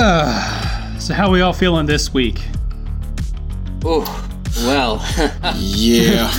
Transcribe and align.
so 0.98 1.12
how 1.12 1.30
we 1.30 1.42
all 1.42 1.52
feeling 1.52 1.84
this 1.84 2.14
week? 2.14 2.40
Oh, 3.84 4.02
well. 4.60 4.96
yeah, 5.56 6.30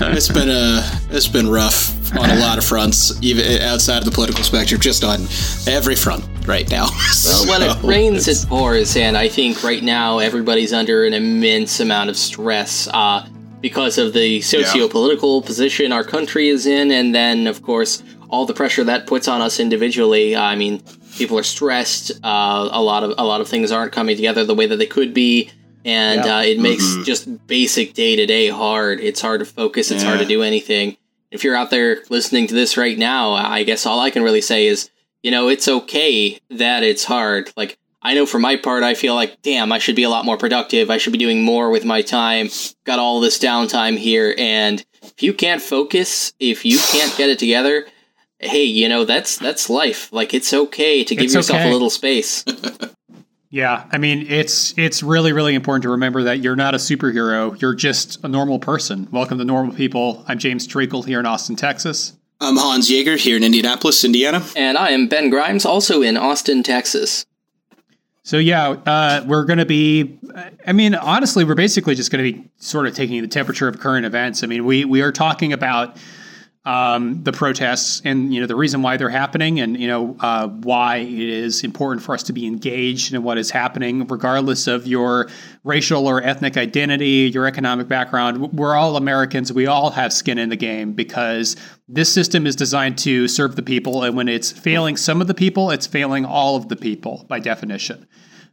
it's 0.00 0.30
been 0.30 0.48
a 0.48 0.80
it's 1.10 1.28
been 1.28 1.50
rough 1.50 2.16
on 2.16 2.30
a 2.30 2.36
lot 2.36 2.56
of 2.56 2.64
fronts, 2.64 3.20
even 3.20 3.60
outside 3.60 3.98
of 3.98 4.06
the 4.06 4.10
political 4.10 4.42
spectrum, 4.42 4.80
just 4.80 5.04
on 5.04 5.26
every 5.66 5.94
front 5.94 6.24
right 6.46 6.70
now. 6.70 6.86
Well, 7.26 7.48
when 7.48 7.62
it 7.62 7.82
rains, 7.82 8.28
it 8.28 8.48
pours, 8.48 8.96
and 8.96 9.14
I 9.14 9.28
think 9.28 9.62
right 9.62 9.82
now 9.82 10.20
everybody's 10.20 10.72
under 10.72 11.04
an 11.04 11.12
immense 11.12 11.80
amount 11.80 12.08
of 12.08 12.16
stress 12.16 12.88
uh, 12.94 13.28
because 13.60 13.98
of 13.98 14.14
the 14.14 14.40
socio-political 14.40 15.40
yeah. 15.40 15.46
position 15.46 15.92
our 15.92 16.04
country 16.04 16.48
is 16.48 16.64
in, 16.64 16.90
and 16.90 17.14
then 17.14 17.46
of 17.46 17.62
course 17.62 18.02
all 18.30 18.46
the 18.46 18.54
pressure 18.54 18.84
that 18.84 19.06
puts 19.06 19.28
on 19.28 19.42
us 19.42 19.60
individually. 19.60 20.34
I 20.34 20.56
mean, 20.56 20.82
people 21.16 21.38
are 21.38 21.44
stressed. 21.44 22.12
Uh, 22.22 22.68
a 22.70 22.82
lot 22.82 23.04
of 23.04 23.14
a 23.18 23.24
lot 23.24 23.40
of 23.40 23.48
things 23.48 23.72
aren't 23.72 23.92
coming 23.92 24.16
together 24.16 24.44
the 24.44 24.54
way 24.54 24.66
that 24.66 24.76
they 24.76 24.86
could 24.86 25.14
be, 25.14 25.50
and 25.84 26.20
uh, 26.20 26.42
it 26.44 26.60
makes 26.60 26.84
mm-hmm. 26.84 27.02
just 27.04 27.46
basic 27.46 27.94
day 27.94 28.16
to 28.16 28.26
day 28.26 28.48
hard. 28.48 29.00
It's 29.00 29.20
hard 29.20 29.40
to 29.40 29.46
focus. 29.46 29.90
It's 29.90 30.02
yeah. 30.02 30.10
hard 30.10 30.20
to 30.20 30.26
do 30.26 30.42
anything. 30.42 30.96
If 31.30 31.44
you're 31.44 31.56
out 31.56 31.70
there 31.70 31.98
listening 32.10 32.46
to 32.48 32.54
this 32.54 32.76
right 32.76 32.96
now, 32.96 33.32
I 33.32 33.64
guess 33.64 33.86
all 33.86 34.00
I 34.00 34.10
can 34.10 34.22
really 34.22 34.40
say 34.40 34.66
is, 34.66 34.90
you 35.22 35.30
know, 35.30 35.48
it's 35.48 35.66
okay 35.66 36.38
that 36.50 36.82
it's 36.82 37.04
hard. 37.04 37.52
Like 37.56 37.78
I 38.02 38.14
know 38.14 38.26
for 38.26 38.38
my 38.38 38.56
part, 38.56 38.82
I 38.82 38.94
feel 38.94 39.14
like, 39.14 39.40
damn, 39.42 39.72
I 39.72 39.78
should 39.78 39.96
be 39.96 40.02
a 40.02 40.10
lot 40.10 40.26
more 40.26 40.36
productive. 40.36 40.90
I 40.90 40.98
should 40.98 41.12
be 41.12 41.18
doing 41.18 41.42
more 41.42 41.70
with 41.70 41.84
my 41.84 42.02
time. 42.02 42.48
Got 42.84 42.98
all 42.98 43.20
this 43.20 43.38
downtime 43.38 43.98
here, 43.98 44.34
and 44.38 44.84
if 45.02 45.22
you 45.22 45.32
can't 45.32 45.62
focus, 45.62 46.32
if 46.38 46.64
you 46.64 46.78
can't 46.78 47.16
get 47.16 47.30
it 47.30 47.38
together, 47.38 47.86
hey, 48.44 48.64
you 48.64 48.88
know, 48.88 49.04
that's 49.04 49.38
that's 49.38 49.70
life. 49.70 50.12
Like 50.12 50.34
it's 50.34 50.52
okay 50.52 51.04
to 51.04 51.14
give 51.14 51.24
it's 51.24 51.34
yourself 51.34 51.60
okay. 51.60 51.68
a 51.68 51.72
little 51.72 51.90
space. 51.90 52.44
yeah, 53.50 53.86
I 53.90 53.98
mean, 53.98 54.26
it's 54.28 54.76
it's 54.78 55.02
really 55.02 55.32
really 55.32 55.54
important 55.54 55.82
to 55.84 55.90
remember 55.90 56.24
that 56.24 56.40
you're 56.40 56.56
not 56.56 56.74
a 56.74 56.78
superhero. 56.78 57.60
You're 57.60 57.74
just 57.74 58.22
a 58.24 58.28
normal 58.28 58.58
person. 58.58 59.08
Welcome 59.10 59.38
to 59.38 59.44
Normal 59.44 59.74
People. 59.74 60.24
I'm 60.28 60.38
James 60.38 60.66
Treacle 60.66 61.02
here 61.02 61.20
in 61.20 61.26
Austin, 61.26 61.56
Texas. 61.56 62.14
I'm 62.40 62.56
Hans 62.56 62.90
Yeager 62.90 63.16
here 63.16 63.36
in 63.36 63.44
Indianapolis, 63.44 64.04
Indiana. 64.04 64.44
And 64.56 64.76
I 64.76 64.90
am 64.90 65.08
Ben 65.08 65.30
Grimes, 65.30 65.64
also 65.64 66.02
in 66.02 66.16
Austin, 66.16 66.62
Texas. 66.62 67.24
So 68.24 68.38
yeah, 68.38 68.70
uh, 68.86 69.24
we're 69.26 69.44
going 69.44 69.58
to 69.58 69.66
be. 69.66 70.18
I 70.66 70.72
mean, 70.72 70.94
honestly, 70.94 71.44
we're 71.44 71.54
basically 71.54 71.94
just 71.94 72.10
going 72.10 72.24
to 72.24 72.32
be 72.32 72.50
sort 72.56 72.86
of 72.86 72.94
taking 72.94 73.20
the 73.20 73.28
temperature 73.28 73.68
of 73.68 73.78
current 73.78 74.06
events. 74.06 74.42
I 74.42 74.46
mean, 74.46 74.64
we 74.64 74.84
we 74.84 75.02
are 75.02 75.12
talking 75.12 75.52
about 75.52 75.96
um, 76.66 77.22
the 77.22 77.32
protests 77.32 78.00
and 78.06 78.32
you 78.32 78.40
know 78.40 78.46
the 78.46 78.56
reason 78.56 78.80
why 78.80 78.96
they're 78.96 79.10
happening 79.10 79.60
and 79.60 79.78
you 79.78 79.86
know 79.86 80.16
uh, 80.20 80.48
why 80.48 80.96
it 80.96 81.08
is 81.08 81.62
important 81.62 82.02
for 82.02 82.14
us 82.14 82.22
to 82.22 82.32
be 82.32 82.46
engaged 82.46 83.12
in 83.12 83.22
what 83.22 83.36
is 83.36 83.50
happening 83.50 84.06
regardless 84.06 84.66
of 84.66 84.86
your 84.86 85.28
racial 85.62 86.06
or 86.06 86.22
ethnic 86.22 86.56
identity 86.56 87.30
your 87.34 87.46
economic 87.46 87.86
background. 87.86 88.52
We're 88.54 88.74
all 88.74 88.96
americans. 88.96 89.52
We 89.52 89.66
all 89.66 89.90
have 89.90 90.12
skin 90.12 90.38
in 90.38 90.48
the 90.48 90.56
game 90.56 90.94
because 90.94 91.56
this 91.86 92.10
system 92.10 92.46
is 92.46 92.56
designed 92.56 92.96
to 92.98 93.28
serve 93.28 93.56
the 93.56 93.62
people 93.62 94.02
and 94.02 94.16
when 94.16 94.28
it's 94.28 94.50
failing 94.50 94.96
some 94.96 95.20
of 95.20 95.26
the 95.26 95.34
people 95.34 95.70
it's 95.70 95.86
failing 95.86 96.24
all 96.24 96.56
of 96.56 96.68
the 96.68 96.76
people 96.76 97.26
by 97.28 97.40
definition. 97.40 98.06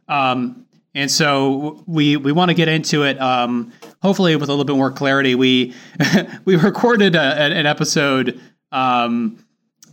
Um, 0.08 0.66
and 0.94 1.10
so 1.10 1.82
we 1.86 2.16
we 2.16 2.32
want 2.32 2.50
to 2.50 2.54
get 2.54 2.68
into 2.68 3.04
it. 3.04 3.20
Um, 3.20 3.72
hopefully, 4.02 4.36
with 4.36 4.48
a 4.48 4.52
little 4.52 4.64
bit 4.64 4.76
more 4.76 4.90
clarity. 4.90 5.34
We 5.34 5.74
we 6.44 6.56
recorded 6.56 7.14
a, 7.16 7.20
an 7.20 7.66
episode 7.66 8.40
um, 8.72 9.44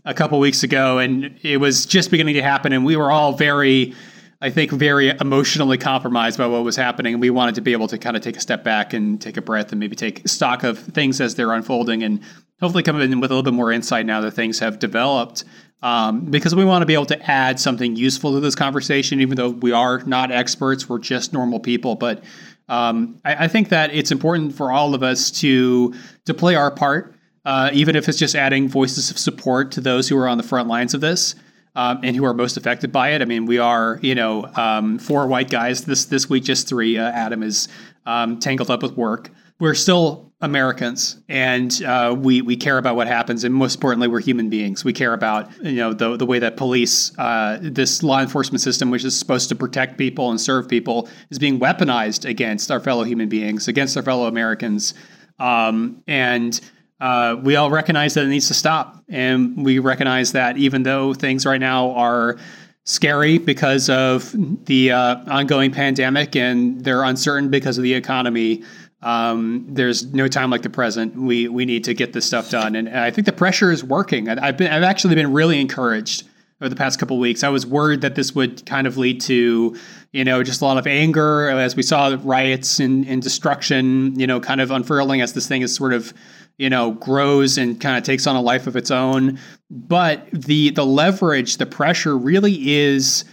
a 0.05 0.13
couple 0.13 0.39
weeks 0.39 0.63
ago, 0.63 0.97
and 0.97 1.39
it 1.41 1.57
was 1.57 1.85
just 1.85 2.11
beginning 2.11 2.35
to 2.35 2.41
happen, 2.41 2.73
and 2.73 2.85
we 2.85 2.97
were 2.97 3.11
all 3.11 3.33
very, 3.33 3.93
I 4.41 4.49
think, 4.49 4.71
very 4.71 5.09
emotionally 5.09 5.77
compromised 5.77 6.37
by 6.37 6.47
what 6.47 6.63
was 6.63 6.75
happening, 6.75 7.13
and 7.13 7.21
we 7.21 7.29
wanted 7.29 7.55
to 7.55 7.61
be 7.61 7.71
able 7.71 7.87
to 7.87 7.97
kind 7.97 8.17
of 8.17 8.23
take 8.23 8.35
a 8.35 8.41
step 8.41 8.63
back 8.63 8.93
and 8.93 9.21
take 9.21 9.37
a 9.37 9.41
breath 9.41 9.71
and 9.71 9.79
maybe 9.79 9.95
take 9.95 10.27
stock 10.27 10.63
of 10.63 10.79
things 10.79 11.21
as 11.21 11.35
they're 11.35 11.53
unfolding, 11.53 12.03
and 12.03 12.21
hopefully 12.59 12.83
come 12.83 12.99
in 12.99 13.21
with 13.21 13.31
a 13.31 13.33
little 13.33 13.43
bit 13.43 13.53
more 13.53 13.71
insight 13.71 14.05
now 14.05 14.19
that 14.19 14.31
things 14.31 14.59
have 14.59 14.79
developed 14.79 15.45
um, 15.81 16.25
because 16.25 16.53
we 16.53 16.65
want 16.65 16.81
to 16.81 16.85
be 16.85 16.93
able 16.93 17.05
to 17.07 17.31
add 17.31 17.59
something 17.59 17.95
useful 17.95 18.33
to 18.33 18.39
this 18.39 18.55
conversation, 18.55 19.21
even 19.21 19.37
though 19.37 19.49
we 19.49 19.71
are 19.71 19.99
not 20.03 20.31
experts, 20.31 20.89
we're 20.89 20.99
just 20.99 21.31
normal 21.31 21.59
people. 21.59 21.95
But 21.95 22.23
um, 22.67 23.19
I, 23.23 23.45
I, 23.45 23.47
think 23.47 23.69
that 23.69 23.93
it's 23.93 24.11
important 24.11 24.53
for 24.53 24.71
all 24.71 24.93
of 24.93 25.03
us 25.03 25.31
to 25.39 25.93
to 26.25 26.33
play 26.33 26.55
our 26.55 26.69
part, 26.69 27.15
uh, 27.45 27.71
even 27.73 27.95
if 27.95 28.09
it's 28.09 28.17
just 28.17 28.35
adding 28.35 28.67
voices 28.67 29.09
of 29.09 29.17
support 29.17 29.71
to 29.71 29.81
those 29.81 30.09
who 30.09 30.17
are 30.17 30.27
on 30.27 30.37
the 30.37 30.43
front 30.43 30.67
lines 30.67 30.93
of 30.93 31.01
this. 31.01 31.35
Um, 31.75 31.99
and 32.03 32.15
who 32.15 32.25
are 32.25 32.33
most 32.33 32.57
affected 32.57 32.91
by 32.91 33.11
it. 33.11 33.21
I 33.21 33.25
mean, 33.25 33.45
we 33.45 33.59
are, 33.59 33.99
you 34.01 34.15
know, 34.15 34.43
um, 34.55 34.97
four 34.97 35.27
white 35.27 35.51
guys 35.51 35.85
this 35.85 36.05
this 36.05 36.27
week, 36.27 36.43
just 36.43 36.67
three. 36.67 36.97
Uh, 36.97 37.09
Adam 37.11 37.43
is 37.43 37.69
um, 38.07 38.39
tangled 38.39 38.71
up 38.71 38.81
with 38.81 38.97
work. 38.97 39.29
We're 39.59 39.75
still 39.75 40.28
Americans, 40.41 41.17
and 41.27 41.83
uh, 41.83 42.15
we 42.17 42.41
we 42.41 42.55
care 42.55 42.77
about 42.77 42.95
what 42.95 43.07
happens, 43.07 43.43
and 43.43 43.53
most 43.53 43.75
importantly, 43.75 44.07
we're 44.07 44.21
human 44.21 44.49
beings. 44.49 44.85
We 44.85 44.93
care 44.93 45.13
about 45.13 45.51
you 45.61 45.75
know 45.75 45.93
the 45.93 46.15
the 46.15 46.25
way 46.25 46.39
that 46.39 46.55
police, 46.55 47.17
uh, 47.17 47.59
this 47.61 48.03
law 48.03 48.21
enforcement 48.21 48.61
system, 48.61 48.89
which 48.89 49.03
is 49.03 49.17
supposed 49.17 49.49
to 49.49 49.55
protect 49.55 49.97
people 49.97 50.29
and 50.29 50.39
serve 50.39 50.69
people, 50.69 51.09
is 51.29 51.39
being 51.39 51.59
weaponized 51.59 52.23
against 52.23 52.71
our 52.71 52.79
fellow 52.79 53.03
human 53.03 53.27
beings, 53.27 53.67
against 53.67 53.97
our 53.97 54.03
fellow 54.03 54.27
Americans, 54.27 54.93
um, 55.39 56.03
and. 56.07 56.59
Uh, 57.01 57.37
we 57.41 57.55
all 57.55 57.69
recognize 57.69 58.13
that 58.15 58.25
it 58.25 58.27
needs 58.27 58.49
to 58.49 58.53
stop, 58.53 59.01
and 59.07 59.63
we 59.63 59.79
recognize 59.79 60.33
that 60.33 60.57
even 60.57 60.83
though 60.83 61.13
things 61.13 61.45
right 61.45 61.61
now 61.61 61.91
are 61.91 62.35
scary 62.83 63.37
because 63.37 63.89
of 63.89 64.35
the 64.65 64.91
uh, 64.91 65.15
ongoing 65.27 65.71
pandemic 65.71 66.35
and 66.35 66.83
they're 66.83 67.03
uncertain 67.03 67.49
because 67.49 67.77
of 67.77 67.85
the 67.85 67.93
economy, 67.93 68.63
um, 69.01 69.65
there's 69.69 70.13
no 70.13 70.27
time 70.27 70.49
like 70.49 70.61
the 70.61 70.69
present. 70.69 71.15
We 71.15 71.47
we 71.47 71.65
need 71.65 71.85
to 71.85 71.93
get 71.93 72.13
this 72.13 72.25
stuff 72.25 72.49
done, 72.49 72.75
and, 72.75 72.89
I 72.89 73.11
think 73.11 73.25
the 73.25 73.33
pressure 73.33 73.71
is 73.71 73.83
working. 73.83 74.27
I, 74.27 74.47
have 74.47 74.57
been 74.57 74.71
I've 74.71 74.83
actually 74.83 75.15
been 75.15 75.31
really 75.31 75.59
encouraged 75.59 76.27
over 76.59 76.67
the 76.67 76.75
past 76.75 76.99
couple 76.99 77.17
weeks. 77.17 77.43
I 77.43 77.49
was 77.49 77.65
worried 77.65 78.01
that 78.01 78.15
this 78.15 78.35
would 78.35 78.65
kind 78.65 78.87
of 78.87 78.97
lead 78.97 79.21
to 79.21 79.77
you 80.11 80.23
know 80.25 80.43
just 80.43 80.61
a 80.61 80.65
lot 80.65 80.77
of 80.77 80.85
anger 80.85 81.49
as 81.49 81.77
we 81.77 81.83
saw 81.83 82.17
riots 82.21 82.79
and, 82.79 83.07
and 83.07 83.21
destruction. 83.21 84.19
You 84.19 84.27
know, 84.27 84.41
kind 84.41 84.59
of 84.59 84.69
unfurling 84.69 85.21
as 85.21 85.31
this 85.33 85.47
thing 85.47 85.61
is 85.61 85.73
sort 85.73 85.93
of 85.93 86.13
you 86.57 86.69
know 86.69 86.91
grows 86.91 87.57
and 87.57 87.79
kind 87.79 87.97
of 87.97 88.03
takes 88.03 88.27
on 88.27 88.35
a 88.35 88.41
life 88.41 88.67
of 88.67 88.75
its 88.75 88.91
own. 88.91 89.39
But 89.69 90.29
the 90.31 90.71
the 90.71 90.85
leverage, 90.85 91.55
the 91.55 91.65
pressure, 91.65 92.17
really 92.17 92.77
is 92.77 93.23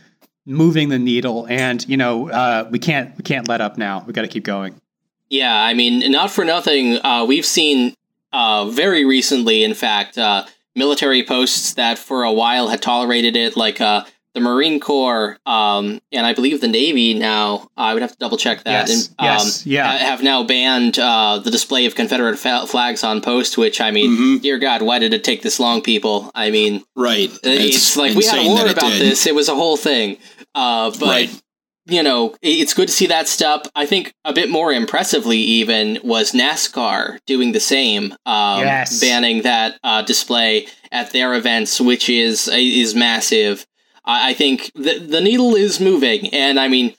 moving 0.47 0.91
the 0.91 0.99
needle, 1.01 1.45
and 1.49 1.87
you 1.89 1.97
know 1.97 2.31
uh, 2.31 2.69
we 2.71 2.79
can't 2.79 3.17
we 3.19 3.25
can't 3.25 3.49
let 3.49 3.61
up 3.61 3.77
now. 3.79 4.05
We 4.07 4.13
got 4.13 4.23
to 4.23 4.29
keep 4.29 4.45
going. 4.45 4.81
Yeah, 5.29 5.55
I 5.55 5.75
mean, 5.75 6.11
not 6.11 6.31
for 6.31 6.45
nothing, 6.45 7.05
uh, 7.05 7.25
we've 7.27 7.47
seen 7.47 7.95
uh, 8.33 8.71
very 8.71 9.05
recently, 9.05 9.65
in 9.65 9.75
fact, 9.75 10.19
uh, 10.19 10.47
military 10.75 11.25
posts 11.25 11.75
that 11.75 11.99
for 11.99 12.23
a 12.23 12.33
while 12.33 12.69
had 12.69 12.83
tolerated 12.83 13.35
it, 13.35 13.57
like 13.57 13.81
uh, 13.81 14.05
the 14.35 14.41
Marine 14.41 14.79
Corps 14.79 15.39
um, 15.47 16.01
and 16.13 16.27
I 16.27 16.35
believe 16.35 16.61
the 16.61 16.69
Navy 16.69 17.15
now. 17.15 17.71
I 17.77 17.95
would 17.95 18.03
have 18.03 18.13
to 18.13 18.19
double 18.19 18.37
check 18.37 18.65
that. 18.65 18.89
Yes, 18.89 19.09
and, 19.09 19.15
um, 19.19 19.27
yes, 19.27 19.67
yeah. 19.67 19.91
Have 19.97 20.23
now 20.23 20.45
banned 20.45 20.99
uh, 20.99 21.39
the 21.39 21.51
display 21.51 21.87
of 21.87 21.95
Confederate 21.95 22.37
flags 22.37 23.03
on 23.03 23.23
post. 23.23 23.57
Which 23.57 23.81
I 23.81 23.91
mean, 23.91 24.11
mm-hmm. 24.11 24.43
dear 24.43 24.59
God, 24.59 24.83
why 24.83 24.99
did 24.99 25.15
it 25.15 25.25
take 25.25 25.41
this 25.41 25.59
long, 25.59 25.81
people? 25.81 26.31
I 26.35 26.51
mean, 26.51 26.85
right? 26.95 27.31
It's, 27.43 27.77
it's 27.77 27.97
like 27.97 28.15
we 28.15 28.27
had 28.27 28.45
a 28.45 28.47
war 28.47 28.67
about 28.69 28.93
this. 28.93 29.27
It 29.27 29.35
was 29.35 29.49
a 29.49 29.55
whole 29.55 29.79
thing. 29.79 30.19
Uh, 30.55 30.91
but 30.91 31.09
right 31.09 31.43
you 31.87 32.03
know, 32.03 32.35
it's 32.43 32.75
good 32.75 32.89
to 32.89 32.95
see 32.95 33.07
that 33.07 33.29
step. 33.29 33.67
I 33.77 33.87
think 33.87 34.13
a 34.25 34.33
bit 34.33 34.51
more 34.51 34.73
impressively, 34.73 35.39
even, 35.39 35.99
was 36.03 36.33
NASCAR 36.33 37.19
doing 37.27 37.53
the 37.53 37.61
same, 37.61 38.13
um, 38.27 38.61
yes. 38.61 39.01
banning 39.01 39.43
that 39.43 39.79
uh, 39.85 40.03
display 40.03 40.67
at 40.91 41.13
their 41.13 41.35
events, 41.35 41.81
which 41.81 42.09
is 42.09 42.49
is 42.49 42.95
massive. 42.95 43.67
I, 44.05 44.31
I 44.31 44.35
think 44.35 44.73
the 44.75 44.99
the 44.99 45.21
needle 45.21 45.55
is 45.55 45.79
moving, 45.79 46.29
and 46.35 46.59
I 46.59 46.67
mean, 46.67 46.95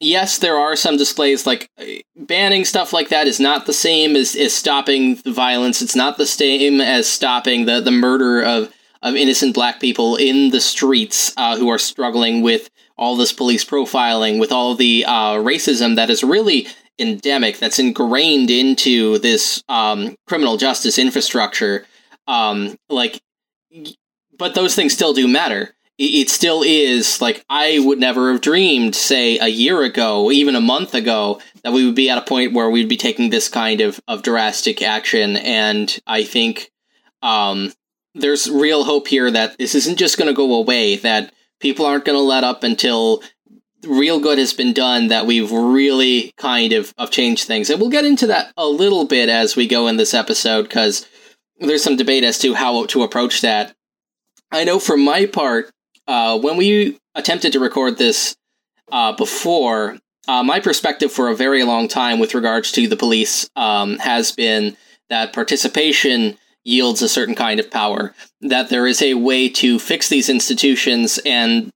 yes, 0.00 0.38
there 0.38 0.56
are 0.56 0.74
some 0.74 0.96
displays 0.96 1.46
like 1.46 1.70
uh, 1.78 1.84
banning 2.16 2.64
stuff 2.64 2.92
like 2.92 3.10
that 3.10 3.28
is 3.28 3.38
not 3.38 3.66
the 3.66 3.72
same 3.72 4.16
as, 4.16 4.34
as 4.34 4.52
stopping 4.52 5.16
the 5.16 5.32
violence. 5.32 5.80
It's 5.80 5.96
not 5.96 6.18
the 6.18 6.26
same 6.26 6.80
as 6.80 7.06
stopping 7.06 7.66
the 7.66 7.80
the 7.80 7.92
murder 7.92 8.42
of 8.42 8.72
of 9.00 9.14
innocent 9.14 9.54
black 9.54 9.80
people 9.80 10.16
in 10.16 10.50
the 10.50 10.60
streets 10.60 11.32
uh, 11.36 11.56
who 11.56 11.68
are 11.68 11.78
struggling 11.78 12.42
with 12.42 12.70
all 12.96 13.16
this 13.16 13.32
police 13.32 13.64
profiling, 13.64 14.38
with 14.38 14.52
all 14.52 14.74
the 14.74 15.04
uh, 15.06 15.34
racism 15.34 15.96
that 15.96 16.10
is 16.10 16.22
really 16.22 16.66
endemic, 16.98 17.58
that's 17.58 17.78
ingrained 17.78 18.50
into 18.50 19.18
this 19.18 19.62
um, 19.68 20.16
criminal 20.26 20.56
justice 20.56 20.98
infrastructure. 20.98 21.86
Um, 22.26 22.76
like, 22.88 23.20
but 24.38 24.54
those 24.54 24.74
things 24.74 24.92
still 24.92 25.12
do 25.12 25.26
matter. 25.26 25.74
It 25.96 26.28
still 26.28 26.64
is 26.64 27.20
like 27.20 27.44
I 27.48 27.78
would 27.78 28.00
never 28.00 28.32
have 28.32 28.40
dreamed, 28.40 28.96
say, 28.96 29.38
a 29.38 29.46
year 29.46 29.82
ago, 29.82 30.32
even 30.32 30.56
a 30.56 30.60
month 30.60 30.92
ago, 30.92 31.40
that 31.62 31.72
we 31.72 31.84
would 31.86 31.94
be 31.94 32.10
at 32.10 32.18
a 32.18 32.22
point 32.22 32.52
where 32.52 32.68
we'd 32.68 32.88
be 32.88 32.96
taking 32.96 33.30
this 33.30 33.48
kind 33.48 33.80
of, 33.80 34.00
of 34.08 34.22
drastic 34.22 34.82
action. 34.82 35.36
And 35.36 35.96
I 36.04 36.24
think 36.24 36.72
um, 37.22 37.72
there's 38.14 38.50
real 38.50 38.82
hope 38.82 39.06
here 39.06 39.30
that 39.30 39.56
this 39.58 39.76
isn't 39.76 39.98
just 39.98 40.18
going 40.18 40.26
to 40.26 40.34
go 40.34 40.54
away, 40.54 40.96
that 40.96 41.32
people 41.64 41.86
aren't 41.86 42.04
going 42.04 42.14
to 42.16 42.22
let 42.22 42.44
up 42.44 42.62
until 42.62 43.22
real 43.86 44.20
good 44.20 44.36
has 44.36 44.52
been 44.52 44.74
done 44.74 45.08
that 45.08 45.24
we've 45.24 45.50
really 45.50 46.30
kind 46.36 46.74
of, 46.74 46.92
of 46.98 47.10
changed 47.10 47.44
things. 47.44 47.70
And 47.70 47.80
we'll 47.80 47.88
get 47.88 48.04
into 48.04 48.26
that 48.26 48.52
a 48.58 48.66
little 48.66 49.06
bit 49.06 49.30
as 49.30 49.56
we 49.56 49.66
go 49.66 49.86
in 49.86 49.96
this 49.96 50.12
episode 50.12 50.64
because 50.64 51.08
there's 51.58 51.82
some 51.82 51.96
debate 51.96 52.22
as 52.22 52.38
to 52.40 52.52
how 52.52 52.84
to 52.84 53.02
approach 53.02 53.40
that. 53.40 53.74
I 54.52 54.64
know 54.64 54.78
for 54.78 54.98
my 54.98 55.24
part, 55.24 55.70
uh, 56.06 56.38
when 56.38 56.58
we 56.58 56.98
attempted 57.14 57.54
to 57.54 57.60
record 57.60 57.96
this 57.96 58.36
uh, 58.92 59.12
before, 59.12 59.96
uh, 60.28 60.42
my 60.42 60.60
perspective 60.60 61.10
for 61.10 61.30
a 61.30 61.34
very 61.34 61.64
long 61.64 61.88
time 61.88 62.18
with 62.18 62.34
regards 62.34 62.72
to 62.72 62.86
the 62.86 62.96
police 62.96 63.48
um, 63.56 63.96
has 64.00 64.32
been 64.32 64.76
that 65.08 65.32
participation 65.32 66.36
yields 66.64 67.02
a 67.02 67.08
certain 67.08 67.34
kind 67.34 67.60
of 67.60 67.70
power, 67.70 68.14
that 68.40 68.68
there 68.68 68.86
is 68.86 69.02
a 69.02 69.14
way 69.14 69.48
to 69.48 69.78
fix 69.78 70.08
these 70.08 70.28
institutions, 70.28 71.20
and 71.24 71.70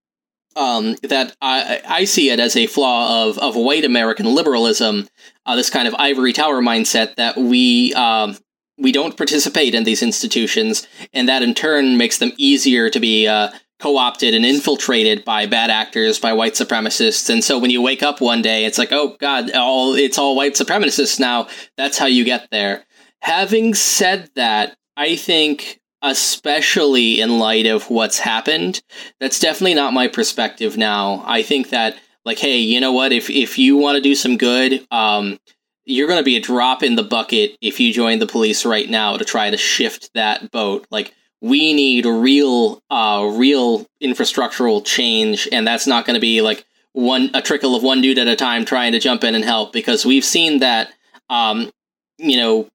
um, 0.57 0.97
that 1.03 1.37
I, 1.41 1.81
I, 1.87 2.05
see 2.05 2.31
it 2.31 2.41
as 2.41 2.57
a 2.57 2.67
flaw 2.67 3.29
of, 3.29 3.39
of 3.39 3.55
white 3.55 3.85
American 3.85 4.27
liberalism, 4.27 5.07
uh, 5.47 5.55
this 5.55 5.71
kind 5.71 5.87
of 5.87 5.95
ivory 5.99 6.33
tower 6.33 6.61
mindset 6.61 7.15
that 7.15 7.37
we 7.37 7.95
um, 7.95 8.37
we 8.77 8.93
don't 8.93 9.17
participate 9.17 9.75
in 9.75 9.85
these 9.85 10.03
institutions, 10.03 10.87
and 11.13 11.29
that 11.29 11.43
in 11.43 11.55
turn 11.55 11.97
makes 11.97 12.19
them 12.19 12.33
easier 12.37 12.91
to 12.91 12.99
be 12.99 13.27
uh, 13.29 13.51
co-opted 13.79 14.35
and 14.35 14.45
infiltrated 14.45 15.25
by 15.25 15.47
bad 15.47 15.71
actors, 15.71 16.19
by 16.19 16.33
white 16.33 16.55
supremacists. 16.55 17.31
And 17.31 17.43
so 17.43 17.59
when 17.59 17.71
you 17.71 17.81
wake 17.81 18.03
up 18.03 18.21
one 18.21 18.43
day, 18.43 18.65
it's 18.65 18.79
like, 18.79 18.93
oh 18.93 19.17
God, 19.21 19.51
all 19.53 19.95
it's 19.95 20.19
all 20.19 20.37
white 20.37 20.55
supremacists 20.55 21.21
now. 21.21 21.49
That's 21.77 21.99
how 21.99 22.07
you 22.07 22.25
get 22.25 22.49
there. 22.51 22.85
Having 23.23 23.75
said 23.75 24.31
that, 24.37 24.77
I 24.97 25.17
think 25.17 25.81
especially 26.03 27.21
in 27.21 27.39
light 27.39 27.67
of 27.67 27.91
what's 27.91 28.19
happened, 28.19 28.81
that's 29.21 29.41
definitely 29.41 29.75
not 29.75 29.93
my 29.93 30.07
perspective 30.07 30.77
now. 30.77 31.23
I 31.27 31.43
think 31.43 31.71
that 31.71 31.97
like, 32.25 32.39
hey, 32.39 32.59
you 32.59 32.81
know 32.81 32.93
what? 32.93 33.13
If 33.13 33.31
if 33.31 33.59
you 33.59 33.77
want 33.77 33.97
to 33.97 34.03
do 34.03 34.15
some 34.15 34.37
good, 34.37 34.87
um, 34.91 35.39
you're 35.85 36.07
going 36.07 36.21
to 36.21 36.25
be 36.25 36.37
a 36.37 36.41
drop 36.41 36.83
in 36.83 36.97
the 36.97 37.03
bucket 37.03 37.57
if 37.61 37.81
you 37.81 37.93
join 37.93 38.19
the 38.19 38.27
police 38.27 38.67
right 38.67 38.89
now 38.89 39.17
to 39.17 39.25
try 39.25 39.51
to 39.51 39.57
shift 39.57 40.11
that 40.15 40.51
boat. 40.51 40.87
Like 40.91 41.15
we 41.41 41.73
need 41.73 42.05
real, 42.05 42.83
uh, 42.91 43.31
real 43.35 43.87
infrastructural 44.03 44.85
change, 44.85 45.49
and 45.51 45.67
that's 45.67 45.87
not 45.87 46.05
going 46.05 46.15
to 46.15 46.21
be 46.21 46.43
like 46.43 46.67
one 46.93 47.31
a 47.35 47.41
trickle 47.41 47.75
of 47.75 47.83
one 47.83 48.03
dude 48.03 48.19
at 48.19 48.29
a 48.29 48.37
time 48.37 48.65
trying 48.65 48.93
to 48.93 48.99
jump 48.99 49.25
in 49.25 49.35
and 49.35 49.45
help 49.45 49.73
because 49.73 50.05
we've 50.05 50.25
seen 50.25 50.59
that, 50.59 50.93
um, 51.31 51.71
you 52.19 52.37
know, 52.37 52.69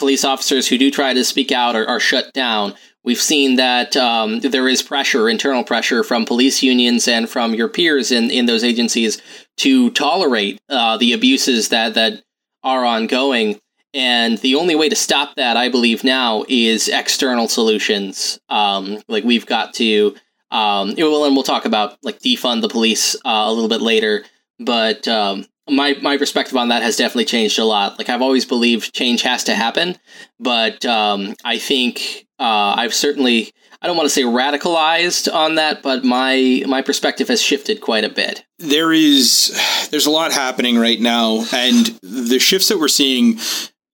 police 0.00 0.24
officers 0.24 0.66
who 0.66 0.76
do 0.76 0.90
try 0.90 1.14
to 1.14 1.22
speak 1.22 1.52
out 1.52 1.76
are, 1.76 1.86
are 1.86 2.00
shut 2.00 2.32
down. 2.32 2.74
We've 3.04 3.20
seen 3.20 3.56
that 3.56 3.96
um, 3.96 4.40
there 4.40 4.68
is 4.68 4.82
pressure, 4.82 5.28
internal 5.28 5.62
pressure 5.62 6.02
from 6.02 6.24
police 6.24 6.62
unions 6.62 7.06
and 7.06 7.28
from 7.30 7.54
your 7.54 7.68
peers 7.68 8.10
in, 8.10 8.30
in 8.30 8.46
those 8.46 8.64
agencies 8.64 9.22
to 9.58 9.90
tolerate 9.92 10.60
uh, 10.68 10.96
the 10.96 11.12
abuses 11.12 11.68
that 11.68 11.94
that 11.94 12.22
are 12.62 12.84
ongoing. 12.84 13.60
And 13.94 14.38
the 14.38 14.54
only 14.54 14.74
way 14.74 14.88
to 14.88 14.96
stop 14.96 15.34
that, 15.36 15.56
I 15.56 15.68
believe 15.68 16.04
now, 16.04 16.44
is 16.48 16.88
external 16.88 17.48
solutions. 17.48 18.38
Um, 18.48 19.02
like 19.08 19.24
we've 19.24 19.46
got 19.46 19.74
to, 19.74 20.14
um, 20.50 20.94
well, 20.96 21.24
and 21.24 21.34
we'll 21.34 21.42
talk 21.42 21.64
about 21.64 21.96
like 22.02 22.20
defund 22.20 22.60
the 22.60 22.68
police 22.68 23.14
uh, 23.24 23.44
a 23.46 23.52
little 23.52 23.68
bit 23.68 23.80
later. 23.80 24.24
But 24.58 25.08
um, 25.08 25.46
my 25.68 25.96
my 26.02 26.16
perspective 26.16 26.56
on 26.56 26.68
that 26.68 26.82
has 26.82 26.96
definitely 26.96 27.26
changed 27.26 27.58
a 27.58 27.64
lot. 27.64 27.98
Like 27.98 28.08
I've 28.08 28.22
always 28.22 28.44
believed 28.44 28.94
change 28.94 29.22
has 29.22 29.44
to 29.44 29.54
happen, 29.54 29.96
but 30.38 30.84
um, 30.84 31.34
I 31.44 31.58
think 31.58 32.26
uh, 32.38 32.74
I've 32.76 32.94
certainly 32.94 33.52
I 33.82 33.86
don't 33.86 33.96
want 33.96 34.06
to 34.06 34.14
say 34.14 34.22
radicalized 34.22 35.32
on 35.32 35.54
that, 35.56 35.82
but 35.82 36.04
my 36.04 36.62
my 36.66 36.82
perspective 36.82 37.28
has 37.28 37.40
shifted 37.40 37.80
quite 37.80 38.04
a 38.04 38.08
bit. 38.08 38.44
There 38.58 38.92
is 38.92 39.58
there's 39.90 40.06
a 40.06 40.10
lot 40.10 40.32
happening 40.32 40.78
right 40.78 41.00
now, 41.00 41.44
and 41.52 41.86
the 42.02 42.38
shifts 42.38 42.68
that 42.68 42.78
we're 42.78 42.88
seeing 42.88 43.38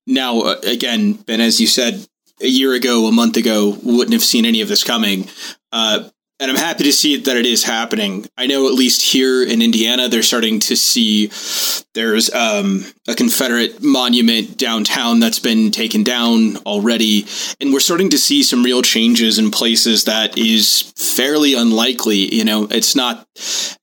now, 0.06 0.40
uh, 0.40 0.60
again, 0.64 1.14
Ben, 1.14 1.40
as 1.40 1.60
you 1.60 1.66
said 1.66 2.06
a 2.40 2.46
year 2.46 2.74
ago, 2.74 3.06
a 3.06 3.12
month 3.12 3.36
ago, 3.36 3.76
wouldn't 3.82 4.12
have 4.12 4.22
seen 4.22 4.44
any 4.44 4.60
of 4.60 4.68
this 4.68 4.84
coming. 4.84 5.28
Uh, 5.72 6.08
and 6.38 6.50
I'm 6.50 6.56
happy 6.56 6.84
to 6.84 6.92
see 6.92 7.16
that 7.16 7.36
it 7.36 7.46
is 7.46 7.64
happening. 7.64 8.26
I 8.36 8.46
know 8.46 8.66
at 8.66 8.74
least 8.74 9.00
here 9.00 9.42
in 9.42 9.62
Indiana, 9.62 10.08
they're 10.08 10.22
starting 10.22 10.60
to 10.60 10.76
see 10.76 11.28
there's 11.94 12.32
um, 12.34 12.84
a 13.08 13.14
Confederate 13.14 13.82
monument 13.82 14.58
downtown 14.58 15.18
that's 15.18 15.38
been 15.38 15.70
taken 15.70 16.02
down 16.02 16.58
already, 16.58 17.26
and 17.58 17.72
we're 17.72 17.80
starting 17.80 18.10
to 18.10 18.18
see 18.18 18.42
some 18.42 18.62
real 18.62 18.82
changes 18.82 19.38
in 19.38 19.50
places 19.50 20.04
that 20.04 20.36
is 20.36 20.92
fairly 20.96 21.54
unlikely. 21.54 22.34
You 22.34 22.44
know, 22.44 22.68
it's 22.70 22.94
not. 22.94 23.26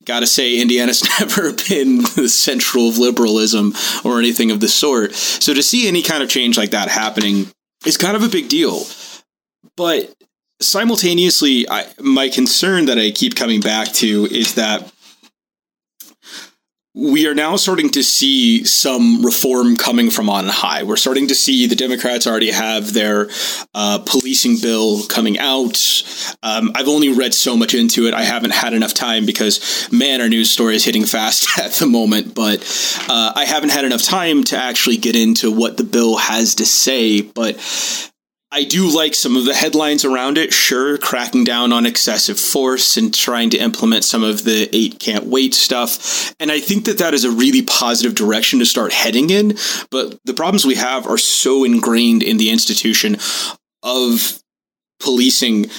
Got 0.05 0.19
to 0.19 0.27
say, 0.27 0.59
Indiana's 0.59 1.03
never 1.19 1.53
been 1.53 2.03
the 2.15 2.27
central 2.27 2.89
of 2.89 2.97
liberalism 2.97 3.73
or 4.03 4.19
anything 4.19 4.51
of 4.51 4.59
the 4.59 4.67
sort. 4.67 5.13
So 5.15 5.53
to 5.53 5.63
see 5.63 5.87
any 5.87 6.03
kind 6.03 6.21
of 6.21 6.29
change 6.29 6.57
like 6.57 6.71
that 6.71 6.89
happening 6.89 7.47
is 7.85 7.97
kind 7.97 8.15
of 8.15 8.23
a 8.23 8.29
big 8.29 8.49
deal. 8.49 8.85
But 9.77 10.13
simultaneously, 10.63 11.69
I, 11.69 11.85
my 11.99 12.29
concern 12.29 12.85
that 12.85 12.97
I 12.97 13.11
keep 13.11 13.35
coming 13.35 13.61
back 13.61 13.89
to 13.93 14.27
is 14.31 14.55
that 14.55 14.91
we 16.95 17.25
are 17.27 17.33
now 17.33 17.55
starting 17.55 17.89
to 17.89 18.03
see 18.03 18.63
some 18.65 19.25
reform 19.25 19.75
coming 19.75 20.11
from 20.11 20.29
on 20.29 20.47
high. 20.47 20.83
We're 20.83 20.95
starting 20.95 21.27
to 21.29 21.35
see 21.35 21.65
the 21.65 21.75
Democrats 21.75 22.27
already 22.27 22.51
have 22.51 22.93
their 22.93 23.29
uh, 23.73 23.99
policing 24.05 24.57
bill 24.61 25.03
coming 25.07 25.39
out. 25.39 25.81
Um, 26.43 26.71
I've 26.75 26.87
only 26.87 27.11
read 27.11 27.33
so 27.33 27.57
much 27.57 27.73
into 27.73 28.05
it. 28.05 28.13
I 28.13 28.23
haven't 28.23 28.53
had 28.53 28.73
enough 28.73 28.93
time 28.93 29.25
because, 29.25 29.89
man, 29.91 30.21
our 30.21 30.29
news 30.29 30.51
story 30.51 30.75
is 30.75 30.85
hitting 30.85 31.05
fast 31.05 31.47
at 31.59 31.71
the 31.71 31.87
moment. 31.87 32.35
But 32.35 32.61
uh, 33.09 33.33
I 33.35 33.45
haven't 33.45 33.71
had 33.71 33.85
enough 33.85 34.03
time 34.03 34.43
to 34.45 34.57
actually 34.57 34.97
get 34.97 35.15
into 35.15 35.51
what 35.51 35.77
the 35.77 35.83
bill 35.83 36.17
has 36.17 36.55
to 36.55 36.65
say. 36.65 37.21
But 37.21 37.57
I 38.53 38.65
do 38.65 38.95
like 38.95 39.15
some 39.15 39.35
of 39.35 39.45
the 39.45 39.53
headlines 39.53 40.05
around 40.05 40.37
it. 40.37 40.53
Sure, 40.53 40.99
cracking 40.99 41.43
down 41.43 41.73
on 41.73 41.87
excessive 41.87 42.39
force 42.39 42.97
and 42.97 43.11
trying 43.11 43.49
to 43.49 43.57
implement 43.57 44.05
some 44.05 44.23
of 44.23 44.43
the 44.43 44.69
eight 44.71 44.99
can't 44.99 45.25
wait 45.25 45.55
stuff. 45.55 46.35
And 46.39 46.51
I 46.51 46.59
think 46.59 46.85
that 46.85 46.99
that 46.99 47.15
is 47.15 47.25
a 47.25 47.31
really 47.31 47.63
positive 47.63 48.13
direction 48.13 48.59
to 48.59 48.65
start 48.65 48.93
heading 48.93 49.31
in. 49.31 49.57
But 49.89 50.19
the 50.23 50.35
problems 50.35 50.65
we 50.65 50.75
have 50.75 51.07
are 51.07 51.17
so 51.17 51.63
ingrained 51.63 52.21
in 52.21 52.37
the 52.37 52.51
institution 52.51 53.17
of 53.81 54.39
policing 54.99 55.71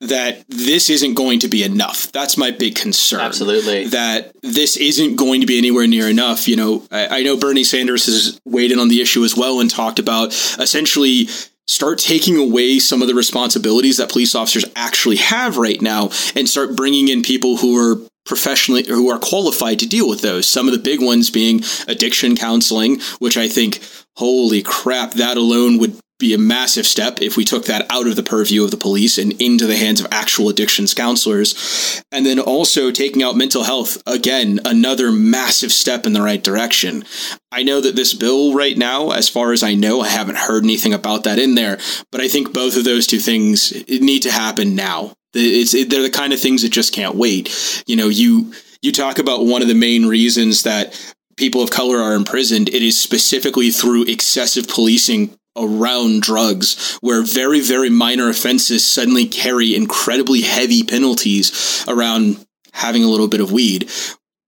that 0.00 0.44
this 0.48 0.88
isn't 0.88 1.14
going 1.14 1.40
to 1.40 1.48
be 1.48 1.62
enough. 1.62 2.10
That's 2.12 2.36
my 2.36 2.50
big 2.50 2.74
concern. 2.74 3.20
Absolutely. 3.20 3.86
That 3.88 4.32
this 4.42 4.76
isn't 4.76 5.16
going 5.16 5.42
to 5.42 5.46
be 5.46 5.58
anywhere 5.58 5.86
near 5.86 6.08
enough. 6.08 6.48
You 6.48 6.56
know, 6.56 6.86
I, 6.90 7.18
I 7.18 7.22
know 7.22 7.36
Bernie 7.36 7.64
Sanders 7.64 8.06
has 8.06 8.40
weighed 8.46 8.72
in 8.72 8.78
on 8.78 8.88
the 8.88 9.02
issue 9.02 9.24
as 9.24 9.36
well 9.36 9.60
and 9.60 9.70
talked 9.70 9.98
about 9.98 10.28
essentially 10.58 11.28
start 11.70 11.98
taking 11.98 12.36
away 12.36 12.78
some 12.78 13.00
of 13.00 13.08
the 13.08 13.14
responsibilities 13.14 13.98
that 13.98 14.10
police 14.10 14.34
officers 14.34 14.64
actually 14.74 15.16
have 15.16 15.56
right 15.56 15.80
now 15.80 16.10
and 16.34 16.48
start 16.48 16.76
bringing 16.76 17.08
in 17.08 17.22
people 17.22 17.58
who 17.58 17.76
are 17.76 18.00
professionally 18.26 18.84
who 18.86 19.10
are 19.10 19.18
qualified 19.18 19.78
to 19.78 19.88
deal 19.88 20.08
with 20.08 20.20
those. 20.20 20.46
Some 20.46 20.68
of 20.68 20.72
the 20.72 20.78
big 20.78 21.00
ones 21.00 21.30
being 21.30 21.62
addiction 21.88 22.36
counseling 22.36 23.00
which 23.18 23.36
i 23.36 23.48
think 23.48 23.80
holy 24.16 24.62
crap 24.62 25.12
that 25.12 25.36
alone 25.36 25.78
would 25.78 25.98
be 26.20 26.32
a 26.32 26.38
massive 26.38 26.86
step 26.86 27.20
if 27.20 27.36
we 27.36 27.44
took 27.44 27.64
that 27.64 27.86
out 27.90 28.06
of 28.06 28.14
the 28.14 28.22
purview 28.22 28.62
of 28.62 28.70
the 28.70 28.76
police 28.76 29.18
and 29.18 29.32
into 29.40 29.66
the 29.66 29.76
hands 29.76 30.00
of 30.00 30.06
actual 30.12 30.48
addictions 30.48 30.94
counselors. 30.94 32.04
And 32.12 32.24
then 32.24 32.38
also 32.38 32.92
taking 32.92 33.22
out 33.22 33.36
mental 33.36 33.64
health, 33.64 34.00
again, 34.06 34.60
another 34.64 35.10
massive 35.10 35.72
step 35.72 36.06
in 36.06 36.12
the 36.12 36.22
right 36.22 36.42
direction. 36.42 37.04
I 37.50 37.64
know 37.64 37.80
that 37.80 37.96
this 37.96 38.14
bill 38.14 38.54
right 38.54 38.76
now, 38.76 39.10
as 39.10 39.28
far 39.28 39.52
as 39.52 39.64
I 39.64 39.74
know, 39.74 40.02
I 40.02 40.08
haven't 40.08 40.38
heard 40.38 40.62
anything 40.62 40.94
about 40.94 41.24
that 41.24 41.40
in 41.40 41.56
there, 41.56 41.78
but 42.12 42.20
I 42.20 42.28
think 42.28 42.52
both 42.52 42.76
of 42.76 42.84
those 42.84 43.06
two 43.06 43.18
things 43.18 43.72
need 43.88 44.20
to 44.20 44.30
happen 44.30 44.76
now. 44.76 45.14
It's, 45.32 45.72
they're 45.72 46.02
the 46.02 46.10
kind 46.10 46.32
of 46.32 46.40
things 46.40 46.62
that 46.62 46.70
just 46.70 46.92
can't 46.92 47.16
wait. 47.16 47.82
You 47.86 47.96
know, 47.96 48.08
you 48.08 48.52
you 48.82 48.92
talk 48.92 49.18
about 49.18 49.44
one 49.44 49.62
of 49.62 49.68
the 49.68 49.74
main 49.74 50.06
reasons 50.06 50.62
that 50.62 51.14
people 51.40 51.62
of 51.62 51.70
color 51.70 51.98
are 51.98 52.14
imprisoned, 52.14 52.68
it 52.68 52.82
is 52.82 53.00
specifically 53.00 53.70
through 53.70 54.04
excessive 54.04 54.68
policing 54.68 55.34
around 55.56 56.22
drugs 56.22 56.98
where 57.00 57.22
very 57.22 57.60
very 57.60 57.90
minor 57.90 58.28
offenses 58.28 58.86
suddenly 58.86 59.26
carry 59.26 59.74
incredibly 59.74 60.42
heavy 60.42 60.82
penalties 60.82 61.84
around 61.88 62.44
having 62.72 63.02
a 63.02 63.08
little 63.08 63.28
bit 63.28 63.40
of 63.40 63.52
weed 63.52 63.90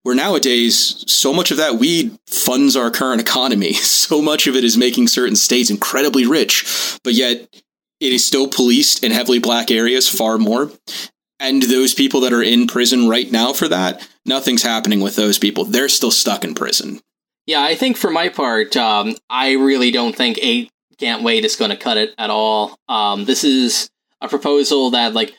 where 0.05 0.15
nowadays 0.15 1.05
so 1.07 1.33
much 1.33 1.51
of 1.51 1.57
that 1.57 1.77
weed 1.77 2.17
funds 2.27 2.75
our 2.75 2.91
current 2.91 3.21
economy. 3.21 3.73
So 4.03 4.21
much 4.21 4.47
of 4.47 4.57
it 4.57 4.65
is 4.65 4.77
making 4.77 5.09
certain 5.09 5.37
states 5.37 5.71
incredibly 5.71 6.27
rich 6.27 6.99
but 7.03 7.15
yet 7.15 7.49
it 8.01 8.13
is 8.13 8.25
still 8.25 8.49
policed 8.49 9.03
in 9.05 9.13
heavily 9.13 9.39
black 9.39 9.71
areas 9.71 10.09
far 10.09 10.37
more. 10.37 10.73
And 11.39 11.63
those 11.63 11.95
people 11.95 12.21
that 12.21 12.33
are 12.33 12.43
in 12.43 12.67
prison 12.67 13.09
right 13.09 13.31
now 13.31 13.53
for 13.53 13.69
that 13.69 14.07
nothing's 14.25 14.63
happening 14.63 15.01
with 15.01 15.17
those 15.17 15.39
people. 15.39 15.65
They're 15.65 15.89
still 15.89 16.11
stuck 16.11 16.45
in 16.45 16.55
prison. 16.55 17.01
Yeah, 17.47 17.63
I 17.63 17.75
think 17.75 17.97
for 17.97 18.11
my 18.11 18.29
part, 18.29 18.77
um, 18.77 19.17
I 19.29 19.53
really 19.53 19.91
don't 19.91 20.15
think 20.15 20.39
eight 20.41 20.71
can't 21.03 21.25
wait 21.25 21.45
is 21.45 21.57
going 21.57 21.73
to 21.73 21.77
cut 21.77 21.97
it 21.97 22.15
at 22.17 22.31
all. 22.31 22.79
Um, 22.89 23.25
this 23.25 23.43
is 23.43 23.91
a 24.21 24.29
proposal 24.29 24.91
that 24.91 25.15
like 25.15 25.35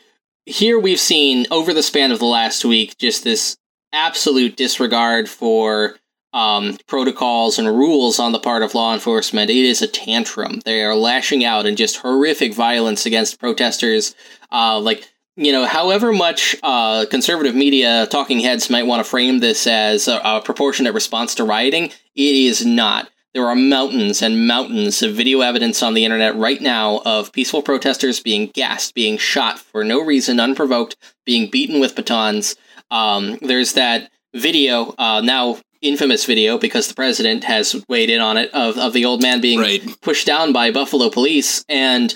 here 0.45 0.77
we've 0.77 0.99
seen 0.99 1.45
over 1.51 1.73
the 1.73 1.81
span 1.81 2.11
of 2.11 2.19
the 2.19 2.25
last 2.25 2.65
week 2.65 2.97
just 2.97 3.23
this 3.23 3.55
absolute 3.93 4.57
disregard 4.57 5.29
for 5.29 5.95
um, 6.33 6.77
protocols 6.85 7.59
and 7.59 7.67
rules 7.69 8.19
on 8.19 8.33
the 8.33 8.39
part 8.39 8.61
of 8.61 8.75
law 8.75 8.93
enforcement. 8.93 9.49
It 9.49 9.65
is 9.65 9.81
a 9.81 9.87
tantrum. 9.87 10.59
They 10.65 10.83
are 10.83 10.95
lashing 10.95 11.45
out 11.45 11.65
in 11.65 11.77
just 11.77 11.97
horrific 11.97 12.53
violence 12.53 13.05
against 13.05 13.39
protesters. 13.39 14.15
Uh, 14.51 14.81
like, 14.81 15.07
you 15.37 15.53
know, 15.53 15.65
however 15.65 16.11
much 16.11 16.57
uh, 16.61 17.05
conservative 17.09 17.55
media 17.55 18.05
talking 18.07 18.41
heads 18.41 18.69
might 18.69 18.85
want 18.85 18.99
to 18.99 19.09
frame 19.09 19.39
this 19.39 19.65
as 19.65 20.09
a, 20.09 20.19
a 20.25 20.41
proportionate 20.41 20.93
response 20.93 21.35
to 21.35 21.45
rioting, 21.45 21.85
it 21.85 22.35
is 22.35 22.65
not. 22.65 23.09
There 23.33 23.47
are 23.47 23.55
mountains 23.55 24.21
and 24.21 24.47
mountains 24.47 25.01
of 25.01 25.15
video 25.15 25.41
evidence 25.41 25.81
on 25.81 25.95
the 25.95 26.05
internet 26.05 26.35
right 26.35 26.61
now 26.61 27.01
of 27.03 27.31
peaceful 27.31 27.63
protesters 27.63 28.19
being 28.19 28.47
gassed, 28.47 28.93
being 28.93 29.17
shot 29.17 29.57
for 29.57 29.83
no 29.83 30.03
reason, 30.03 30.39
unprovoked, 30.39 30.95
being 31.25 31.49
beaten 31.49 31.79
with 31.79 31.95
batons. 31.95 32.55
Um, 32.91 33.39
there's 33.41 33.73
that 33.73 34.11
video, 34.35 34.93
uh, 34.99 35.21
now 35.21 35.57
infamous 35.81 36.25
video 36.25 36.59
because 36.59 36.87
the 36.87 36.93
president 36.93 37.43
has 37.43 37.75
weighed 37.89 38.11
in 38.11 38.21
on 38.21 38.37
it, 38.37 38.53
of, 38.53 38.77
of 38.77 38.93
the 38.93 39.05
old 39.05 39.21
man 39.21 39.41
being 39.41 39.59
right. 39.59 39.83
pushed 40.01 40.27
down 40.27 40.53
by 40.53 40.69
Buffalo 40.69 41.09
police. 41.09 41.65
And, 41.67 42.15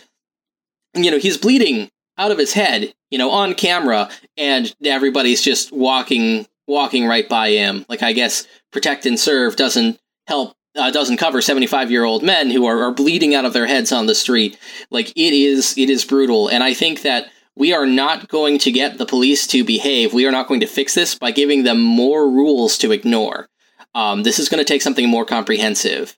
you 0.93 1.09
know, 1.09 1.17
he's 1.17 1.37
bleeding 1.37 1.89
out 2.17 2.31
of 2.31 2.37
his 2.37 2.53
head, 2.53 2.93
you 3.09 3.17
know, 3.17 3.31
on 3.31 3.55
camera, 3.55 4.09
and 4.37 4.73
everybody's 4.83 5.41
just 5.41 5.71
walking 5.71 6.47
walking 6.67 7.07
right 7.07 7.29
by 7.29 7.49
him. 7.49 7.85
Like, 7.87 8.03
I 8.03 8.11
guess 8.11 8.45
protect 8.71 9.05
and 9.05 9.19
serve 9.19 9.55
doesn't 9.55 9.99
help 10.27 10.56
uh, 10.77 10.91
doesn't 10.91 11.17
cover 11.17 11.41
75 11.41 11.91
year 11.91 12.03
old 12.03 12.23
men 12.23 12.49
who 12.49 12.65
are, 12.65 12.83
are 12.83 12.91
bleeding 12.91 13.35
out 13.35 13.45
of 13.45 13.53
their 13.53 13.67
heads 13.67 13.91
on 13.91 14.05
the 14.05 14.15
street. 14.15 14.57
Like 14.89 15.09
it 15.09 15.33
is, 15.33 15.77
it 15.77 15.89
is 15.89 16.05
brutal. 16.05 16.47
And 16.47 16.63
I 16.63 16.73
think 16.73 17.01
that 17.01 17.27
we 17.55 17.73
are 17.73 17.85
not 17.85 18.29
going 18.29 18.59
to 18.59 18.71
get 18.71 18.97
the 18.97 19.05
police 19.05 19.47
to 19.47 19.63
behave. 19.63 20.13
We 20.13 20.25
are 20.27 20.31
not 20.31 20.47
going 20.47 20.59
to 20.59 20.67
fix 20.67 20.93
this 20.93 21.15
by 21.15 21.31
giving 21.31 21.63
them 21.63 21.81
more 21.81 22.29
rules 22.29 22.77
to 22.79 22.91
ignore. 22.91 23.49
Um, 23.95 24.23
this 24.23 24.37
is 24.37 24.47
going 24.47 24.63
to 24.63 24.65
take 24.65 24.83
something 24.83 25.09
more 25.09 25.25
comprehensive. 25.25 26.15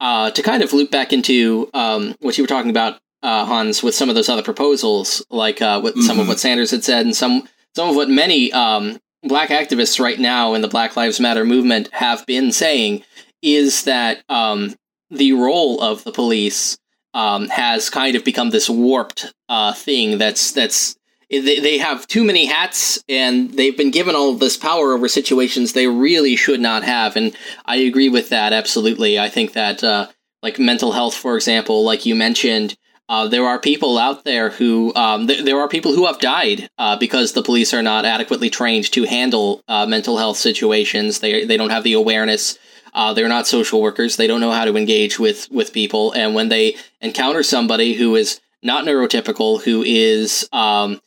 Uh, 0.00 0.30
to 0.30 0.42
kind 0.42 0.62
of 0.62 0.72
loop 0.72 0.90
back 0.90 1.12
into 1.12 1.68
um, 1.74 2.14
what 2.20 2.38
you 2.38 2.42
were 2.42 2.48
talking 2.48 2.70
about, 2.70 2.98
uh, 3.22 3.44
Hans, 3.44 3.82
with 3.82 3.94
some 3.94 4.08
of 4.08 4.14
those 4.14 4.30
other 4.30 4.42
proposals, 4.42 5.22
like 5.28 5.60
uh, 5.60 5.78
with 5.82 5.92
mm-hmm. 5.92 6.06
some 6.06 6.16
of 6.16 6.22
mm-hmm. 6.22 6.30
what 6.30 6.40
Sanders 6.40 6.70
had 6.70 6.82
said, 6.82 7.04
and 7.04 7.14
some 7.14 7.46
some 7.76 7.90
of 7.90 7.96
what 7.96 8.08
many 8.08 8.50
um, 8.52 8.98
black 9.22 9.50
activists 9.50 10.00
right 10.00 10.18
now 10.18 10.54
in 10.54 10.62
the 10.62 10.68
Black 10.68 10.96
Lives 10.96 11.20
Matter 11.20 11.44
movement 11.44 11.90
have 11.92 12.24
been 12.24 12.50
saying, 12.50 13.04
is 13.42 13.84
that 13.84 14.22
um, 14.28 14.74
the 15.10 15.32
role 15.32 15.80
of 15.80 16.04
the 16.04 16.12
police 16.12 16.78
um, 17.14 17.48
has 17.48 17.90
kind 17.90 18.16
of 18.16 18.24
become 18.24 18.50
this 18.50 18.70
warped 18.70 19.32
uh, 19.48 19.72
thing 19.72 20.18
that's 20.18 20.52
that's 20.52 20.96
they, 21.28 21.60
they 21.60 21.78
have 21.78 22.06
too 22.06 22.24
many 22.24 22.46
hats 22.46 23.02
and 23.08 23.52
they've 23.52 23.76
been 23.76 23.90
given 23.90 24.16
all 24.16 24.34
this 24.34 24.56
power 24.56 24.92
over 24.92 25.08
situations 25.08 25.72
they 25.72 25.86
really 25.86 26.36
should 26.36 26.60
not 26.60 26.82
have. 26.84 27.16
And 27.16 27.36
i 27.64 27.76
agree 27.76 28.08
with 28.08 28.28
that 28.30 28.52
absolutely. 28.52 29.18
I 29.18 29.28
think 29.28 29.52
that 29.52 29.82
uh, 29.82 30.08
like 30.42 30.58
mental 30.58 30.92
health 30.92 31.14
for 31.14 31.36
example 31.36 31.84
like 31.84 32.06
you 32.06 32.14
mentioned 32.14 32.76
uh, 33.08 33.26
there 33.26 33.44
are 33.44 33.58
people 33.58 33.98
out 33.98 34.22
there 34.22 34.50
who 34.50 34.94
um, 34.94 35.26
th- 35.26 35.44
there 35.44 35.58
are 35.58 35.66
people 35.66 35.92
who 35.92 36.06
have 36.06 36.20
died 36.20 36.70
uh, 36.78 36.96
because 36.96 37.32
the 37.32 37.42
police 37.42 37.74
are 37.74 37.82
not 37.82 38.04
adequately 38.04 38.48
trained 38.48 38.90
to 38.92 39.02
handle 39.02 39.62
uh, 39.66 39.84
mental 39.84 40.16
health 40.16 40.36
situations. 40.36 41.18
They, 41.18 41.44
they 41.44 41.56
don't 41.56 41.70
have 41.70 41.82
the 41.82 41.94
awareness 41.94 42.56
uh, 42.94 43.12
they're 43.12 43.28
not 43.28 43.46
social 43.46 43.80
workers. 43.80 44.16
They 44.16 44.26
don't 44.26 44.40
know 44.40 44.52
how 44.52 44.64
to 44.64 44.76
engage 44.76 45.18
with 45.18 45.50
with 45.50 45.72
people. 45.72 46.12
And 46.12 46.34
when 46.34 46.48
they 46.48 46.76
encounter 47.00 47.42
somebody 47.42 47.94
who 47.94 48.16
is 48.16 48.40
not 48.62 48.84
neurotypical, 48.84 49.62
who 49.62 49.82
is 49.82 50.48
um, 50.52 51.00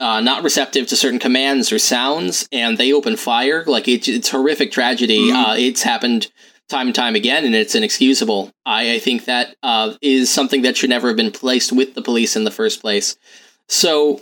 uh, 0.00 0.20
not 0.20 0.42
receptive 0.42 0.86
to 0.88 0.96
certain 0.96 1.18
commands 1.18 1.72
or 1.72 1.78
sounds, 1.78 2.48
and 2.52 2.78
they 2.78 2.92
open 2.92 3.16
fire, 3.16 3.64
like 3.66 3.88
it, 3.88 4.08
it's 4.08 4.30
horrific 4.30 4.72
tragedy. 4.72 5.28
Mm-hmm. 5.28 5.36
Uh, 5.36 5.54
it's 5.56 5.82
happened 5.82 6.30
time 6.68 6.86
and 6.88 6.94
time 6.94 7.14
again, 7.14 7.44
and 7.44 7.54
it's 7.54 7.74
inexcusable. 7.74 8.52
I, 8.66 8.94
I 8.94 8.98
think 8.98 9.24
that 9.24 9.56
uh, 9.62 9.94
is 10.02 10.30
something 10.30 10.62
that 10.62 10.76
should 10.76 10.90
never 10.90 11.08
have 11.08 11.16
been 11.16 11.32
placed 11.32 11.72
with 11.72 11.94
the 11.94 12.02
police 12.02 12.36
in 12.36 12.44
the 12.44 12.50
first 12.50 12.80
place. 12.80 13.16
So, 13.68 14.20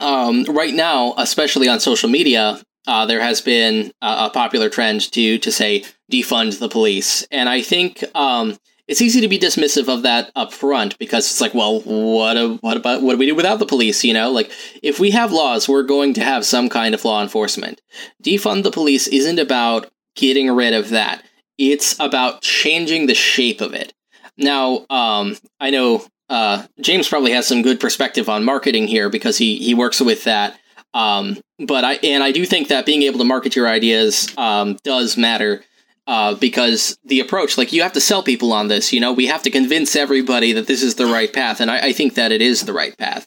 um, 0.00 0.44
right 0.44 0.74
now, 0.74 1.14
especially 1.16 1.68
on 1.68 1.78
social 1.78 2.08
media, 2.08 2.60
uh, 2.86 3.06
there 3.06 3.20
has 3.20 3.40
been 3.40 3.92
a, 4.02 4.26
a, 4.26 4.30
popular 4.30 4.68
trend 4.68 5.12
to 5.12 5.38
to 5.38 5.52
say 5.52 5.84
defund 6.12 6.58
the 6.58 6.68
police, 6.68 7.26
and 7.30 7.48
I 7.48 7.62
think 7.62 8.04
um, 8.14 8.58
it's 8.88 9.00
easy 9.00 9.20
to 9.20 9.28
be 9.28 9.38
dismissive 9.38 9.88
of 9.88 10.02
that 10.02 10.30
up 10.36 10.52
front 10.52 10.98
because 10.98 11.30
it's 11.30 11.40
like, 11.40 11.54
well, 11.54 11.80
what 11.80 12.36
a, 12.36 12.54
what 12.60 12.76
about 12.76 13.02
what 13.02 13.12
do 13.12 13.18
we 13.18 13.26
do 13.26 13.34
without 13.34 13.58
the 13.58 13.66
police? 13.66 14.04
You 14.04 14.12
know, 14.12 14.30
like 14.30 14.50
if 14.82 15.00
we 15.00 15.12
have 15.12 15.32
laws, 15.32 15.68
we're 15.68 15.82
going 15.82 16.14
to 16.14 16.24
have 16.24 16.44
some 16.44 16.68
kind 16.68 16.94
of 16.94 17.04
law 17.04 17.22
enforcement. 17.22 17.80
Defund 18.22 18.62
the 18.62 18.70
police 18.70 19.06
isn't 19.08 19.38
about 19.38 19.90
getting 20.14 20.50
rid 20.50 20.74
of 20.74 20.90
that; 20.90 21.24
it's 21.56 21.98
about 21.98 22.42
changing 22.42 23.06
the 23.06 23.14
shape 23.14 23.60
of 23.60 23.74
it. 23.74 23.94
Now, 24.36 24.86
um, 24.90 25.36
I 25.60 25.70
know 25.70 26.04
uh, 26.28 26.66
James 26.80 27.08
probably 27.08 27.32
has 27.32 27.46
some 27.46 27.62
good 27.62 27.80
perspective 27.80 28.28
on 28.28 28.44
marketing 28.44 28.88
here 28.88 29.08
because 29.08 29.38
he 29.38 29.58
he 29.58 29.74
works 29.74 30.00
with 30.00 30.24
that. 30.24 30.58
Um, 30.94 31.38
but 31.58 31.84
I 31.84 31.94
and 32.02 32.22
I 32.22 32.32
do 32.32 32.44
think 32.44 32.68
that 32.68 32.84
being 32.84 33.02
able 33.02 33.18
to 33.18 33.24
market 33.24 33.56
your 33.56 33.68
ideas 33.68 34.28
um, 34.36 34.76
does 34.82 35.16
matter 35.16 35.62
uh, 36.06 36.34
because 36.34 36.98
the 37.04 37.20
approach, 37.20 37.56
like 37.56 37.72
you 37.72 37.82
have 37.82 37.92
to 37.92 38.00
sell 38.00 38.22
people 38.22 38.52
on 38.52 38.68
this. 38.68 38.92
You 38.92 39.00
know, 39.00 39.12
we 39.12 39.26
have 39.26 39.42
to 39.42 39.50
convince 39.50 39.94
everybody 39.94 40.52
that 40.52 40.66
this 40.66 40.82
is 40.82 40.96
the 40.96 41.06
right 41.06 41.32
path, 41.32 41.60
and 41.60 41.70
I, 41.70 41.88
I 41.88 41.92
think 41.92 42.14
that 42.14 42.32
it 42.32 42.42
is 42.42 42.62
the 42.62 42.72
right 42.72 42.96
path. 42.96 43.26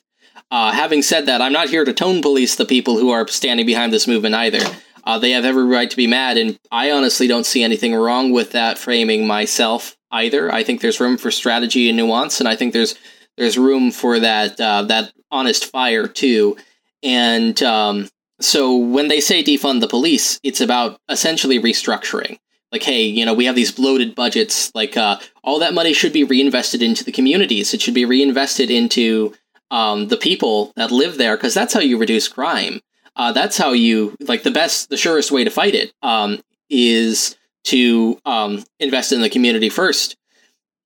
Uh, 0.51 0.71
having 0.71 1.01
said 1.01 1.25
that, 1.25 1.41
I'm 1.41 1.53
not 1.53 1.69
here 1.69 1.85
to 1.85 1.93
tone 1.93 2.21
police 2.21 2.55
the 2.55 2.65
people 2.65 2.97
who 2.97 3.09
are 3.09 3.27
standing 3.27 3.65
behind 3.65 3.91
this 3.91 4.07
movement 4.07 4.35
either. 4.35 4.61
Uh, 5.03 5.19
they 5.19 5.31
have 5.31 5.45
every 5.45 5.65
right 5.65 5.89
to 5.89 5.97
be 5.97 6.07
mad, 6.07 6.37
and 6.37 6.59
I 6.71 6.91
honestly 6.91 7.27
don't 7.27 7.45
see 7.45 7.63
anything 7.63 7.93
wrong 7.93 8.31
with 8.31 8.51
that 8.51 8.77
framing 8.77 9.27
myself 9.27 9.95
either. 10.11 10.53
I 10.53 10.63
think 10.63 10.81
there's 10.81 10.99
room 10.99 11.17
for 11.17 11.31
strategy 11.31 11.89
and 11.89 11.97
nuance, 11.97 12.39
and 12.39 12.49
I 12.49 12.55
think 12.55 12.73
there's 12.73 12.95
there's 13.37 13.57
room 13.57 13.91
for 13.91 14.19
that 14.19 14.59
uh, 14.59 14.83
that 14.83 15.13
honest 15.31 15.65
fire 15.65 16.07
too. 16.07 16.57
And 17.03 17.61
um, 17.61 18.09
so 18.39 18.75
when 18.75 19.07
they 19.07 19.21
say 19.21 19.43
defund 19.43 19.81
the 19.81 19.87
police, 19.87 20.39
it's 20.43 20.61
about 20.61 20.99
essentially 21.09 21.59
restructuring. 21.59 22.39
Like, 22.71 22.83
hey, 22.83 23.03
you 23.03 23.25
know, 23.25 23.33
we 23.33 23.45
have 23.45 23.55
these 23.55 23.71
bloated 23.71 24.15
budgets. 24.15 24.73
Like, 24.75 24.97
uh, 24.97 25.19
all 25.43 25.59
that 25.59 25.73
money 25.73 25.93
should 25.93 26.13
be 26.13 26.23
reinvested 26.23 26.81
into 26.81 27.03
the 27.03 27.11
communities. 27.11 27.73
It 27.73 27.81
should 27.81 27.93
be 27.93 28.05
reinvested 28.05 28.69
into 28.69 29.33
um, 29.71 30.07
the 30.07 30.17
people 30.17 30.73
that 30.75 30.91
live 30.91 31.17
there, 31.17 31.37
because 31.37 31.53
that's 31.53 31.73
how 31.73 31.79
you 31.79 31.97
reduce 31.97 32.27
crime. 32.27 32.81
Uh, 33.15 33.31
that's 33.31 33.57
how 33.57 33.71
you 33.71 34.15
like 34.19 34.43
the 34.43 34.51
best, 34.51 34.89
the 34.89 34.97
surest 34.97 35.31
way 35.31 35.43
to 35.43 35.49
fight 35.49 35.73
it 35.73 35.93
um, 36.01 36.41
is 36.69 37.37
to 37.63 38.19
um, 38.25 38.63
invest 38.79 39.11
in 39.11 39.21
the 39.21 39.29
community 39.29 39.69
first. 39.69 40.17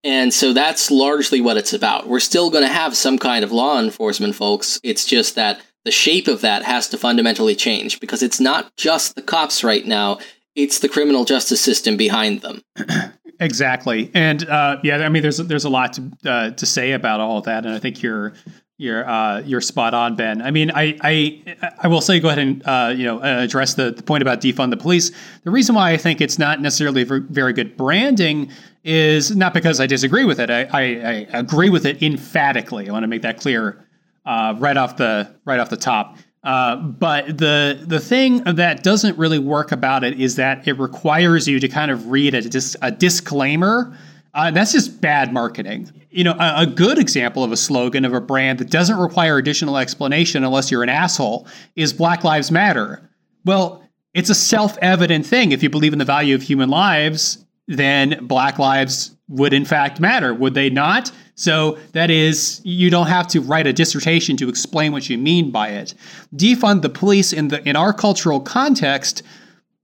And 0.03 0.33
so 0.33 0.53
that's 0.53 0.91
largely 0.91 1.41
what 1.41 1.57
it's 1.57 1.73
about. 1.73 2.07
We're 2.07 2.19
still 2.19 2.49
going 2.49 2.63
to 2.63 2.71
have 2.71 2.95
some 2.95 3.17
kind 3.17 3.43
of 3.43 3.51
law 3.51 3.79
enforcement, 3.79 4.35
folks. 4.35 4.79
It's 4.83 5.05
just 5.05 5.35
that 5.35 5.59
the 5.83 5.91
shape 5.91 6.27
of 6.27 6.41
that 6.41 6.63
has 6.63 6.87
to 6.89 6.97
fundamentally 6.97 7.55
change 7.55 7.99
because 7.99 8.23
it's 8.23 8.39
not 8.39 8.71
just 8.77 9.15
the 9.15 9.21
cops 9.21 9.63
right 9.63 9.85
now, 9.85 10.19
it's 10.55 10.79
the 10.79 10.89
criminal 10.89 11.25
justice 11.25 11.61
system 11.61 11.97
behind 11.97 12.41
them. 12.41 12.61
exactly. 13.39 14.11
And 14.13 14.47
uh, 14.49 14.77
yeah, 14.83 14.97
I 14.97 15.09
mean, 15.09 15.21
there's 15.21 15.37
there's 15.37 15.65
a 15.65 15.69
lot 15.69 15.93
to 15.93 16.11
uh, 16.25 16.49
to 16.51 16.65
say 16.65 16.91
about 16.93 17.19
all 17.19 17.37
of 17.37 17.45
that, 17.45 17.65
and 17.65 17.73
I 17.73 17.79
think 17.79 18.01
you're 18.01 18.33
you're 18.77 19.07
uh, 19.07 19.41
you're 19.41 19.61
spot 19.61 19.93
on, 19.93 20.15
Ben. 20.15 20.41
I 20.41 20.51
mean, 20.51 20.71
I 20.71 20.97
I 21.01 21.73
I 21.83 21.87
will 21.87 22.01
say, 22.01 22.19
go 22.19 22.29
ahead 22.29 22.39
and 22.39 22.63
uh, 22.65 22.93
you 22.95 23.05
know 23.05 23.21
address 23.21 23.73
the, 23.73 23.91
the 23.91 24.03
point 24.03 24.21
about 24.21 24.41
defund 24.41 24.69
the 24.71 24.77
police. 24.77 25.11
The 25.43 25.51
reason 25.51 25.75
why 25.75 25.91
I 25.91 25.97
think 25.97 26.21
it's 26.21 26.39
not 26.39 26.61
necessarily 26.61 27.03
very 27.03 27.53
good 27.53 27.75
branding 27.77 28.51
is 28.83 29.35
not 29.35 29.53
because 29.53 29.79
I 29.79 29.85
disagree 29.87 30.23
with 30.23 30.39
it. 30.39 30.49
I, 30.49 30.61
I, 30.71 30.81
I 30.81 31.27
agree 31.39 31.69
with 31.69 31.85
it 31.85 32.01
emphatically. 32.01 32.87
I 32.87 32.93
want 32.93 33.03
to 33.03 33.07
make 33.07 33.21
that 33.23 33.39
clear 33.39 33.85
uh, 34.25 34.55
right 34.57 34.77
off 34.77 34.95
the 34.95 35.35
right 35.45 35.59
off 35.59 35.69
the 35.69 35.77
top. 35.77 36.17
Uh, 36.43 36.77
but 36.77 37.37
the 37.37 37.83
the 37.85 37.99
thing 37.99 38.41
that 38.43 38.81
doesn't 38.81 39.17
really 39.17 39.39
work 39.39 39.73
about 39.73 40.05
it 40.05 40.19
is 40.19 40.37
that 40.37 40.65
it 40.67 40.79
requires 40.79 41.47
you 41.47 41.59
to 41.59 41.67
kind 41.67 41.91
of 41.91 42.07
read 42.07 42.33
a, 42.33 42.41
dis- 42.41 42.77
a 42.81 42.91
disclaimer. 42.91 43.95
Uh, 44.33 44.49
that's 44.51 44.71
just 44.71 45.01
bad 45.01 45.33
marketing. 45.33 45.91
You 46.11 46.23
know, 46.23 46.33
a, 46.39 46.61
a, 46.61 46.65
good 46.65 46.97
example 46.97 47.43
of 47.43 47.51
a 47.51 47.57
slogan 47.57 48.05
of 48.05 48.13
a 48.13 48.21
brand 48.21 48.59
that 48.59 48.69
doesn't 48.69 48.97
require 48.97 49.37
additional 49.37 49.77
explanation 49.77 50.43
unless 50.43 50.71
you're 50.71 50.83
an 50.83 50.89
asshole 50.89 51.45
is 51.75 51.91
Black 51.91 52.23
Lives 52.23 52.51
Matter. 52.51 53.09
Well, 53.43 53.83
it's 54.13 54.29
a 54.29 54.35
self-evident 54.35 55.25
thing. 55.25 55.51
If 55.51 55.61
you 55.61 55.69
believe 55.69 55.93
in 55.93 55.99
the 55.99 56.05
value 56.05 56.35
of 56.35 56.41
human 56.41 56.69
lives, 56.69 57.43
then 57.69 58.25
Black 58.25 58.57
lives 58.57 59.15
would 59.29 59.53
in 59.53 59.63
fact 59.63 59.99
matter, 59.99 60.33
would 60.33 60.55
they 60.55 60.69
not? 60.69 61.11
So 61.35 61.77
that 61.93 62.09
is, 62.09 62.61
you 62.65 62.89
don't 62.89 63.07
have 63.07 63.27
to 63.29 63.39
write 63.39 63.67
a 63.67 63.71
dissertation 63.71 64.35
to 64.37 64.49
explain 64.49 64.91
what 64.91 65.07
you 65.07 65.17
mean 65.17 65.51
by 65.51 65.69
it. 65.69 65.93
Defund 66.35 66.81
the 66.81 66.89
police 66.89 67.31
in 67.31 67.47
the 67.47 67.67
in 67.69 67.75
our 67.75 67.93
cultural 67.93 68.41
context, 68.41 69.21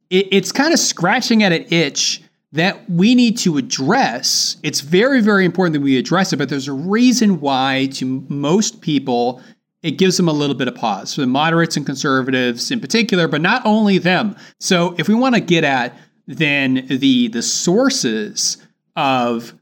it, 0.09 0.27
it's 0.31 0.51
kind 0.51 0.73
of 0.73 0.79
scratching 0.79 1.43
at 1.43 1.53
an 1.53 1.65
itch 1.69 2.23
that 2.51 2.89
we 2.89 3.13
need 3.13 3.37
to 3.37 3.57
address. 3.57 4.57
It's 4.63 4.81
very, 4.81 5.21
very 5.21 5.45
important 5.45 5.73
that 5.73 5.81
we 5.81 5.97
address 5.97 6.33
it, 6.33 6.37
but 6.37 6.49
there's 6.49 6.67
a 6.67 6.73
reason 6.73 7.39
why 7.39 7.89
to 7.93 8.25
most 8.27 8.81
people 8.81 9.41
it 9.83 9.99
gives 9.99 10.17
them 10.17 10.27
a 10.27 10.33
little 10.33 10.55
bit 10.55 10.67
of 10.67 10.73
pause 10.73 11.13
for 11.13 11.21
the 11.21 11.27
moderates 11.27 11.77
and 11.77 11.85
conservatives 11.85 12.71
in 12.71 12.79
particular, 12.79 13.27
but 13.27 13.39
not 13.39 13.61
only 13.65 13.99
them. 13.99 14.35
So 14.59 14.95
if 14.97 15.07
we 15.07 15.13
want 15.13 15.35
to 15.35 15.41
get 15.41 15.63
at 15.63 15.95
then 16.27 16.85
the 16.87 17.27
the 17.27 17.41
sources 17.41 18.57
of 18.95 19.53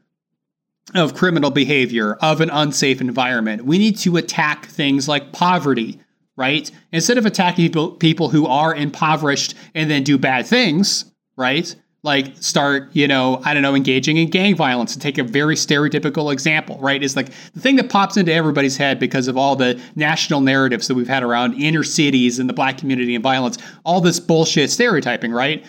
of 0.94 1.14
criminal 1.14 1.50
behavior, 1.50 2.14
of 2.20 2.40
an 2.40 2.50
unsafe 2.50 3.00
environment, 3.00 3.64
we 3.64 3.78
need 3.78 3.96
to 3.98 4.16
attack 4.16 4.66
things 4.66 5.08
like 5.08 5.32
poverty, 5.32 5.98
right? 6.36 6.70
Instead 6.92 7.18
of 7.18 7.26
attacking 7.26 7.64
people, 7.64 7.90
people 7.92 8.28
who 8.28 8.46
are 8.46 8.74
impoverished 8.74 9.54
and 9.74 9.90
then 9.90 10.04
do 10.04 10.18
bad 10.18 10.46
things, 10.46 11.06
right? 11.36 11.74
Like 12.02 12.36
start, 12.36 12.90
you 12.92 13.08
know, 13.08 13.40
I 13.44 13.54
don't 13.54 13.62
know, 13.62 13.74
engaging 13.74 14.18
in 14.18 14.28
gang 14.28 14.54
violence 14.54 14.92
and 14.92 15.00
take 15.00 15.16
a 15.16 15.24
very 15.24 15.54
stereotypical 15.54 16.30
example, 16.30 16.78
right? 16.78 17.02
Is 17.02 17.16
like 17.16 17.30
the 17.54 17.60
thing 17.60 17.76
that 17.76 17.88
pops 17.88 18.18
into 18.18 18.32
everybody's 18.32 18.76
head 18.76 19.00
because 19.00 19.26
of 19.26 19.38
all 19.38 19.56
the 19.56 19.80
national 19.96 20.42
narratives 20.42 20.86
that 20.86 20.94
we've 20.94 21.08
had 21.08 21.22
around 21.22 21.54
inner 21.54 21.82
cities 21.82 22.38
and 22.38 22.48
the 22.48 22.52
black 22.52 22.76
community 22.76 23.14
and 23.14 23.22
violence, 23.24 23.56
all 23.84 24.02
this 24.02 24.20
bullshit 24.20 24.70
stereotyping, 24.70 25.32
right? 25.32 25.64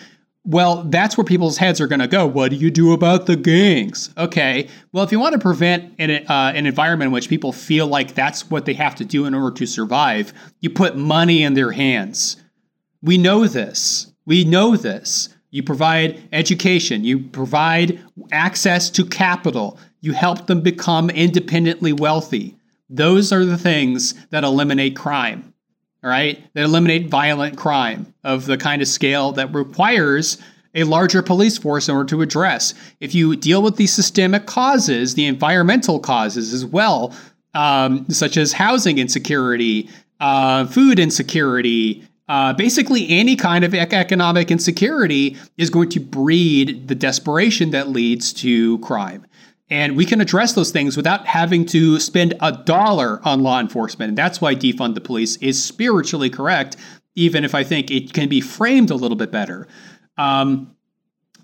Well, 0.48 0.84
that's 0.84 1.16
where 1.16 1.24
people's 1.24 1.56
heads 1.56 1.80
are 1.80 1.88
going 1.88 2.00
to 2.00 2.06
go. 2.06 2.24
What 2.24 2.52
do 2.52 2.56
you 2.56 2.70
do 2.70 2.92
about 2.92 3.26
the 3.26 3.34
gangs? 3.34 4.10
Okay. 4.16 4.68
Well, 4.92 5.02
if 5.02 5.10
you 5.10 5.18
want 5.18 5.32
to 5.32 5.40
prevent 5.40 5.94
an, 5.98 6.24
uh, 6.28 6.52
an 6.54 6.66
environment 6.66 7.08
in 7.08 7.12
which 7.12 7.28
people 7.28 7.52
feel 7.52 7.88
like 7.88 8.14
that's 8.14 8.48
what 8.48 8.64
they 8.64 8.74
have 8.74 8.94
to 8.96 9.04
do 9.04 9.24
in 9.24 9.34
order 9.34 9.54
to 9.56 9.66
survive, 9.66 10.32
you 10.60 10.70
put 10.70 10.96
money 10.96 11.42
in 11.42 11.54
their 11.54 11.72
hands. 11.72 12.36
We 13.02 13.18
know 13.18 13.48
this. 13.48 14.12
We 14.24 14.44
know 14.44 14.76
this. 14.76 15.30
You 15.50 15.64
provide 15.64 16.22
education, 16.32 17.04
you 17.04 17.20
provide 17.20 18.00
access 18.30 18.90
to 18.90 19.04
capital, 19.04 19.78
you 20.00 20.12
help 20.12 20.46
them 20.46 20.60
become 20.60 21.08
independently 21.10 21.92
wealthy. 21.92 22.56
Those 22.88 23.32
are 23.32 23.44
the 23.44 23.58
things 23.58 24.14
that 24.30 24.44
eliminate 24.44 24.96
crime 24.96 25.54
all 26.06 26.12
right, 26.12 26.40
that 26.54 26.62
eliminate 26.62 27.08
violent 27.08 27.56
crime 27.56 28.14
of 28.22 28.46
the 28.46 28.56
kind 28.56 28.80
of 28.80 28.86
scale 28.86 29.32
that 29.32 29.52
requires 29.52 30.38
a 30.76 30.84
larger 30.84 31.20
police 31.20 31.58
force 31.58 31.88
in 31.88 31.96
order 31.96 32.08
to 32.08 32.22
address. 32.22 32.74
If 33.00 33.12
you 33.12 33.34
deal 33.34 33.60
with 33.60 33.74
the 33.74 33.88
systemic 33.88 34.46
causes, 34.46 35.14
the 35.14 35.26
environmental 35.26 35.98
causes 35.98 36.52
as 36.54 36.64
well, 36.64 37.12
um, 37.54 38.08
such 38.08 38.36
as 38.36 38.52
housing 38.52 38.98
insecurity, 38.98 39.90
uh, 40.20 40.66
food 40.66 41.00
insecurity, 41.00 42.06
uh, 42.28 42.52
basically 42.52 43.08
any 43.08 43.34
kind 43.34 43.64
of 43.64 43.74
economic 43.74 44.52
insecurity 44.52 45.36
is 45.56 45.70
going 45.70 45.88
to 45.88 45.98
breed 45.98 46.86
the 46.86 46.94
desperation 46.94 47.70
that 47.70 47.88
leads 47.88 48.32
to 48.34 48.78
crime. 48.78 49.26
And 49.68 49.96
we 49.96 50.04
can 50.04 50.20
address 50.20 50.52
those 50.52 50.70
things 50.70 50.96
without 50.96 51.26
having 51.26 51.66
to 51.66 51.98
spend 51.98 52.34
a 52.40 52.52
dollar 52.52 53.20
on 53.24 53.42
law 53.42 53.58
enforcement. 53.58 54.10
And 54.10 54.18
that's 54.18 54.40
why 54.40 54.54
defund 54.54 54.94
the 54.94 55.00
police 55.00 55.36
is 55.36 55.62
spiritually 55.62 56.30
correct, 56.30 56.76
even 57.16 57.44
if 57.44 57.54
I 57.54 57.64
think 57.64 57.90
it 57.90 58.12
can 58.12 58.28
be 58.28 58.40
framed 58.40 58.90
a 58.90 58.94
little 58.94 59.16
bit 59.16 59.32
better. 59.32 59.66
Um, 60.16 60.76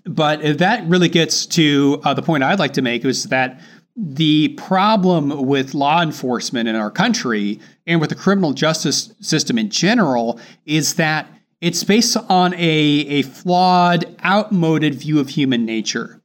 but 0.05 0.57
that 0.59 0.87
really 0.87 1.09
gets 1.09 1.45
to 1.47 2.01
uh, 2.03 2.13
the 2.13 2.21
point 2.21 2.43
I'd 2.43 2.59
like 2.59 2.73
to 2.73 2.81
make 2.81 3.05
is 3.05 3.25
that 3.25 3.61
the 3.95 4.49
problem 4.49 5.45
with 5.45 5.73
law 5.73 6.01
enforcement 6.01 6.67
in 6.67 6.75
our 6.75 6.89
country 6.89 7.59
and 7.85 8.01
with 8.01 8.09
the 8.09 8.15
criminal 8.15 8.53
justice 8.53 9.13
system 9.19 9.57
in 9.57 9.69
general 9.69 10.39
is 10.65 10.95
that 10.95 11.27
it's 11.61 11.83
based 11.83 12.17
on 12.29 12.53
a, 12.55 12.57
a 12.57 13.21
flawed, 13.21 14.05
outmoded 14.25 14.95
view 14.95 15.19
of 15.19 15.29
human 15.29 15.65
nature. 15.65 16.22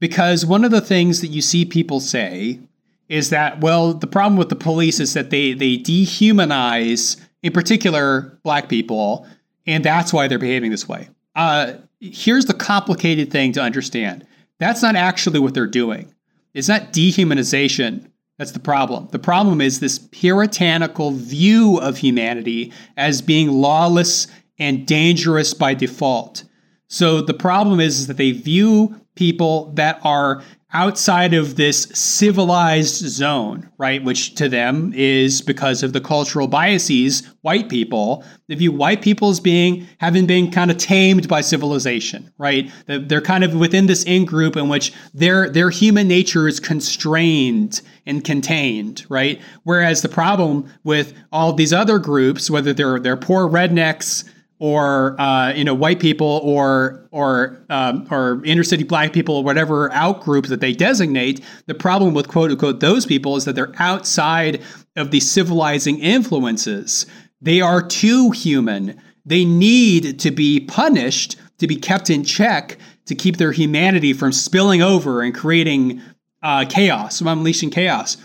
Because 0.00 0.44
one 0.44 0.64
of 0.64 0.70
the 0.70 0.80
things 0.80 1.20
that 1.20 1.28
you 1.28 1.40
see 1.40 1.64
people 1.64 2.00
say 2.00 2.60
is 3.08 3.30
that, 3.30 3.60
well, 3.60 3.94
the 3.94 4.06
problem 4.06 4.36
with 4.36 4.48
the 4.48 4.56
police 4.56 5.00
is 5.00 5.14
that 5.14 5.30
they, 5.30 5.52
they 5.52 5.76
dehumanize, 5.76 7.20
in 7.42 7.52
particular, 7.52 8.38
black 8.42 8.68
people, 8.68 9.26
and 9.66 9.84
that's 9.84 10.12
why 10.12 10.28
they're 10.28 10.38
behaving 10.38 10.70
this 10.70 10.88
way. 10.88 11.08
Uh, 11.34 11.74
here's 12.00 12.46
the 12.46 12.54
complicated 12.54 13.30
thing 13.30 13.52
to 13.52 13.60
understand 13.60 14.26
that's 14.58 14.82
not 14.82 14.94
actually 14.94 15.40
what 15.40 15.52
they're 15.52 15.66
doing. 15.66 16.14
It's 16.54 16.68
not 16.68 16.92
dehumanization 16.92 18.08
that's 18.38 18.52
the 18.52 18.60
problem. 18.60 19.08
The 19.12 19.18
problem 19.18 19.60
is 19.60 19.78
this 19.78 19.98
puritanical 19.98 21.12
view 21.12 21.78
of 21.78 21.98
humanity 21.98 22.72
as 22.96 23.22
being 23.22 23.50
lawless 23.50 24.26
and 24.58 24.86
dangerous 24.86 25.54
by 25.54 25.74
default. 25.74 26.44
So 26.88 27.20
the 27.20 27.34
problem 27.34 27.80
is, 27.80 28.00
is 28.00 28.06
that 28.08 28.16
they 28.16 28.32
view 28.32 29.00
people 29.14 29.72
that 29.74 30.00
are 30.02 30.42
outside 30.74 31.32
of 31.32 31.54
this 31.54 31.84
civilized 31.94 32.96
zone, 32.96 33.70
right? 33.78 34.02
Which 34.02 34.34
to 34.34 34.48
them 34.48 34.92
is 34.94 35.40
because 35.40 35.84
of 35.84 35.92
the 35.92 36.00
cultural 36.00 36.48
biases, 36.48 37.22
white 37.42 37.68
people, 37.68 38.24
they 38.48 38.56
view 38.56 38.72
white 38.72 39.00
people 39.00 39.30
as 39.30 39.38
being 39.38 39.86
having 39.98 40.26
been 40.26 40.50
kind 40.50 40.72
of 40.72 40.76
tamed 40.76 41.28
by 41.28 41.42
civilization, 41.42 42.32
right? 42.38 42.70
They're 42.86 43.20
kind 43.20 43.44
of 43.44 43.54
within 43.54 43.86
this 43.86 44.02
in 44.02 44.24
group 44.24 44.56
in 44.56 44.68
which 44.68 44.92
their 45.14 45.48
their 45.48 45.70
human 45.70 46.08
nature 46.08 46.48
is 46.48 46.58
constrained 46.58 47.80
and 48.04 48.24
contained, 48.24 49.06
right? 49.08 49.40
Whereas 49.62 50.02
the 50.02 50.08
problem 50.08 50.68
with 50.82 51.14
all 51.30 51.52
these 51.52 51.72
other 51.72 52.00
groups, 52.00 52.50
whether 52.50 52.72
they're 52.72 52.98
they're 52.98 53.16
poor 53.16 53.48
rednecks, 53.48 54.28
or 54.58 55.20
uh, 55.20 55.52
you 55.52 55.64
know 55.64 55.74
white 55.74 56.00
people 56.00 56.40
or 56.42 57.06
or 57.10 57.64
um, 57.70 58.06
or 58.10 58.44
inner 58.44 58.64
city 58.64 58.84
black 58.84 59.12
people 59.12 59.36
or 59.36 59.44
whatever 59.44 59.92
out 59.92 60.22
group 60.22 60.46
that 60.46 60.60
they 60.60 60.72
designate. 60.72 61.44
The 61.66 61.74
problem 61.74 62.14
with 62.14 62.28
quote 62.28 62.50
unquote 62.50 62.80
those 62.80 63.06
people 63.06 63.36
is 63.36 63.44
that 63.44 63.54
they're 63.54 63.74
outside 63.78 64.62
of 64.96 65.10
the 65.10 65.20
civilizing 65.20 65.98
influences. 65.98 67.06
They 67.40 67.60
are 67.60 67.82
too 67.82 68.30
human. 68.30 69.00
They 69.26 69.44
need 69.44 70.18
to 70.20 70.30
be 70.30 70.60
punished 70.60 71.36
to 71.58 71.66
be 71.66 71.76
kept 71.76 72.10
in 72.10 72.24
check 72.24 72.78
to 73.06 73.14
keep 73.14 73.36
their 73.36 73.52
humanity 73.52 74.12
from 74.12 74.32
spilling 74.32 74.82
over 74.82 75.22
and 75.22 75.34
creating 75.34 76.00
uh, 76.42 76.64
chaos, 76.68 77.18
from 77.18 77.28
unleashing 77.28 77.70
chaos. 77.70 78.16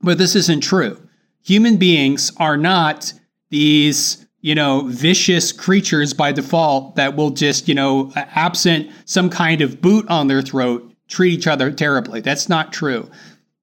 But 0.00 0.18
this 0.18 0.34
isn't 0.34 0.62
true. 0.62 1.00
Human 1.42 1.76
beings 1.76 2.32
are 2.36 2.56
not 2.56 3.12
these 3.50 4.26
you 4.42 4.54
know, 4.54 4.82
vicious 4.86 5.52
creatures 5.52 6.14
by 6.14 6.32
default 6.32 6.96
that 6.96 7.16
will 7.16 7.30
just, 7.30 7.68
you 7.68 7.74
know, 7.74 8.10
absent 8.16 8.90
some 9.04 9.28
kind 9.28 9.60
of 9.60 9.80
boot 9.80 10.08
on 10.08 10.28
their 10.28 10.42
throat, 10.42 10.90
treat 11.08 11.32
each 11.32 11.46
other 11.46 11.70
terribly. 11.70 12.20
That's 12.20 12.48
not 12.48 12.72
true. 12.72 13.10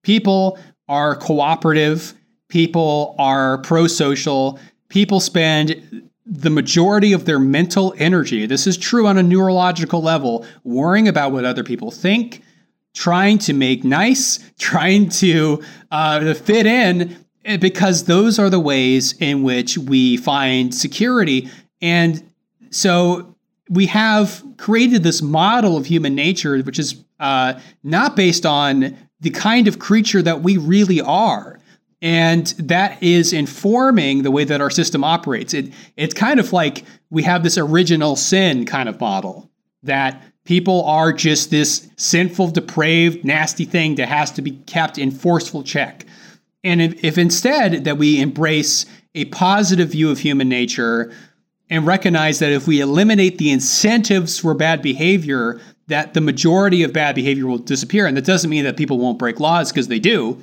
People 0.03 0.59
are 0.87 1.15
cooperative, 1.15 2.13
people 2.47 3.15
are 3.17 3.57
pro 3.59 3.87
social, 3.87 4.59
people 4.89 5.19
spend 5.19 6.09
the 6.25 6.49
majority 6.49 7.13
of 7.13 7.25
their 7.25 7.39
mental 7.39 7.93
energy, 7.97 8.45
this 8.45 8.67
is 8.67 8.77
true 8.77 9.07
on 9.07 9.17
a 9.17 9.23
neurological 9.23 10.01
level, 10.01 10.45
worrying 10.63 11.07
about 11.07 11.31
what 11.31 11.45
other 11.45 11.63
people 11.63 11.89
think, 11.89 12.43
trying 12.93 13.37
to 13.37 13.53
make 13.53 13.83
nice, 13.83 14.39
trying 14.59 15.09
to 15.09 15.63
uh, 15.91 16.33
fit 16.33 16.65
in, 16.65 17.17
because 17.59 18.03
those 18.03 18.37
are 18.39 18.49
the 18.49 18.59
ways 18.59 19.13
in 19.19 19.43
which 19.43 19.77
we 19.77 20.17
find 20.17 20.75
security. 20.75 21.49
And 21.81 22.29
so 22.69 23.35
we 23.69 23.85
have 23.87 24.43
created 24.57 25.03
this 25.03 25.21
model 25.21 25.77
of 25.77 25.85
human 25.85 26.15
nature, 26.15 26.59
which 26.59 26.79
is 26.79 27.03
uh, 27.19 27.59
not 27.83 28.15
based 28.15 28.45
on 28.45 28.97
the 29.21 29.29
kind 29.29 29.67
of 29.67 29.79
creature 29.79 30.21
that 30.21 30.41
we 30.41 30.57
really 30.57 31.01
are. 31.01 31.59
And 32.01 32.47
that 32.59 33.01
is 33.01 33.33
informing 33.33 34.21
the 34.21 34.29
way 34.29 34.43
that 34.43 34.61
our 34.61 34.69
system 34.69 35.03
operates. 35.03 35.53
It, 35.53 35.73
it's 35.95 36.13
kind 36.13 36.39
of 36.39 36.53
like 36.53 36.83
we 37.09 37.23
have 37.23 37.43
this 37.43 37.57
original 37.57 38.15
sin 38.15 38.65
kind 38.65 38.87
of 38.87 38.99
model 38.99 39.49
that 39.83 40.21
people 40.43 40.83
are 40.83 41.11
just 41.11 41.49
this 41.49 41.89
sinful, 41.97 42.51
depraved, 42.51 43.25
nasty 43.25 43.65
thing 43.65 43.95
that 43.95 44.09
has 44.09 44.31
to 44.31 44.41
be 44.41 44.51
kept 44.51 44.97
in 44.97 45.09
forceful 45.09 45.63
check. 45.63 46.05
And 46.63 46.81
if, 46.81 47.03
if 47.03 47.17
instead 47.17 47.85
that 47.85 47.97
we 47.97 48.21
embrace 48.21 48.85
a 49.15 49.25
positive 49.25 49.89
view 49.89 50.09
of 50.11 50.19
human 50.19 50.49
nature 50.49 51.11
and 51.69 51.85
recognize 51.85 52.39
that 52.39 52.51
if 52.51 52.67
we 52.67 52.79
eliminate 52.79 53.37
the 53.37 53.51
incentives 53.51 54.39
for 54.39 54.53
bad 54.53 54.81
behavior, 54.81 55.59
that 55.87 56.13
the 56.13 56.21
majority 56.21 56.83
of 56.83 56.93
bad 56.93 57.15
behavior 57.15 57.47
will 57.47 57.57
disappear. 57.57 58.05
And 58.05 58.15
that 58.17 58.25
doesn't 58.25 58.49
mean 58.49 58.63
that 58.63 58.77
people 58.77 58.97
won't 58.97 59.19
break 59.19 59.39
laws 59.39 59.71
because 59.71 59.87
they 59.87 59.99
do. 59.99 60.41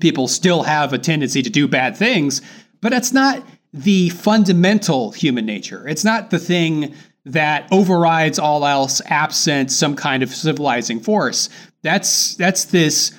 People 0.00 0.28
still 0.28 0.62
have 0.62 0.92
a 0.92 0.98
tendency 0.98 1.42
to 1.42 1.50
do 1.50 1.66
bad 1.66 1.96
things, 1.96 2.42
but 2.80 2.92
it's 2.92 3.12
not 3.12 3.42
the 3.72 4.10
fundamental 4.10 5.10
human 5.10 5.44
nature. 5.44 5.86
It's 5.88 6.04
not 6.04 6.30
the 6.30 6.38
thing 6.38 6.94
that 7.24 7.68
overrides 7.70 8.38
all 8.38 8.66
else 8.66 9.02
absent 9.06 9.70
some 9.70 9.94
kind 9.94 10.22
of 10.22 10.34
civilizing 10.34 11.00
force. 11.00 11.50
That's 11.82 12.34
that's 12.36 12.66
this 12.66 13.12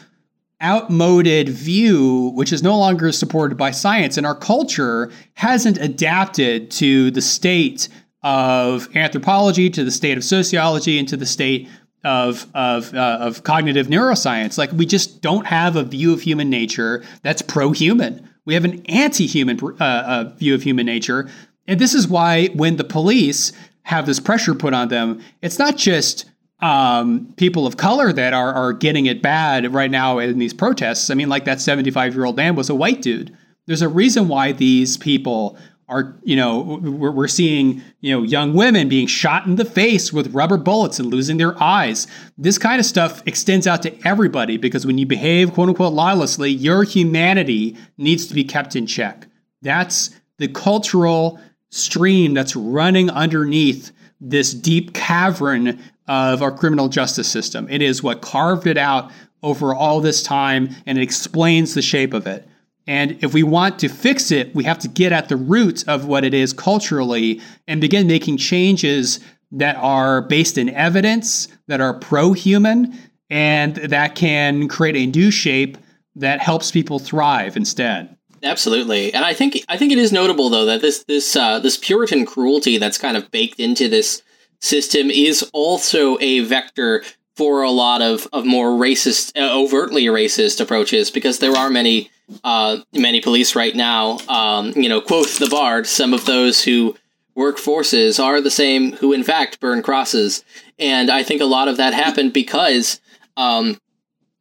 outmoded 0.62 1.50
view, 1.50 2.32
which 2.36 2.52
is 2.52 2.62
no 2.62 2.78
longer 2.78 3.12
supported 3.12 3.58
by 3.58 3.72
science. 3.72 4.17
And 4.17 4.26
our 4.26 4.36
culture 4.36 5.12
hasn't 5.36 5.78
adapted 5.78 6.69
to 6.72 7.12
the 7.12 7.22
state 7.22 7.88
of 8.24 8.93
anthropology, 8.95 9.69
to 9.69 9.84
the 9.84 9.91
state 9.91 10.17
of 10.17 10.24
sociology, 10.24 11.00
and 11.00 11.08
to 11.08 11.17
the 11.17 11.26
state 11.26 11.69
of 12.04 12.48
of 12.54 12.93
uh, 12.93 13.17
of 13.22 13.43
cognitive 13.43 13.88
neuroscience. 13.88 14.58
Like 14.58 14.72
we 14.72 14.86
just 14.86 15.22
don't 15.22 15.45
have 15.48 15.76
a 15.76 15.84
view 15.84 16.13
of 16.13 16.22
human 16.22 16.50
nature 16.50 17.04
that's 17.22 17.41
pro-human. 17.41 18.30
We 18.45 18.54
have 18.54 18.65
an 18.65 18.84
anti-human 18.88 19.60
uh, 19.63 19.84
uh, 19.84 20.24
view 20.38 20.56
of 20.56 20.63
human 20.63 20.86
nature, 20.86 21.30
and 21.67 21.80
this 21.80 21.93
is 21.93 22.08
why 22.08 22.48
when 22.48 22.78
the 22.78 22.84
police 22.84 23.52
have 23.84 24.06
this 24.06 24.19
pressure 24.19 24.56
put 24.56 24.74
on 24.74 24.88
them, 24.88 25.22
it's 25.41 25.60
not 25.60 25.78
just 25.78 26.26
um, 26.62 27.34
people 27.38 27.65
of 27.65 27.78
color 27.78 28.12
that 28.12 28.34
are 28.34 28.54
are 28.54 28.74
getting 28.74 29.06
it 29.06 29.22
bad 29.22 29.74
right 29.74 29.91
now 29.91 30.19
in 30.19 30.39
these 30.39 30.54
protests. 30.54 31.10
I 31.10 31.13
mean, 31.13 31.30
like 31.30 31.45
that 31.45 31.62
75 31.62 32.13
year 32.13 32.26
old 32.26 32.38
man 32.38 32.56
was 32.56 32.69
a 32.69 32.76
white 32.76 33.02
dude. 33.02 33.36
There's 33.65 33.82
a 33.82 33.89
reason 33.89 34.28
why 34.28 34.52
these 34.52 34.98
people 34.98 35.58
are, 35.89 36.15
you 36.24 36.36
know, 36.36 36.80
we're, 36.82 37.12
we're 37.12 37.28
seeing, 37.28 37.82
you 38.02 38.12
know, 38.12 38.24
young 38.24 38.54
women 38.54 38.88
being 38.88 39.08
shot 39.08 39.48
in 39.48 39.56
the 39.56 39.65
face 39.65 40.13
with 40.13 40.34
rubber 40.34 40.58
bullets 40.58 41.00
and 41.00 41.10
losing 41.10 41.38
their 41.38 41.62
eyes. 41.62 42.08
This 42.38 42.58
kind 42.60 42.80
of 42.80 42.86
stuff 42.86 43.24
extends 43.26 43.65
out 43.65 43.82
to 43.84 44.08
everybody 44.08 44.58
because 44.58 44.86
when 44.86 45.00
you 45.00 45.08
behave, 45.08 45.54
quote 45.54 45.69
unquote, 45.69 45.93
lawlessly, 45.93 46.52
your 46.52 46.84
humanity 46.84 47.76
needs 47.98 48.28
to 48.28 48.36
be 48.36 48.43
kept 48.43 48.76
in 48.76 48.86
check. 48.86 49.28
That's 49.62 50.12
the 50.38 50.48
cultural 50.48 51.39
stream 51.69 52.34
that's 52.34 52.56
running 52.56 53.10
underneath 53.10 53.91
this 54.19 54.53
deep 54.53 54.93
cavern 54.93 55.79
of 56.08 56.41
our 56.41 56.51
criminal 56.51 56.89
justice 56.89 57.27
system. 57.27 57.67
It 57.69 57.82
is 57.82 58.03
what 58.03 58.21
carved 58.21 58.67
it 58.67 58.77
out 58.77 59.12
over 59.43 59.73
all 59.73 60.01
this 60.01 60.21
time 60.21 60.69
and 60.86 60.97
it 60.97 61.01
explains 61.01 61.73
the 61.73 61.82
shape 61.82 62.13
of 62.13 62.27
it. 62.27 62.47
And 62.88 63.23
if 63.23 63.34
we 63.34 63.43
want 63.43 63.77
to 63.79 63.88
fix 63.88 64.32
it, 64.32 64.53
we 64.55 64.63
have 64.63 64.79
to 64.79 64.88
get 64.88 65.12
at 65.12 65.29
the 65.29 65.38
roots 65.38 65.84
of 65.84 66.05
what 66.05 66.23
it 66.23 66.34
is 66.34 66.53
culturally 66.53 67.39
and 67.67 67.79
begin 67.79 68.08
making 68.08 68.38
changes 68.38 69.19
that 69.51 69.75
are 69.75 70.23
based 70.23 70.58
in 70.58 70.69
evidence, 70.69 71.47
that 71.67 71.82
are 71.82 71.93
pro 71.93 72.34
human, 72.34 72.97
and 73.29 73.75
that 73.75 74.15
can 74.15 74.67
create 74.67 74.95
a 74.95 75.05
new 75.05 75.29
shape 75.29 75.77
that 76.15 76.39
helps 76.41 76.71
people 76.71 76.99
thrive 76.99 77.55
instead. 77.55 78.17
Absolutely, 78.41 79.13
and 79.13 79.25
I 79.25 79.34
think 79.34 79.63
I 79.67 79.78
think 79.78 79.91
it 79.91 79.97
is 79.97 80.12
notable 80.12 80.49
though 80.49 80.65
that 80.65 80.82
this 80.82 81.04
this 81.04 81.36
uh, 81.36 81.60
this 81.60 81.78
Puritan 81.78 82.25
cruelty 82.25 82.78
that's 82.78 82.97
kind 82.97 83.17
of 83.17 83.30
baked 83.32 83.60
into 83.60 83.89
this 83.89 84.21
system 84.60 85.10
is 85.10 85.49
also 85.54 86.17
a 86.19 86.39
vector 86.41 87.04
for 87.36 87.62
a 87.62 87.71
lot 87.71 88.02
of, 88.02 88.28
of 88.34 88.45
more 88.45 88.71
racist, 88.71 89.32
uh, 89.39 89.58
overtly 89.58 90.06
racist 90.08 90.60
approaches 90.60 91.10
because 91.10 91.39
there 91.39 91.56
are 91.56 91.69
many 91.69 92.12
uh, 92.43 92.78
many 92.93 93.21
police 93.21 93.56
right 93.56 93.75
now. 93.75 94.19
Um, 94.28 94.73
you 94.75 94.89
know, 94.89 95.02
quote 95.02 95.28
the 95.39 95.47
Bard: 95.49 95.88
some 95.88 96.13
of 96.13 96.25
those 96.25 96.63
who 96.63 96.95
work 97.36 97.58
forces 97.58 98.19
are 98.19 98.41
the 98.41 98.52
same 98.52 98.91
who, 98.93 99.13
in 99.13 99.23
fact, 99.23 99.60
burn 99.60 99.82
crosses, 99.82 100.43
and 100.78 101.10
I 101.10 101.23
think 101.23 101.41
a 101.41 101.45
lot 101.45 101.67
of 101.67 101.78
that 101.78 101.93
happened 101.93 102.34
because. 102.34 102.99
Um, 103.38 103.80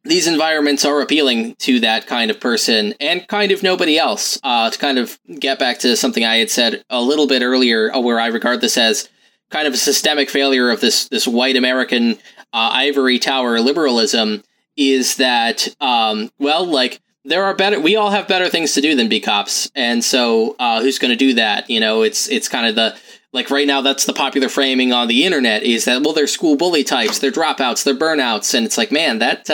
these 0.03 0.27
environments 0.27 0.85
are 0.85 1.01
appealing 1.01 1.55
to 1.55 1.79
that 1.81 2.07
kind 2.07 2.31
of 2.31 2.39
person 2.39 2.93
and 2.99 3.27
kind 3.27 3.51
of 3.51 3.63
nobody 3.63 3.97
else. 3.97 4.39
Uh, 4.43 4.69
to 4.69 4.77
kind 4.77 4.97
of 4.97 5.19
get 5.39 5.59
back 5.59 5.79
to 5.79 5.95
something 5.95 6.23
I 6.23 6.37
had 6.37 6.49
said 6.49 6.83
a 6.89 7.01
little 7.01 7.27
bit 7.27 7.41
earlier, 7.41 7.93
uh, 7.93 7.99
where 7.99 8.19
I 8.19 8.27
regard 8.27 8.61
this 8.61 8.77
as 8.77 9.09
kind 9.49 9.67
of 9.67 9.73
a 9.73 9.77
systemic 9.77 10.29
failure 10.29 10.69
of 10.69 10.81
this 10.81 11.07
this 11.09 11.27
white 11.27 11.55
American 11.55 12.13
uh, 12.53 12.71
ivory 12.73 13.19
tower 13.19 13.59
liberalism 13.59 14.43
is 14.77 15.17
that 15.17 15.67
um, 15.81 16.31
well, 16.39 16.65
like 16.65 17.01
there 17.25 17.43
are 17.43 17.53
better. 17.53 17.79
We 17.79 17.95
all 17.95 18.11
have 18.11 18.27
better 18.27 18.49
things 18.49 18.73
to 18.73 18.81
do 18.81 18.95
than 18.95 19.09
be 19.09 19.19
cops, 19.19 19.69
and 19.75 20.03
so 20.03 20.55
uh, 20.59 20.81
who's 20.81 20.99
going 20.99 21.11
to 21.11 21.17
do 21.17 21.33
that? 21.33 21.69
You 21.69 21.79
know, 21.79 22.01
it's 22.03 22.29
it's 22.29 22.47
kind 22.47 22.65
of 22.65 22.75
the 22.75 22.95
like 23.33 23.49
right 23.49 23.67
now 23.67 23.81
that's 23.81 24.05
the 24.05 24.13
popular 24.13 24.49
framing 24.49 24.93
on 24.93 25.07
the 25.07 25.25
internet 25.25 25.63
is 25.63 25.85
that 25.85 26.01
well 26.01 26.13
they're 26.13 26.27
school 26.27 26.55
bully 26.55 26.83
types, 26.83 27.19
they're 27.19 27.31
dropouts, 27.31 27.83
they're 27.83 27.93
burnouts, 27.93 28.53
and 28.53 28.65
it's 28.65 28.77
like 28.77 28.91
man 28.91 29.19
that 29.19 29.49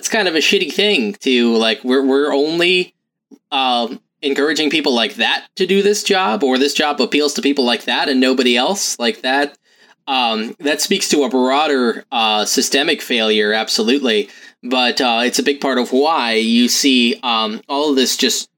that's 0.00 0.08
kind 0.08 0.28
of 0.28 0.34
a 0.34 0.38
shitty 0.38 0.72
thing 0.72 1.12
to 1.12 1.54
like 1.56 1.84
we're 1.84 2.02
we're 2.02 2.32
only 2.32 2.94
um, 3.52 4.00
encouraging 4.22 4.70
people 4.70 4.94
like 4.94 5.16
that 5.16 5.46
to 5.56 5.66
do 5.66 5.82
this 5.82 6.02
job 6.02 6.42
or 6.42 6.56
this 6.56 6.72
job 6.72 7.02
appeals 7.02 7.34
to 7.34 7.42
people 7.42 7.66
like 7.66 7.84
that 7.84 8.08
and 8.08 8.18
nobody 8.18 8.56
else. 8.56 8.98
Like 8.98 9.20
that 9.20 9.58
um, 10.06 10.56
that 10.60 10.80
speaks 10.80 11.10
to 11.10 11.24
a 11.24 11.28
broader 11.28 12.06
uh, 12.10 12.46
systemic 12.46 13.02
failure 13.02 13.52
absolutely. 13.52 14.30
But 14.62 15.02
uh, 15.02 15.20
it's 15.24 15.38
a 15.38 15.42
big 15.42 15.60
part 15.60 15.76
of 15.76 15.92
why 15.92 16.32
you 16.32 16.70
see 16.70 17.20
um, 17.22 17.60
all 17.68 17.90
of 17.90 17.96
this 17.96 18.16
just 18.16 18.48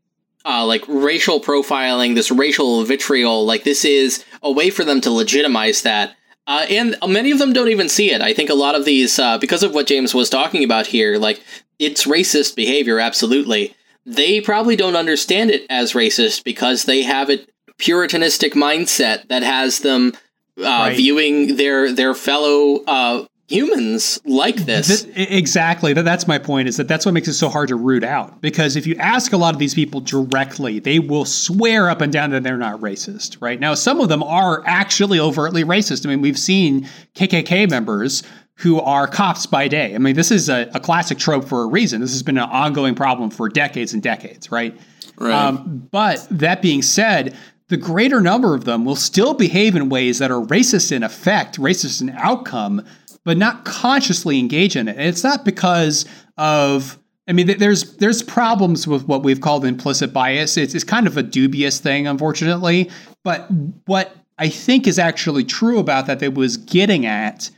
uh, 0.45 0.65
like 0.65 0.85
racial 0.87 1.41
profiling 1.41 2.15
this 2.15 2.31
racial 2.31 2.85
vitriol 2.85 3.45
like 3.45 3.65
this 3.65 3.85
is 3.85 4.25
a 4.45 4.53
way 4.53 4.71
for 4.71 4.85
them 4.85 5.01
to 5.01 5.11
legitimize 5.11 5.83
that 5.83 6.15
uh, 6.47 6.67
and 6.69 6.97
many 7.07 7.31
of 7.31 7.39
them 7.39 7.53
don't 7.53 7.69
even 7.69 7.89
see 7.89 8.11
it. 8.11 8.21
I 8.21 8.35
think 8.35 8.51
a 8.51 8.55
lot 8.55 8.75
of 8.75 8.85
these, 8.85 9.19
uh, 9.19 9.39
because 9.39 9.63
of 9.63 9.75
what 9.75 9.87
James 9.87 10.15
was 10.15 10.29
talking 10.31 10.65
about 10.65 10.87
here, 10.87 11.19
like 11.19 11.41
it's 11.79 12.07
racist 12.07 12.57
behavior, 12.57 12.99
absolutely 12.99 13.75
they 14.05 14.41
probably 14.41 14.77
don't 14.77 14.97
understand 14.97 15.51
it 15.51 15.67
as 15.71 15.93
racist 15.93 16.45
because 16.45 16.85
they 16.85 17.03
have 17.03 17.31
a 17.31 17.45
puritanistic 17.79 18.55
mindset 18.55 19.29
that 19.29 19.43
has 19.43 19.81
them 19.81 20.13
uh, 20.59 20.63
right. 20.63 20.97
viewing 20.97 21.57
their 21.57 21.93
their 21.93 22.15
fellow 22.15 22.83
uh, 22.87 23.25
humans 23.53 24.21
like 24.25 24.57
this. 24.57 25.07
exactly. 25.15 25.93
That's 25.93 26.27
my 26.27 26.39
point. 26.39 26.69
Is 26.69 26.77
that 26.79 26.89
that's 26.89 27.05
what 27.05 27.13
makes 27.13 27.29
it 27.29 27.35
so 27.35 27.49
hard 27.49 27.69
to 27.69 27.77
root 27.77 28.05
out? 28.05 28.41
Because 28.41 28.77
if 28.77 28.87
you 28.87 28.97
ask 28.97 29.33
a 29.33 29.37
lot 29.37 29.55
of 29.55 29.59
these 29.59 29.75
people 29.75 30.01
directly, 30.01 30.79
they 30.79 30.99
will 30.99 31.25
swear 31.25 31.91
up 31.91 32.01
and 32.01 32.13
down 32.13 32.31
that 32.31 32.43
they're 32.43 32.57
not 32.57 32.81
racist. 32.81 33.41
Right 33.41 33.61
now, 33.61 33.75
some 33.75 34.01
of 34.01 34.09
them 34.09 34.23
are 34.23 34.63
actually 34.67 35.21
overtly 35.21 35.65
racist. 35.65 36.07
I 36.07 36.09
mean, 36.09 36.21
we've 36.21 36.39
seen 36.39 36.89
KKK 37.15 37.71
members 37.71 38.23
who 38.57 38.81
are 38.81 39.07
cops 39.07 39.47
by 39.47 39.69
day. 39.69 39.95
I 39.95 39.99
mean, 39.99 40.15
this 40.15 40.31
is 40.31 40.49
a, 40.49 40.71
a, 40.75 40.79
classic 40.79 41.19
trope 41.19 41.45
for 41.45 41.63
a 41.63 41.67
reason. 41.67 42.01
This 42.01 42.13
has 42.13 42.23
been 42.23 42.39
an 42.39 42.49
ongoing 42.49 42.95
problem 42.95 43.31
for 43.31 43.49
decades 43.49 43.93
and 43.93 44.03
decades, 44.03 44.53
right? 44.53 44.79
Right. 45.19 45.33
Um, 45.33 45.89
but 45.91 46.27
that 46.31 46.63
being 46.63 46.83
said, 46.83 47.37
the 47.69 47.77
greater 47.77 48.21
number 48.21 48.55
of 48.55 48.65
them 48.65 48.85
will 48.85 48.97
still 48.97 49.35
behave 49.35 49.75
in 49.75 49.89
ways 49.89 50.19
that 50.19 50.31
are 50.31 50.45
racist 50.45 50.93
in 50.93 51.03
effect, 51.03 51.59
racist 51.59 52.03
in 52.03 52.11
outcome, 52.11 52.85
but 53.25 53.37
not 53.37 53.65
consciously 53.65 54.39
engage 54.39 54.77
in 54.77 54.89
it. 54.89 54.97
And 54.97 55.07
it's 55.07 55.25
not 55.25 55.45
because 55.45 56.05
of 56.37 56.99
I 57.29 57.33
mean, 57.33 57.57
there's 57.59 57.97
there's 57.99 58.23
problems 58.23 58.87
with 58.87 59.07
what 59.07 59.23
we've 59.23 59.41
called 59.41 59.65
implicit 59.65 60.13
bias. 60.13 60.57
It's, 60.57 60.75
it's 60.75 60.85
kind 60.85 61.07
of 61.07 61.17
a 61.17 61.23
dubious 61.23 61.79
thing, 61.79 62.07
unfortunately. 62.07 62.91
But 63.23 63.47
what 63.87 64.17
I 64.39 64.49
think 64.49 64.89
is 64.89 64.99
actually 64.99 65.45
true 65.45 65.79
about 65.79 66.07
that 66.07 66.19
that 66.19 66.35
was 66.35 66.57
getting 66.57 67.07
at 67.07 67.49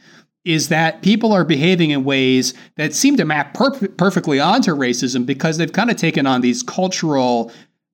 is 0.45 0.69
that 0.69 1.01
people 1.01 1.33
are 1.33 1.45
behaving 1.45 1.91
in 1.91 2.05
ways 2.05 2.53
that 2.77 2.93
seem 2.93 3.17
to 3.17 3.25
map 3.25 3.55
per- 3.55 3.89
perfectly 3.89 4.39
onto 4.39 4.73
racism 4.73 5.25
because 5.25 5.57
they've 5.57 5.73
kind 5.73 5.91
of 5.91 5.97
taken 5.97 6.27
on 6.27 6.43
these 6.43 6.63
cultural 6.63 7.51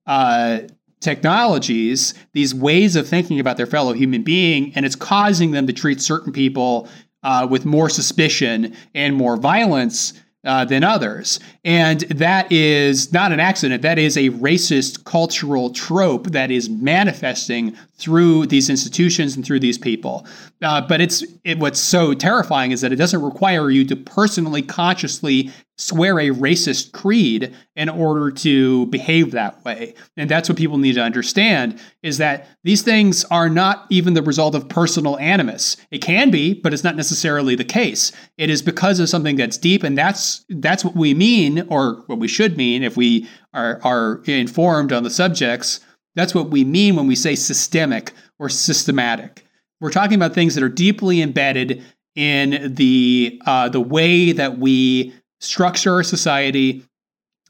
uh, 0.07 0.59
technologies, 0.99 2.15
these 2.33 2.53
ways 2.53 2.97
of 2.97 3.09
thinking 3.09 3.39
about 3.39 3.57
their 3.57 3.67
fellow 3.67 3.93
human 3.93 4.25
being, 4.25 4.73
and 4.75 4.85
it's 4.85 4.97
causing 4.97 5.53
them 5.53 5.69
to 5.69 5.73
treat 5.73 6.01
certain 6.01 6.33
people 6.33 6.89
uh, 7.23 7.47
with 7.49 7.65
more 7.65 7.89
suspicion 7.89 8.77
and 8.95 9.15
more 9.15 9.37
violence 9.37 10.15
uh, 10.45 10.65
than 10.65 10.83
others. 10.83 11.39
And 11.65 12.01
that 12.03 12.51
is 12.51 13.13
not 13.13 13.33
an 13.33 13.41
accident. 13.41 13.83
That 13.83 13.99
is 13.99 14.17
a 14.17 14.31
racist 14.31 15.05
cultural 15.05 15.71
trope 15.71 16.29
that 16.29 16.51
is 16.51 16.71
manifesting 16.71 17.77
through 17.97 18.47
these 18.47 18.71
institutions 18.71 19.37
and 19.37 19.45
through 19.45 19.61
these 19.61 19.77
people. 19.77 20.27
Uh, 20.63 20.81
but 20.81 21.03
it's 21.03 21.23
it, 21.45 21.59
what's 21.59 21.79
so 21.79 22.15
terrifying 22.15 22.73
is 22.73 22.81
that 22.81 22.93
it 22.93 22.97
doesn't 22.97 23.23
require 23.23 23.71
you 23.71 23.85
to 23.85 23.97
personally, 23.97 24.63
consciously 24.63 25.51
swear 25.81 26.19
a 26.19 26.29
racist 26.29 26.93
creed 26.93 27.55
in 27.75 27.89
order 27.89 28.31
to 28.31 28.87
behave 28.87 29.31
that 29.31 29.65
way. 29.65 29.95
And 30.17 30.31
that's 30.31 30.49
what 30.49 30.59
people 30.59 30.77
need 30.77 30.95
to 30.95 31.03
understand 31.03 31.81
is 32.03 32.19
that 32.19 32.47
these 32.65 32.83
things 32.83 33.25
are 33.27 33.49
not 33.49 33.87
even 33.89 34.13
the 34.13 34.23
result 34.23 34.55
of 34.55 34.69
personal 34.69 35.19
animus. 35.19 35.79
It 35.91 36.03
can 36.03 36.31
be, 36.31 36.53
but 36.53 36.75
it's 36.75 36.85
not 36.85 36.97
necessarily 36.97 37.55
the 37.55 37.65
case. 37.65 38.13
It 38.37 38.51
is 38.51 38.61
because 38.61 39.01
of 39.01 39.09
something 39.09 39.37
that's 39.37 39.57
deep 39.57 39.83
and 39.83 39.97
that's 39.97 40.45
that's 40.51 40.85
what 40.85 40.95
we 40.95 41.15
mean 41.15 41.50
or 41.69 42.03
what 42.07 42.19
we 42.19 42.29
should 42.29 42.57
mean 42.57 42.83
if 42.83 42.97
we 42.97 43.29
are 43.53 43.81
are 43.83 44.23
informed 44.27 44.93
on 44.93 45.03
the 45.03 45.11
subjects 45.11 45.81
that's 46.15 46.35
what 46.35 46.51
we 46.51 46.65
mean 46.65 46.97
when 46.97 47.07
we 47.07 47.15
say 47.15 47.35
systemic 47.35 48.13
or 48.39 48.49
systematic. 48.49 49.45
We're 49.81 49.91
talking 49.91 50.17
about 50.17 50.35
things 50.35 50.55
that 50.55 50.65
are 50.65 50.69
deeply 50.69 51.23
embedded 51.23 51.83
in 52.15 52.75
the 52.75 53.41
uh, 53.47 53.69
the 53.69 53.81
way 53.81 54.33
that 54.33 54.59
we 54.59 55.15
structure 55.41 55.95
our 55.95 56.03
society 56.03 56.85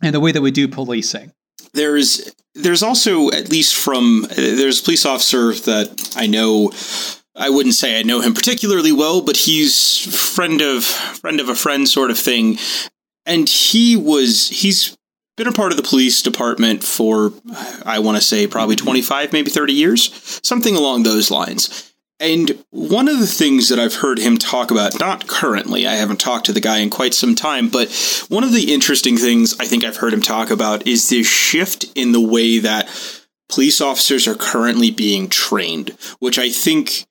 and 0.03 0.15
the 0.15 0.21
way 0.21 0.33
that 0.33 0.43
we 0.43 0.51
do 0.51 0.69
policing. 0.69 1.33
There's 1.73 2.33
there's 2.55 2.83
also 2.83 3.31
at 3.31 3.49
least 3.49 3.75
from 3.75 4.27
there's 4.37 4.81
a 4.81 4.85
police 4.85 5.07
officer 5.07 5.53
that 5.53 6.13
I 6.17 6.27
know 6.27 6.73
I 7.35 7.51
wouldn't 7.51 7.75
say 7.75 7.99
I 7.99 8.03
know 8.03 8.21
him 8.21 8.35
particularly 8.35 8.93
well, 8.93 9.23
but 9.23 9.37
he's 9.37 9.99
friend 10.15 10.61
of 10.61 10.85
friend 10.85 11.41
of 11.41 11.49
a 11.49 11.55
friend 11.55 11.89
sort 11.89 12.11
of 12.11 12.19
thing. 12.19 12.59
And 13.27 13.49
he 13.49 13.97
was 13.97 14.49
he's 14.49 14.97
been 15.37 15.47
a 15.47 15.53
part 15.53 15.73
of 15.73 15.77
the 15.77 15.83
police 15.83 16.23
department 16.23 16.85
for, 16.85 17.33
I 17.87 17.99
want 18.01 18.19
to 18.19 18.23
say, 18.23 18.47
probably 18.47 18.77
25, 18.77 19.33
maybe 19.33 19.51
30 19.51 19.73
years, 19.73 20.41
something 20.43 20.77
along 20.77 21.03
those 21.03 21.31
lines. 21.31 21.91
And 22.19 22.63
one 22.69 23.09
of 23.09 23.19
the 23.19 23.27
things 23.27 23.71
that 23.71 23.79
I've 23.79 23.95
heard 23.95 24.19
him 24.19 24.37
talk 24.37 24.71
about, 24.71 25.01
not 25.01 25.27
currently, 25.27 25.87
I 25.87 25.95
haven't 25.95 26.21
talked 26.21 26.45
to 26.47 26.53
the 26.53 26.61
guy 26.61 26.79
in 26.79 26.91
quite 26.91 27.15
some 27.15 27.35
time, 27.35 27.71
but 27.71 27.91
one 28.29 28.45
of 28.45 28.53
the 28.53 28.75
interesting 28.75 29.17
things 29.17 29.59
I 29.59 29.65
think 29.65 29.83
I've 29.83 29.97
heard 29.97 30.13
him 30.13 30.21
talk 30.21 30.51
about 30.51 30.87
is 30.87 31.09
this 31.09 31.27
shift 31.27 31.87
in 31.95 32.13
the 32.13 32.21
way 32.21 32.59
that 32.59 32.91
police 33.49 33.81
officers 33.81 34.29
are 34.29 34.35
currently 34.35 34.91
being 34.91 35.31
trained, 35.31 35.97
which 36.19 36.39
I 36.39 36.51
think 36.51 37.07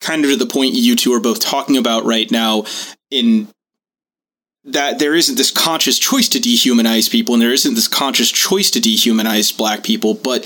kind 0.00 0.24
of 0.24 0.30
to 0.30 0.36
the 0.36 0.46
point 0.46 0.74
you 0.74 0.94
two 0.94 1.12
are 1.12 1.20
both 1.20 1.40
talking 1.40 1.76
about 1.76 2.04
right 2.04 2.30
now 2.30 2.64
in 3.10 3.48
that 4.64 4.98
there 4.98 5.14
isn't 5.14 5.36
this 5.36 5.50
conscious 5.50 5.98
choice 5.98 6.28
to 6.30 6.38
dehumanize 6.38 7.10
people 7.10 7.34
and 7.34 7.42
there 7.42 7.52
isn't 7.52 7.74
this 7.74 7.88
conscious 7.88 8.30
choice 8.30 8.70
to 8.70 8.80
dehumanize 8.80 9.56
black 9.56 9.82
people, 9.82 10.14
but 10.14 10.44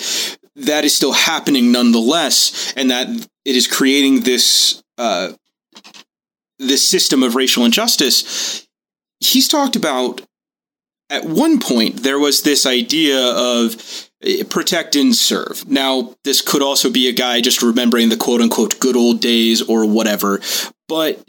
that 0.56 0.84
is 0.84 0.96
still 0.96 1.12
happening 1.12 1.70
nonetheless, 1.70 2.72
and 2.76 2.90
that 2.90 3.08
it 3.44 3.56
is 3.56 3.66
creating 3.66 4.20
this 4.20 4.82
uh, 4.98 5.32
this 6.58 6.86
system 6.86 7.22
of 7.22 7.34
racial 7.34 7.64
injustice. 7.64 8.66
He's 9.20 9.48
talked 9.48 9.76
about 9.76 10.22
at 11.10 11.24
one 11.24 11.60
point 11.60 12.02
there 12.02 12.18
was 12.18 12.42
this 12.42 12.66
idea 12.66 13.18
of 13.18 14.08
eh, 14.22 14.42
protect 14.48 14.96
and 14.96 15.14
serve. 15.14 15.68
Now, 15.68 16.14
this 16.24 16.40
could 16.40 16.62
also 16.62 16.90
be 16.90 17.08
a 17.08 17.12
guy 17.12 17.40
just 17.40 17.62
remembering 17.62 18.08
the 18.08 18.16
quote 18.16 18.40
unquote 18.40 18.80
good 18.80 18.96
old 18.96 19.20
days 19.20 19.60
or 19.62 19.86
whatever, 19.86 20.40
but 20.88 21.22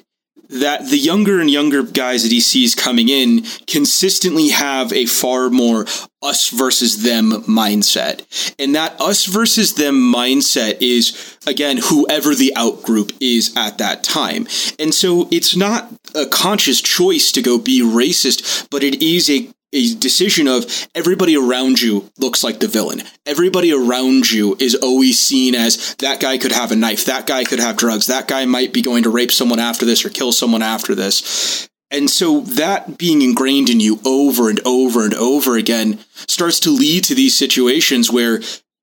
that 0.49 0.87
the 0.89 0.97
younger 0.97 1.39
and 1.39 1.49
younger 1.49 1.83
guys 1.83 2.23
that 2.23 2.31
he 2.31 2.39
sees 2.39 2.75
coming 2.75 3.09
in 3.09 3.43
consistently 3.67 4.49
have 4.49 4.93
a 4.93 5.05
far 5.05 5.49
more 5.49 5.85
us 6.21 6.49
versus 6.49 7.03
them 7.03 7.31
mindset. 7.43 8.53
And 8.57 8.75
that 8.75 8.99
us 8.99 9.25
versus 9.25 9.75
them 9.75 9.95
mindset 9.95 10.77
is, 10.81 11.37
again, 11.45 11.77
whoever 11.77 12.33
the 12.33 12.53
outgroup 12.55 13.15
is 13.19 13.55
at 13.55 13.77
that 13.77 14.03
time. 14.03 14.47
And 14.79 14.93
so 14.93 15.27
it's 15.31 15.55
not 15.55 15.91
a 16.15 16.25
conscious 16.25 16.81
choice 16.81 17.31
to 17.33 17.41
go 17.41 17.57
be 17.57 17.81
racist, 17.81 18.67
but 18.69 18.83
it 18.83 19.01
is 19.01 19.29
a 19.29 19.47
a 19.77 19.95
decision 19.95 20.47
of 20.47 20.87
everybody 20.95 21.37
around 21.37 21.81
you 21.81 22.09
looks 22.17 22.43
like 22.43 22.59
the 22.59 22.67
villain. 22.67 23.03
Everybody 23.25 23.71
around 23.71 24.31
you 24.31 24.57
is 24.59 24.75
always 24.75 25.19
seen 25.19 25.53
as 25.53 25.95
that 25.99 26.19
guy 26.19 26.37
could 26.37 26.51
have 26.51 26.71
a 26.71 26.75
knife, 26.75 27.05
that 27.05 27.27
guy 27.27 27.43
could 27.43 27.59
have 27.59 27.77
drugs, 27.77 28.07
that 28.07 28.27
guy 28.27 28.45
might 28.45 28.73
be 28.73 28.81
going 28.81 29.03
to 29.03 29.09
rape 29.09 29.31
someone 29.31 29.59
after 29.59 29.85
this 29.85 30.03
or 30.03 30.09
kill 30.09 30.31
someone 30.31 30.63
after 30.63 30.95
this. 30.95 31.69
And 31.91 32.09
so 32.09 32.41
that 32.41 32.97
being 32.97 33.21
ingrained 33.21 33.69
in 33.69 33.79
you 33.79 33.99
over 34.05 34.49
and 34.49 34.59
over 34.65 35.05
and 35.05 35.13
over 35.13 35.55
again 35.55 35.99
starts 36.27 36.59
to 36.61 36.71
lead 36.71 37.03
to 37.05 37.15
these 37.15 37.37
situations 37.37 38.11
where 38.11 38.41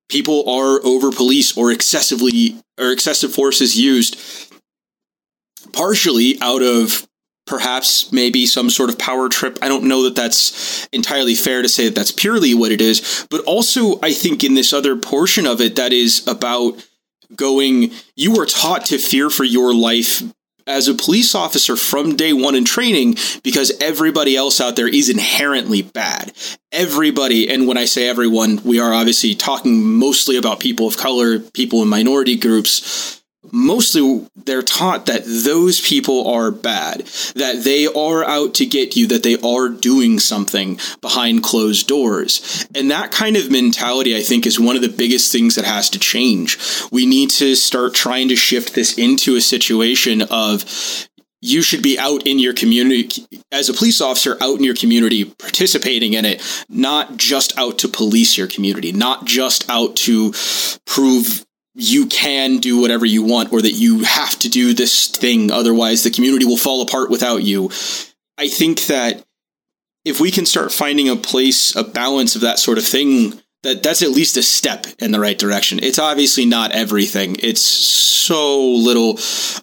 people 0.09 0.49
are 0.49 0.83
over 0.83 1.11
police 1.11 1.55
or 1.57 1.71
excessively 1.71 2.55
or 2.79 2.91
excessive 2.91 3.33
force 3.33 3.61
is 3.61 3.77
used 3.77 4.17
partially 5.73 6.37
out 6.41 6.63
of 6.63 7.07
perhaps 7.45 8.11
maybe 8.11 8.45
some 8.45 8.69
sort 8.69 8.89
of 8.89 8.97
power 8.97 9.29
trip. 9.29 9.57
I 9.61 9.67
don't 9.67 9.85
know 9.85 10.03
that 10.03 10.15
that's 10.15 10.87
entirely 10.87 11.35
fair 11.35 11.61
to 11.61 11.69
say 11.69 11.85
that 11.85 11.95
that's 11.95 12.11
purely 12.11 12.53
what 12.53 12.71
it 12.71 12.81
is, 12.81 13.27
but 13.29 13.41
also 13.41 13.99
I 14.01 14.13
think 14.13 14.43
in 14.43 14.55
this 14.55 14.73
other 14.73 14.95
portion 14.95 15.45
of 15.45 15.61
it 15.61 15.75
that 15.75 15.93
is 15.93 16.27
about 16.27 16.85
going 17.35 17.91
you 18.15 18.33
were 18.33 18.45
taught 18.45 18.85
to 18.85 18.97
fear 18.97 19.29
for 19.29 19.43
your 19.43 19.73
life 19.73 20.21
as 20.67 20.87
a 20.87 20.95
police 20.95 21.35
officer 21.35 21.75
from 21.75 22.15
day 22.15 22.33
one 22.33 22.55
in 22.55 22.65
training 22.65 23.15
because 23.43 23.71
everybody 23.79 24.35
else 24.35 24.59
out 24.59 24.75
there 24.75 24.87
is 24.87 25.09
inherently 25.09 25.83
bad. 25.83 26.33
Everybody, 26.71 27.49
and 27.49 27.67
when 27.67 27.77
I 27.77 27.85
say 27.85 28.07
everyone, 28.07 28.61
we 28.63 28.79
are 28.79 28.93
obviously 28.93 29.35
talking 29.35 29.83
mostly 29.83 30.37
about 30.37 30.59
people 30.59 30.87
of 30.87 30.97
color, 30.97 31.39
people 31.39 31.81
in 31.83 31.87
minority 31.87 32.35
groups, 32.35 33.23
mostly 33.51 34.27
they're 34.45 34.61
taught 34.61 35.05
that 35.07 35.23
those 35.25 35.81
people 35.81 36.27
are 36.27 36.51
bad, 36.51 37.01
that 37.35 37.63
they 37.63 37.87
are 37.87 38.23
out 38.23 38.53
to 38.55 38.65
get 38.65 38.95
you, 38.95 39.07
that 39.07 39.23
they 39.23 39.37
are 39.37 39.69
doing 39.69 40.19
something 40.19 40.79
behind 41.01 41.43
closed 41.43 41.87
doors. 41.87 42.67
And 42.75 42.91
that 42.91 43.11
kind 43.11 43.35
of 43.37 43.51
mentality, 43.51 44.15
I 44.15 44.21
think, 44.21 44.45
is 44.45 44.59
one 44.59 44.75
of 44.75 44.81
the 44.81 44.89
biggest 44.89 45.31
things 45.31 45.55
that 45.55 45.65
has 45.65 45.89
to 45.91 45.99
change. 45.99 46.57
We 46.91 47.05
need 47.05 47.29
to 47.31 47.55
start 47.55 47.93
trying 47.93 48.29
to 48.29 48.35
shift 48.35 48.75
this 48.75 48.97
into 48.97 49.35
a 49.35 49.41
situation 49.41 50.21
of 50.23 50.65
you 51.41 51.61
should 51.61 51.83
be 51.83 51.99
out 51.99 52.25
in 52.25 52.39
your 52.39 52.53
community 52.53 53.25
as 53.51 53.69
a 53.69 53.73
police 53.73 54.01
officer 54.01 54.35
out 54.41 54.57
in 54.57 54.63
your 54.63 54.75
community 54.75 55.25
participating 55.25 56.13
in 56.13 56.25
it 56.25 56.41
not 56.69 57.17
just 57.17 57.57
out 57.57 57.77
to 57.77 57.87
police 57.87 58.37
your 58.37 58.47
community 58.47 58.91
not 58.91 59.25
just 59.25 59.69
out 59.69 59.95
to 59.95 60.33
prove 60.85 61.44
you 61.75 62.07
can 62.07 62.57
do 62.57 62.79
whatever 62.79 63.05
you 63.05 63.21
want 63.21 63.51
or 63.51 63.61
that 63.61 63.73
you 63.73 64.03
have 64.03 64.39
to 64.39 64.49
do 64.49 64.73
this 64.73 65.07
thing 65.07 65.51
otherwise 65.51 66.03
the 66.03 66.09
community 66.09 66.45
will 66.45 66.57
fall 66.57 66.81
apart 66.81 67.09
without 67.09 67.43
you. 67.43 67.69
I 68.37 68.47
think 68.47 68.85
that 68.87 69.25
if 70.05 70.19
we 70.19 70.31
can 70.31 70.45
start 70.45 70.71
finding 70.71 71.09
a 71.09 71.15
place 71.15 71.75
a 71.75 71.83
balance 71.83 72.35
of 72.35 72.41
that 72.41 72.59
sort 72.59 72.77
of 72.77 72.85
thing 72.85 73.41
that 73.63 73.83
that's 73.83 74.03
at 74.03 74.11
least 74.11 74.37
a 74.37 74.43
step 74.43 74.85
in 74.99 75.11
the 75.11 75.19
right 75.19 75.39
direction. 75.39 75.79
It's 75.81 75.97
obviously 75.97 76.45
not 76.45 76.71
everything. 76.71 77.35
It's 77.39 77.61
so 77.61 78.61
little 78.61 79.13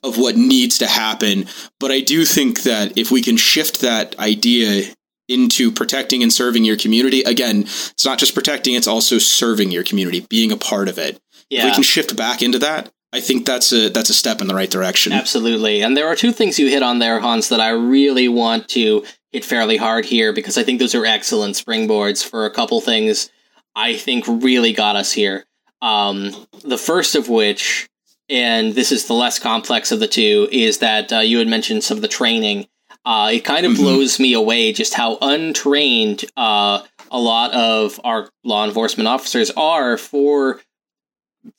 of 0.03 0.19
what 0.19 0.37
needs 0.37 0.79
to 0.79 0.87
happen. 0.87 1.47
But 1.81 1.91
i 1.91 2.01
do 2.01 2.25
think 2.25 2.63
that 2.65 2.99
if 2.99 3.11
we 3.11 3.23
can 3.23 3.37
shift 3.37 3.81
that 3.81 4.19
idea 4.19 4.93
into 5.29 5.73
protecting 5.73 6.23
and 6.23 6.33
serving 6.33 6.65
your 6.65 6.77
community 6.77 7.23
again 7.23 7.63
it's 7.63 8.05
not 8.05 8.19
just 8.19 8.35
protecting 8.35 8.75
it's 8.75 8.89
also 8.89 9.19
serving 9.19 9.71
your 9.71 9.85
community 9.85 10.27
being 10.29 10.51
a 10.51 10.57
part 10.57 10.89
of 10.89 10.99
it 10.99 11.21
yeah. 11.53 11.61
If 11.61 11.65
we 11.67 11.73
can 11.73 11.83
shift 11.83 12.17
back 12.17 12.43
into 12.43 12.59
that, 12.61 12.91
I 13.13 13.21
think 13.21 13.45
that's 13.45 13.73
a 13.73 13.91
that's 13.91 14.09
a 14.09 14.15
step 14.15 14.41
in 14.41 14.47
the 14.47 14.55
right 14.55 14.71
direction. 14.71 15.13
Absolutely. 15.13 15.83
And 15.83 15.97
there 15.97 16.07
are 16.07 16.17
two 16.17 16.33
things 16.33 16.59
you 16.59 16.69
hit 16.69 16.83
on 16.83 16.99
there, 16.99 17.21
Hans, 17.21 17.51
that 17.51 17.61
I 17.61 17.71
really 17.71 18.27
want 18.29 18.69
to 18.71 19.05
hit 19.33 19.45
fairly 19.45 19.77
hard 19.77 20.07
here 20.07 20.33
because 20.33 20.57
I 20.57 20.63
think 20.63 20.81
those 20.81 20.95
are 20.95 21.05
excellent 21.05 21.57
springboards 21.57 22.27
for 22.27 22.47
a 22.47 22.51
couple 22.51 22.81
things 22.81 23.31
I 23.75 23.97
think 23.97 24.25
really 24.27 24.73
got 24.73 24.97
us 24.97 25.13
here. 25.13 25.45
Um, 25.83 26.47
the 26.65 26.79
first 26.79 27.15
of 27.15 27.29
which, 27.29 27.89
and 28.31 28.75
this 28.75 28.91
is 28.91 29.07
the 29.07 29.15
less 29.15 29.39
complex 29.39 29.93
of 29.93 30.01
the 30.01 30.09
two, 30.09 30.49
is 30.51 30.79
that 30.79 31.13
uh, 31.13 31.19
you 31.19 31.39
had 31.39 31.49
mentioned 31.49 31.85
some 31.85 31.99
of 31.99 32.03
the 32.03 32.09
training. 32.09 32.67
Uh, 33.05 33.31
it 33.35 33.41
kind 33.41 33.67
of 33.67 33.73
mm-hmm. 33.73 33.83
blows 33.83 34.19
me 34.19 34.33
away 34.33 34.73
just 34.73 34.95
how 34.95 35.19
untrained 35.21 36.25
uh, 36.37 36.83
a 37.11 37.19
lot 37.19 37.53
of 37.53 38.01
our 38.05 38.31
law 38.43 38.65
enforcement 38.65 39.09
officers 39.09 39.51
are 39.51 39.99
for 39.99 40.61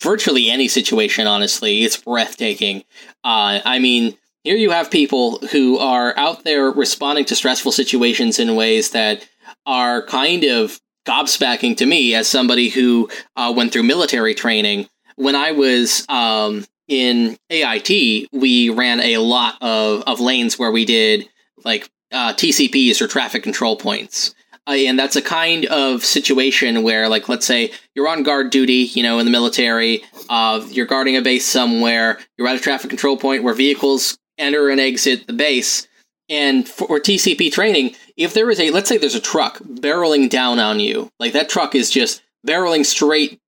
virtually 0.01 0.49
any 0.49 0.67
situation, 0.67 1.27
honestly. 1.27 1.83
It's 1.83 1.97
breathtaking. 1.97 2.83
Uh, 3.23 3.59
I 3.65 3.79
mean, 3.79 4.17
here 4.43 4.57
you 4.57 4.71
have 4.71 4.91
people 4.91 5.39
who 5.51 5.77
are 5.77 6.17
out 6.17 6.43
there 6.43 6.69
responding 6.69 7.25
to 7.25 7.35
stressful 7.35 7.71
situations 7.71 8.39
in 8.39 8.55
ways 8.55 8.91
that 8.91 9.27
are 9.65 10.05
kind 10.05 10.43
of 10.43 10.79
gobsmacking 11.05 11.77
to 11.77 11.85
me 11.85 12.15
as 12.15 12.27
somebody 12.27 12.69
who 12.69 13.09
uh, 13.35 13.53
went 13.55 13.73
through 13.73 13.83
military 13.83 14.33
training. 14.33 14.87
When 15.15 15.35
I 15.35 15.51
was 15.51 16.05
um, 16.09 16.65
in 16.87 17.37
AIT, 17.49 18.29
we 18.31 18.69
ran 18.69 18.99
a 18.99 19.17
lot 19.17 19.55
of, 19.61 20.03
of 20.03 20.19
lanes 20.19 20.57
where 20.57 20.71
we 20.71 20.85
did 20.85 21.29
like 21.63 21.89
uh, 22.11 22.33
TCPs 22.33 23.01
or 23.01 23.07
traffic 23.07 23.43
control 23.43 23.75
points. 23.75 24.33
Uh, 24.67 24.71
and 24.71 24.97
that's 24.97 25.17
a 25.17 25.21
kind 25.21 25.65
of 25.65 26.05
situation 26.05 26.83
where, 26.83 27.09
like, 27.09 27.27
let's 27.27 27.45
say 27.45 27.71
you're 27.95 28.07
on 28.07 28.23
guard 28.23 28.49
duty, 28.49 28.89
you 28.93 29.03
know, 29.03 29.19
in 29.19 29.25
the 29.25 29.31
military, 29.31 30.03
uh, 30.29 30.65
you're 30.69 30.85
guarding 30.85 31.17
a 31.17 31.21
base 31.21 31.45
somewhere, 31.45 32.17
you're 32.37 32.47
at 32.47 32.55
a 32.55 32.59
traffic 32.59 32.89
control 32.89 33.17
point 33.17 33.43
where 33.43 33.53
vehicles 33.53 34.17
enter 34.37 34.69
and 34.69 34.79
exit 34.79 35.27
the 35.27 35.33
base. 35.33 35.87
And 36.29 36.67
for 36.67 36.99
TCP 36.99 37.51
training, 37.51 37.95
if 38.15 38.33
there 38.33 38.49
is 38.49 38.59
a, 38.59 38.71
let's 38.71 38.87
say 38.87 38.97
there's 38.97 39.15
a 39.15 39.19
truck 39.19 39.59
barreling 39.59 40.29
down 40.29 40.59
on 40.59 40.79
you, 40.79 41.09
like 41.19 41.33
that 41.33 41.49
truck 41.49 41.75
is 41.75 41.91
just 41.91 42.23
barreling 42.47 42.85
straight 42.85 43.39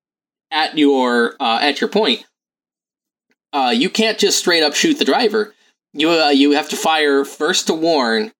at 0.52 0.78
your 0.78 1.36
uh, 1.40 1.60
at 1.62 1.80
your 1.80 1.90
point, 1.90 2.26
uh, 3.54 3.74
you 3.76 3.90
can't 3.90 4.20
just 4.20 4.40
straight 4.40 4.64
up 4.64 4.76
shoot 4.76 5.00
the 5.00 5.06
driver. 5.06 5.54
You 5.94 6.10
uh, 6.10 6.30
you 6.30 6.52
have 6.52 6.70
to 6.70 6.76
fire 6.76 7.24
first 7.24 7.68
to 7.68 7.74
warn, 7.74 8.34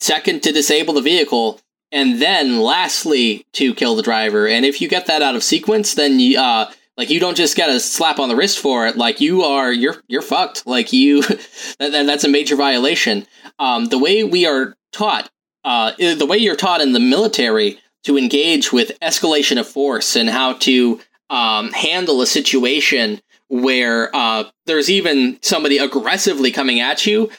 second 0.00 0.42
to 0.44 0.52
disable 0.52 0.94
the 0.94 1.02
vehicle, 1.02 1.60
and 1.92 2.20
then 2.20 2.60
lastly 2.60 3.46
to 3.52 3.74
kill 3.74 3.96
the 3.96 4.02
driver. 4.02 4.46
And 4.48 4.64
if 4.64 4.80
you 4.80 4.88
get 4.88 5.06
that 5.06 5.22
out 5.22 5.36
of 5.36 5.42
sequence, 5.42 5.94
then 5.94 6.18
you, 6.20 6.38
uh, 6.38 6.70
like 6.96 7.10
you 7.10 7.20
don't 7.20 7.36
just 7.36 7.56
get 7.56 7.70
a 7.70 7.80
slap 7.80 8.18
on 8.18 8.28
the 8.28 8.36
wrist 8.36 8.58
for 8.58 8.86
it. 8.86 8.96
Like 8.96 9.20
you 9.20 9.42
are, 9.42 9.72
you're 9.72 9.96
you're 10.06 10.22
fucked. 10.22 10.66
Like 10.66 10.92
you, 10.92 11.22
that, 11.78 11.90
that's 12.06 12.24
a 12.24 12.28
major 12.28 12.56
violation. 12.56 13.26
Um, 13.58 13.86
the 13.86 13.98
way 13.98 14.24
we 14.24 14.46
are 14.46 14.76
taught, 14.92 15.30
uh, 15.64 15.92
the 15.96 16.26
way 16.26 16.38
you're 16.38 16.56
taught 16.56 16.80
in 16.80 16.92
the 16.92 17.00
military 17.00 17.78
to 18.04 18.18
engage 18.18 18.72
with 18.72 18.98
escalation 19.00 19.58
of 19.58 19.66
force 19.66 20.14
and 20.14 20.28
how 20.28 20.52
to 20.54 21.00
um, 21.30 21.72
handle 21.72 22.20
a 22.20 22.26
situation 22.26 23.20
where 23.48 24.14
uh, 24.14 24.44
there's 24.66 24.90
even 24.90 25.38
somebody 25.42 25.78
aggressively 25.78 26.50
coming 26.50 26.80
at 26.80 27.06
you. 27.06 27.30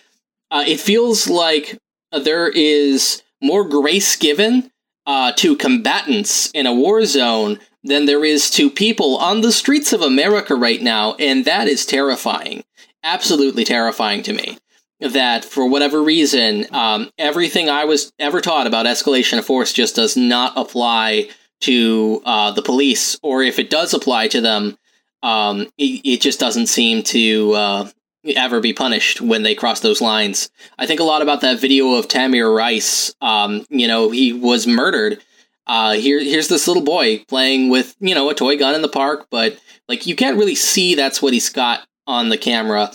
Uh, 0.51 0.63
it 0.67 0.79
feels 0.79 1.27
like 1.27 1.77
there 2.11 2.47
is 2.49 3.21
more 3.41 3.67
grace 3.67 4.15
given 4.15 4.71
uh, 5.05 5.31
to 5.33 5.55
combatants 5.55 6.49
in 6.51 6.65
a 6.65 6.73
war 6.73 7.05
zone 7.05 7.59
than 7.83 8.05
there 8.05 8.25
is 8.25 8.49
to 8.49 8.69
people 8.69 9.17
on 9.17 9.41
the 9.41 9.51
streets 9.51 9.93
of 9.93 10.01
America 10.01 10.55
right 10.55 10.81
now, 10.81 11.13
and 11.15 11.45
that 11.45 11.67
is 11.67 11.85
terrifying. 11.85 12.63
absolutely 13.03 13.63
terrifying 13.63 14.23
to 14.23 14.33
me 14.33 14.57
that 14.99 15.45
for 15.45 15.67
whatever 15.67 16.01
reason, 16.01 16.65
um, 16.71 17.09
everything 17.17 17.69
I 17.69 17.85
was 17.85 18.11
ever 18.17 18.41
taught 18.41 18.67
about 18.67 18.85
escalation 18.85 19.37
of 19.37 19.45
force 19.45 19.73
just 19.73 19.95
does 19.95 20.17
not 20.17 20.53
apply 20.55 21.29
to 21.61 22.21
uh, 22.25 22.51
the 22.51 22.61
police, 22.61 23.17
or 23.21 23.43
if 23.43 23.59
it 23.59 23.69
does 23.69 23.93
apply 23.93 24.27
to 24.29 24.41
them, 24.41 24.77
um, 25.23 25.67
it, 25.77 26.01
it, 26.03 26.21
just 26.21 26.39
doesn't 26.39 26.67
seem 26.67 27.01
to 27.03 27.53
uh, 27.53 27.89
ever 28.25 28.59
be 28.59 28.73
punished 28.73 29.21
when 29.21 29.43
they 29.43 29.55
cross 29.55 29.79
those 29.79 30.01
lines. 30.01 30.49
I 30.77 30.85
think 30.85 30.99
a 30.99 31.03
lot 31.03 31.21
about 31.21 31.41
that 31.41 31.59
video 31.59 31.93
of 31.93 32.07
Tamir 32.07 32.55
Rice. 32.55 33.13
Um, 33.21 33.65
you 33.69 33.87
know, 33.87 34.09
he 34.09 34.33
was 34.33 34.65
murdered. 34.65 35.21
Uh, 35.67 35.93
here, 35.93 36.19
here's 36.19 36.47
this 36.47 36.67
little 36.67 36.83
boy 36.83 37.23
playing 37.27 37.69
with 37.69 37.95
you 37.99 38.15
know 38.15 38.29
a 38.29 38.35
toy 38.35 38.57
gun 38.57 38.75
in 38.75 38.81
the 38.81 38.87
park, 38.89 39.27
but 39.31 39.59
like 39.87 40.05
you 40.05 40.15
can't 40.15 40.37
really 40.37 40.55
see 40.55 40.95
that's 40.95 41.21
what 41.21 41.33
he's 41.33 41.49
got 41.49 41.87
on 42.07 42.29
the 42.29 42.37
camera. 42.37 42.91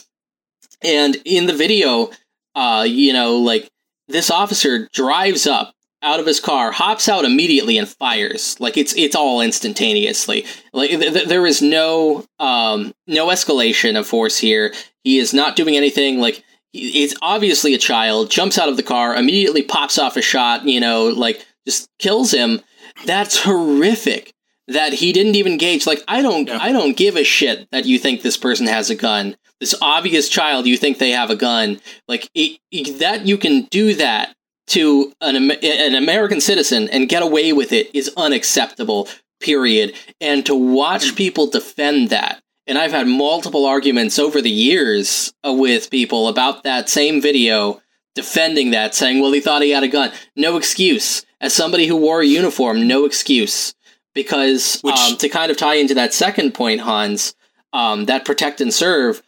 And 0.82 1.16
in 1.24 1.46
the 1.46 1.52
video, 1.52 2.10
uh, 2.54 2.86
you 2.88 3.12
know, 3.12 3.36
like 3.36 3.70
this 4.08 4.30
officer 4.30 4.88
drives 4.92 5.46
up 5.46 5.74
out 6.02 6.20
of 6.20 6.26
his 6.26 6.40
car, 6.40 6.72
hops 6.72 7.08
out 7.08 7.24
immediately 7.24 7.76
and 7.76 7.88
fires. 7.88 8.58
Like 8.60 8.76
it's 8.76 8.94
it's 8.96 9.14
all 9.14 9.40
instantaneously. 9.40 10.46
Like 10.72 10.90
th- 10.90 11.12
th- 11.12 11.28
there 11.28 11.46
is 11.46 11.60
no 11.60 12.24
um 12.38 12.94
no 13.06 13.28
escalation 13.28 13.98
of 13.98 14.06
force 14.06 14.38
here. 14.38 14.72
He 15.04 15.18
is 15.18 15.32
not 15.32 15.56
doing 15.56 15.76
anything 15.76 16.20
like 16.20 16.44
it's 16.72 17.14
obviously 17.20 17.74
a 17.74 17.78
child 17.78 18.30
jumps 18.30 18.58
out 18.58 18.68
of 18.68 18.76
the 18.76 18.82
car 18.82 19.14
immediately 19.14 19.62
pops 19.62 19.98
off 19.98 20.16
a 20.16 20.22
shot 20.22 20.64
you 20.64 20.80
know 20.80 21.06
like 21.06 21.44
just 21.66 21.88
kills 21.98 22.32
him 22.32 22.60
that's 23.06 23.42
horrific 23.42 24.32
that 24.68 24.92
he 24.92 25.12
didn't 25.12 25.34
even 25.34 25.58
gauge 25.58 25.86
like 25.86 26.02
i 26.06 26.22
don't 26.22 26.48
yeah. 26.48 26.58
i 26.60 26.70
don't 26.70 26.96
give 26.96 27.16
a 27.16 27.24
shit 27.24 27.66
that 27.72 27.86
you 27.86 27.98
think 27.98 28.22
this 28.22 28.36
person 28.36 28.66
has 28.66 28.88
a 28.88 28.94
gun 28.94 29.36
this 29.58 29.74
obvious 29.82 30.28
child 30.28 30.66
you 30.66 30.76
think 30.76 30.98
they 30.98 31.10
have 31.10 31.30
a 31.30 31.36
gun 31.36 31.80
like 32.06 32.28
it, 32.34 32.58
it, 32.70 32.98
that 33.00 33.26
you 33.26 33.36
can 33.36 33.62
do 33.70 33.94
that 33.94 34.34
to 34.68 35.12
an, 35.20 35.50
an 35.50 35.94
american 35.94 36.40
citizen 36.40 36.88
and 36.90 37.08
get 37.08 37.22
away 37.22 37.52
with 37.52 37.72
it 37.72 37.92
is 37.94 38.12
unacceptable 38.16 39.08
period 39.40 39.92
and 40.20 40.46
to 40.46 40.54
watch 40.54 41.10
hmm. 41.10 41.16
people 41.16 41.46
defend 41.48 42.10
that 42.10 42.40
and 42.66 42.78
i've 42.78 42.92
had 42.92 43.06
multiple 43.06 43.66
arguments 43.66 44.18
over 44.18 44.40
the 44.40 44.50
years 44.50 45.32
uh, 45.46 45.52
with 45.52 45.90
people 45.90 46.28
about 46.28 46.62
that 46.62 46.88
same 46.88 47.20
video 47.20 47.80
defending 48.14 48.70
that 48.70 48.94
saying 48.94 49.20
well 49.20 49.32
he 49.32 49.40
thought 49.40 49.62
he 49.62 49.70
had 49.70 49.84
a 49.84 49.88
gun. 49.88 50.12
No 50.36 50.56
excuse. 50.56 51.24
As 51.40 51.54
somebody 51.54 51.86
who 51.86 51.96
wore 51.96 52.20
a 52.20 52.26
uniform 52.26 52.86
no 52.86 53.04
excuse. 53.06 53.74
Because 54.12 54.80
Which, 54.82 54.96
um, 54.96 55.16
to 55.18 55.28
kind 55.28 55.50
of 55.50 55.56
tie 55.56 55.76
into 55.76 55.94
that 55.94 56.12
second 56.12 56.52
point 56.52 56.80
hans 56.80 57.34
um, 57.72 58.06
that 58.06 58.24
protect 58.24 58.60
and 58.60 58.74
serve 58.74 59.22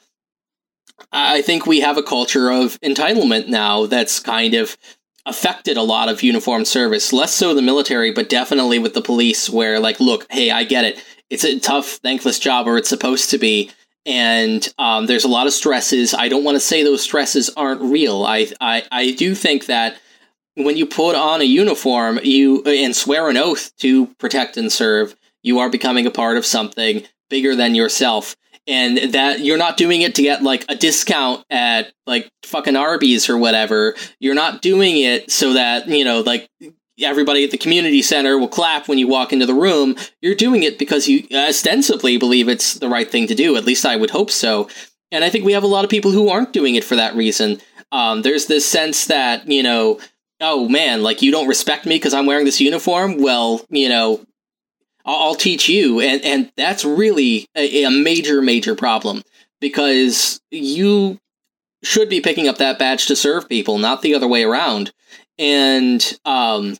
I 1.10 1.42
think 1.42 1.66
we 1.66 1.80
have 1.80 1.98
a 1.98 2.02
culture 2.02 2.50
of 2.50 2.80
entitlement 2.80 3.48
now 3.48 3.86
that's 3.86 4.20
kind 4.20 4.54
of 4.54 4.76
affected 5.24 5.76
a 5.76 5.82
lot 5.82 6.08
of 6.08 6.22
uniform 6.22 6.64
service, 6.64 7.12
less 7.12 7.34
so 7.34 7.54
the 7.54 7.62
military, 7.62 8.12
but 8.12 8.28
definitely 8.28 8.78
with 8.78 8.94
the 8.94 9.02
police, 9.02 9.48
where, 9.48 9.78
like, 9.78 10.00
look, 10.00 10.26
hey, 10.30 10.50
I 10.50 10.64
get 10.64 10.84
it. 10.84 11.02
It's 11.32 11.44
a 11.44 11.58
tough, 11.58 11.98
thankless 12.02 12.38
job, 12.38 12.68
or 12.68 12.76
it's 12.76 12.90
supposed 12.90 13.30
to 13.30 13.38
be. 13.38 13.70
And 14.04 14.68
um, 14.78 15.06
there's 15.06 15.24
a 15.24 15.28
lot 15.28 15.46
of 15.46 15.54
stresses. 15.54 16.12
I 16.12 16.28
don't 16.28 16.44
want 16.44 16.56
to 16.56 16.60
say 16.60 16.82
those 16.82 17.02
stresses 17.02 17.48
aren't 17.56 17.80
real. 17.80 18.24
I, 18.24 18.48
I, 18.60 18.82
I 18.92 19.12
do 19.12 19.34
think 19.34 19.64
that 19.66 19.96
when 20.56 20.76
you 20.76 20.84
put 20.84 21.16
on 21.16 21.40
a 21.40 21.44
uniform 21.44 22.20
you 22.22 22.62
and 22.64 22.94
swear 22.94 23.30
an 23.30 23.38
oath 23.38 23.74
to 23.78 24.08
protect 24.18 24.58
and 24.58 24.70
serve, 24.70 25.16
you 25.42 25.58
are 25.60 25.70
becoming 25.70 26.06
a 26.06 26.10
part 26.10 26.36
of 26.36 26.44
something 26.44 27.02
bigger 27.30 27.56
than 27.56 27.74
yourself 27.74 28.36
and 28.66 29.14
that 29.14 29.40
you're 29.40 29.56
not 29.56 29.78
doing 29.78 30.02
it 30.02 30.14
to 30.16 30.22
get 30.22 30.42
like 30.42 30.66
a 30.68 30.74
discount 30.74 31.46
at 31.48 31.94
like 32.06 32.30
fucking 32.42 32.76
Arby's 32.76 33.30
or 33.30 33.38
whatever. 33.38 33.94
You're 34.20 34.34
not 34.34 34.60
doing 34.60 34.98
it 34.98 35.30
so 35.30 35.54
that, 35.54 35.88
you 35.88 36.04
know, 36.04 36.20
like 36.20 36.50
everybody 37.02 37.44
at 37.44 37.50
the 37.50 37.58
community 37.58 38.02
center 38.02 38.38
will 38.38 38.48
clap 38.48 38.88
when 38.88 38.98
you 38.98 39.08
walk 39.08 39.32
into 39.32 39.46
the 39.46 39.54
room. 39.54 39.96
You're 40.20 40.34
doing 40.34 40.62
it 40.62 40.78
because 40.78 41.08
you 41.08 41.26
ostensibly 41.34 42.16
believe 42.16 42.48
it's 42.48 42.74
the 42.74 42.88
right 42.88 43.10
thing 43.10 43.26
to 43.28 43.34
do. 43.34 43.56
At 43.56 43.64
least 43.64 43.86
I 43.86 43.96
would 43.96 44.10
hope 44.10 44.30
so. 44.30 44.68
And 45.10 45.24
I 45.24 45.30
think 45.30 45.44
we 45.44 45.52
have 45.52 45.62
a 45.62 45.68
lot 45.68 45.84
of 45.84 45.90
people 45.90 46.10
who 46.10 46.28
aren't 46.28 46.52
doing 46.52 46.74
it 46.74 46.84
for 46.84 46.96
that 46.96 47.14
reason. 47.14 47.60
Um, 47.90 48.22
there's 48.22 48.46
this 48.46 48.66
sense 48.66 49.06
that, 49.06 49.46
you 49.46 49.62
know, 49.62 50.00
oh 50.40 50.68
man, 50.68 51.02
like 51.02 51.22
you 51.22 51.30
don't 51.30 51.48
respect 51.48 51.86
me 51.86 51.96
because 51.96 52.14
I'm 52.14 52.26
wearing 52.26 52.46
this 52.46 52.60
uniform. 52.60 53.20
Well, 53.20 53.64
you 53.68 53.88
know, 53.88 54.24
I'll 55.04 55.34
teach 55.34 55.68
you. 55.68 56.00
And, 56.00 56.24
and 56.24 56.52
that's 56.56 56.84
really 56.84 57.46
a, 57.54 57.84
a 57.84 57.90
major, 57.90 58.40
major 58.40 58.74
problem 58.74 59.22
because 59.60 60.40
you 60.50 61.18
should 61.82 62.08
be 62.08 62.20
picking 62.20 62.48
up 62.48 62.58
that 62.58 62.78
badge 62.78 63.06
to 63.06 63.16
serve 63.16 63.48
people, 63.48 63.78
not 63.78 64.02
the 64.02 64.14
other 64.14 64.28
way 64.28 64.44
around. 64.44 64.92
And 65.38 66.18
um, 66.24 66.76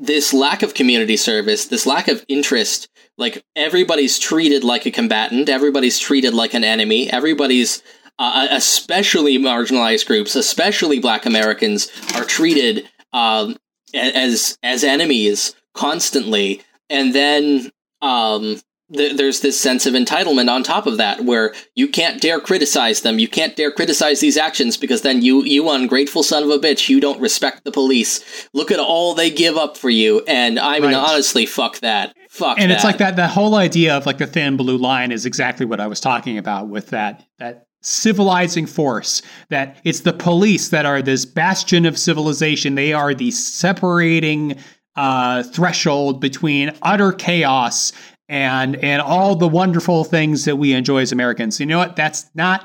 this 0.00 0.32
lack 0.32 0.62
of 0.62 0.74
community 0.74 1.16
service, 1.16 1.66
this 1.66 1.86
lack 1.86 2.08
of 2.08 2.24
interest, 2.26 2.88
like 3.18 3.44
everybody's 3.54 4.18
treated 4.18 4.64
like 4.64 4.86
a 4.86 4.90
combatant, 4.90 5.48
everybody's 5.48 5.98
treated 5.98 6.32
like 6.32 6.54
an 6.54 6.64
enemy, 6.64 7.12
everybody's, 7.12 7.82
uh, 8.18 8.48
especially 8.50 9.38
marginalized 9.38 10.06
groups, 10.06 10.34
especially 10.34 10.98
Black 10.98 11.26
Americans, 11.26 11.90
are 12.14 12.24
treated 12.24 12.88
um, 13.12 13.56
as 13.94 14.58
as 14.62 14.84
enemies 14.84 15.54
constantly. 15.74 16.62
And 16.88 17.14
then 17.14 17.70
um, 18.00 18.60
there's 18.90 19.40
this 19.40 19.58
sense 19.58 19.86
of 19.86 19.94
entitlement 19.94 20.50
on 20.50 20.62
top 20.62 20.86
of 20.86 20.96
that, 20.96 21.24
where 21.24 21.54
you 21.74 21.88
can't 21.88 22.20
dare 22.20 22.40
criticize 22.40 23.02
them. 23.02 23.18
You 23.18 23.28
can't 23.28 23.56
dare 23.56 23.70
criticize 23.70 24.20
these 24.20 24.36
actions 24.36 24.76
because 24.76 25.02
then 25.02 25.22
you, 25.22 25.44
you 25.44 25.70
ungrateful 25.70 26.22
son 26.22 26.42
of 26.42 26.50
a 26.50 26.58
bitch, 26.58 26.88
you 26.88 27.00
don't 27.00 27.20
respect 27.20 27.64
the 27.64 27.70
police. 27.70 28.48
Look 28.52 28.70
at 28.70 28.80
all 28.80 29.14
they 29.14 29.30
give 29.30 29.56
up 29.56 29.76
for 29.76 29.90
you, 29.90 30.22
and 30.26 30.58
I 30.58 30.80
mean, 30.80 30.92
right. 30.92 31.10
honestly, 31.10 31.46
fuck 31.46 31.78
that. 31.80 32.14
Fuck. 32.28 32.58
And 32.58 32.70
that. 32.70 32.76
it's 32.76 32.84
like 32.84 32.98
that. 32.98 33.16
That 33.16 33.30
whole 33.30 33.54
idea 33.54 33.96
of 33.96 34.06
like 34.06 34.18
the 34.18 34.26
thin 34.26 34.56
blue 34.56 34.76
line 34.76 35.12
is 35.12 35.24
exactly 35.24 35.66
what 35.66 35.80
I 35.80 35.86
was 35.86 36.00
talking 36.00 36.38
about 36.38 36.68
with 36.68 36.88
that 36.90 37.24
that 37.38 37.66
civilizing 37.82 38.66
force 38.66 39.22
that 39.48 39.78
it's 39.84 40.00
the 40.00 40.12
police 40.12 40.68
that 40.68 40.84
are 40.84 41.00
this 41.00 41.24
bastion 41.24 41.86
of 41.86 41.98
civilization 41.98 42.74
they 42.74 42.92
are 42.92 43.14
the 43.14 43.30
separating 43.30 44.54
uh, 44.96 45.42
threshold 45.44 46.20
between 46.20 46.70
utter 46.82 47.10
chaos 47.12 47.92
and 48.30 48.76
and 48.76 49.02
all 49.02 49.34
the 49.34 49.48
wonderful 49.48 50.04
things 50.04 50.44
that 50.44 50.56
we 50.56 50.72
enjoy 50.72 51.00
as 51.02 51.10
Americans. 51.12 51.58
You 51.58 51.66
know 51.66 51.78
what? 51.78 51.96
That's 51.96 52.30
not 52.34 52.64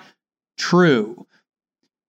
true. 0.58 1.26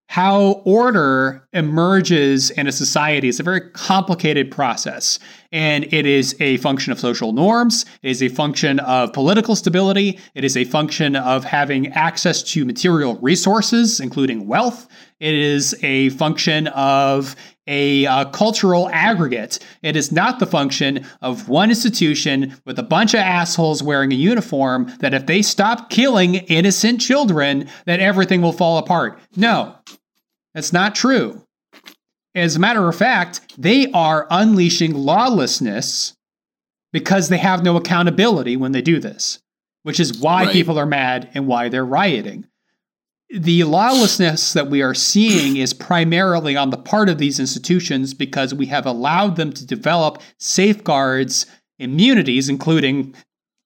How 0.09 0.61
order 0.63 1.45
emerges 1.51 2.51
in 2.51 2.67
a 2.67 2.71
society 2.71 3.27
is 3.27 3.39
a 3.39 3.43
very 3.43 3.59
complicated 3.71 4.51
process. 4.51 5.19
And 5.57 5.91
it 5.91 6.05
is 6.05 6.35
a 6.39 6.57
function 6.57 6.91
of 6.91 6.99
social 6.99 7.33
norms, 7.33 7.83
it 8.03 8.11
is 8.11 8.21
a 8.21 8.27
function 8.27 8.79
of 8.81 9.11
political 9.11 9.55
stability, 9.55 10.19
it 10.35 10.43
is 10.43 10.55
a 10.55 10.65
function 10.65 11.15
of 11.15 11.43
having 11.43 11.87
access 11.93 12.43
to 12.51 12.63
material 12.63 13.15
resources, 13.15 13.99
including 13.99 14.45
wealth. 14.45 14.87
It 15.19 15.33
is 15.33 15.75
a 15.81 16.09
function 16.09 16.67
of 16.67 17.35
a 17.65 18.05
uh, 18.05 18.25
cultural 18.25 18.87
aggregate. 18.93 19.57
It 19.81 19.95
is 19.95 20.11
not 20.11 20.37
the 20.37 20.45
function 20.45 21.03
of 21.23 21.49
one 21.49 21.69
institution 21.69 22.55
with 22.63 22.77
a 22.77 22.83
bunch 22.83 23.15
of 23.15 23.21
assholes 23.21 23.81
wearing 23.81 24.11
a 24.11 24.15
uniform 24.15 24.93
that 24.99 25.15
if 25.15 25.25
they 25.25 25.41
stop 25.41 25.89
killing 25.89 26.35
innocent 26.35 27.01
children, 27.01 27.67
that 27.87 27.99
everything 27.99 28.43
will 28.43 28.53
fall 28.53 28.77
apart. 28.77 29.19
No, 29.35 29.75
that's 30.53 30.71
not 30.71 30.93
true. 30.93 31.46
As 32.37 32.55
a 32.55 32.59
matter 32.59 32.87
of 32.87 32.95
fact, 32.95 33.41
they 33.57 33.91
are 33.91 34.27
unleashing 34.29 34.93
lawlessness 34.93 36.15
because 36.93 37.29
they 37.29 37.37
have 37.37 37.63
no 37.63 37.75
accountability 37.75 38.55
when 38.55 38.71
they 38.71 38.81
do 38.81 38.99
this, 38.99 39.39
which 39.83 39.99
is 39.99 40.19
why 40.19 40.45
right. 40.45 40.53
people 40.53 40.79
are 40.79 40.85
mad 40.85 41.29
and 41.33 41.47
why 41.47 41.69
they're 41.69 41.85
rioting 41.85 42.47
the 43.29 43.63
lawlessness 43.65 44.53
that 44.53 44.69
we 44.69 44.81
are 44.81 44.93
seeing 44.93 45.57
is 45.57 45.73
primarily 45.73 46.55
on 46.55 46.69
the 46.69 46.77
part 46.77 47.09
of 47.09 47.17
these 47.17 47.39
institutions 47.39 48.13
because 48.13 48.53
we 48.53 48.67
have 48.67 48.85
allowed 48.85 49.35
them 49.35 49.51
to 49.51 49.65
develop 49.65 50.21
safeguards, 50.39 51.45
immunities, 51.77 52.47
including 52.47 53.13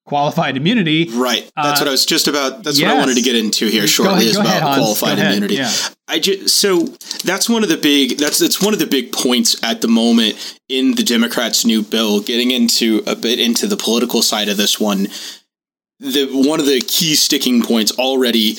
qualified 0.04 0.56
immunity. 0.56 1.08
Right. 1.10 1.50
That's 1.56 1.80
uh, 1.80 1.84
what 1.84 1.88
I 1.88 1.90
was 1.90 2.06
just 2.06 2.28
about. 2.28 2.62
That's 2.62 2.78
yes. 2.78 2.88
what 2.88 2.96
I 2.96 2.98
wanted 3.00 3.16
to 3.16 3.22
get 3.22 3.36
into 3.36 3.66
here 3.66 3.86
shortly 3.86 4.14
ahead, 4.14 4.26
is 4.26 4.36
about 4.36 4.62
ahead, 4.62 4.78
qualified 4.78 5.18
immunity. 5.18 5.54
Yeah. 5.56 5.72
I 6.08 6.18
just 6.18 6.56
so 6.56 6.86
that's 7.24 7.48
one 7.48 7.62
of 7.62 7.68
the 7.68 7.76
big 7.76 8.18
that's 8.18 8.38
that's 8.38 8.60
one 8.60 8.72
of 8.72 8.78
the 8.78 8.86
big 8.86 9.12
points 9.12 9.62
at 9.62 9.80
the 9.80 9.88
moment 9.88 10.58
in 10.68 10.94
the 10.94 11.02
Democrats' 11.02 11.64
new 11.64 11.82
bill. 11.82 12.20
Getting 12.20 12.50
into 12.50 13.02
a 13.06 13.16
bit 13.16 13.38
into 13.38 13.66
the 13.66 13.76
political 13.76 14.22
side 14.22 14.48
of 14.48 14.56
this 14.56 14.80
one. 14.80 15.08
The 16.00 16.28
one 16.32 16.58
of 16.58 16.66
the 16.66 16.80
key 16.80 17.14
sticking 17.14 17.62
points 17.62 17.92
already 17.92 18.56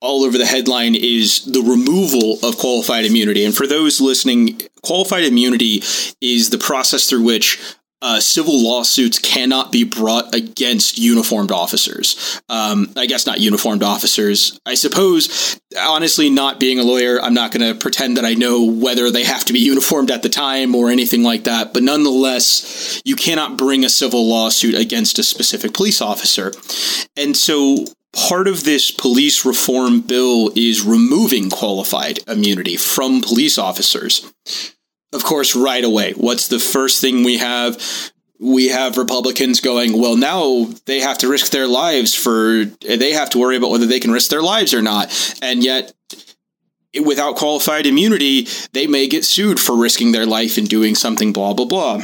all 0.00 0.24
over 0.24 0.38
the 0.38 0.46
headline 0.46 0.94
is 0.94 1.44
the 1.44 1.60
removal 1.60 2.38
of 2.42 2.56
qualified 2.56 3.04
immunity. 3.04 3.44
And 3.44 3.54
for 3.54 3.66
those 3.66 4.00
listening, 4.00 4.60
qualified 4.82 5.24
immunity 5.24 5.82
is 6.20 6.50
the 6.50 6.58
process 6.58 7.08
through 7.08 7.24
which 7.24 7.60
uh, 8.02 8.20
civil 8.20 8.62
lawsuits 8.62 9.18
cannot 9.18 9.70
be 9.72 9.84
brought 9.84 10.34
against 10.34 10.98
uniformed 10.98 11.52
officers. 11.52 12.40
Um, 12.48 12.92
I 12.96 13.06
guess 13.06 13.26
not 13.26 13.40
uniformed 13.40 13.82
officers. 13.82 14.58
I 14.64 14.74
suppose, 14.74 15.60
honestly, 15.78 16.30
not 16.30 16.60
being 16.60 16.78
a 16.78 16.82
lawyer, 16.82 17.20
I'm 17.20 17.34
not 17.34 17.52
going 17.52 17.72
to 17.72 17.78
pretend 17.78 18.16
that 18.16 18.24
I 18.24 18.34
know 18.34 18.64
whether 18.64 19.10
they 19.10 19.24
have 19.24 19.44
to 19.46 19.52
be 19.52 19.60
uniformed 19.60 20.10
at 20.10 20.22
the 20.22 20.28
time 20.28 20.74
or 20.74 20.90
anything 20.90 21.22
like 21.22 21.44
that. 21.44 21.74
But 21.74 21.82
nonetheless, 21.82 23.02
you 23.04 23.16
cannot 23.16 23.58
bring 23.58 23.84
a 23.84 23.90
civil 23.90 24.26
lawsuit 24.26 24.74
against 24.74 25.18
a 25.18 25.22
specific 25.22 25.74
police 25.74 26.00
officer. 26.00 26.52
And 27.16 27.36
so 27.36 27.84
part 28.12 28.48
of 28.48 28.64
this 28.64 28.90
police 28.90 29.44
reform 29.44 30.00
bill 30.00 30.50
is 30.56 30.84
removing 30.84 31.50
qualified 31.50 32.20
immunity 32.28 32.76
from 32.76 33.20
police 33.20 33.58
officers 33.58 34.32
of 35.12 35.24
course, 35.24 35.56
right 35.56 35.84
away. 35.84 36.12
What's 36.12 36.48
the 36.48 36.58
first 36.58 37.00
thing 37.00 37.24
we 37.24 37.38
have? 37.38 37.80
We 38.38 38.68
have 38.68 38.96
Republicans 38.96 39.60
going, 39.60 39.98
well, 40.00 40.16
now 40.16 40.66
they 40.86 41.00
have 41.00 41.18
to 41.18 41.28
risk 41.28 41.52
their 41.52 41.66
lives 41.66 42.14
for, 42.14 42.64
they 42.64 43.12
have 43.12 43.30
to 43.30 43.38
worry 43.38 43.56
about 43.56 43.70
whether 43.70 43.86
they 43.86 44.00
can 44.00 44.12
risk 44.12 44.30
their 44.30 44.42
lives 44.42 44.72
or 44.72 44.80
not. 44.80 45.10
And 45.42 45.62
yet, 45.62 45.92
without 47.04 47.36
qualified 47.36 47.86
immunity, 47.86 48.48
they 48.72 48.86
may 48.86 49.08
get 49.08 49.24
sued 49.24 49.60
for 49.60 49.76
risking 49.76 50.12
their 50.12 50.26
life 50.26 50.56
and 50.56 50.68
doing 50.68 50.94
something, 50.94 51.32
blah, 51.32 51.52
blah, 51.52 51.66
blah. 51.66 52.02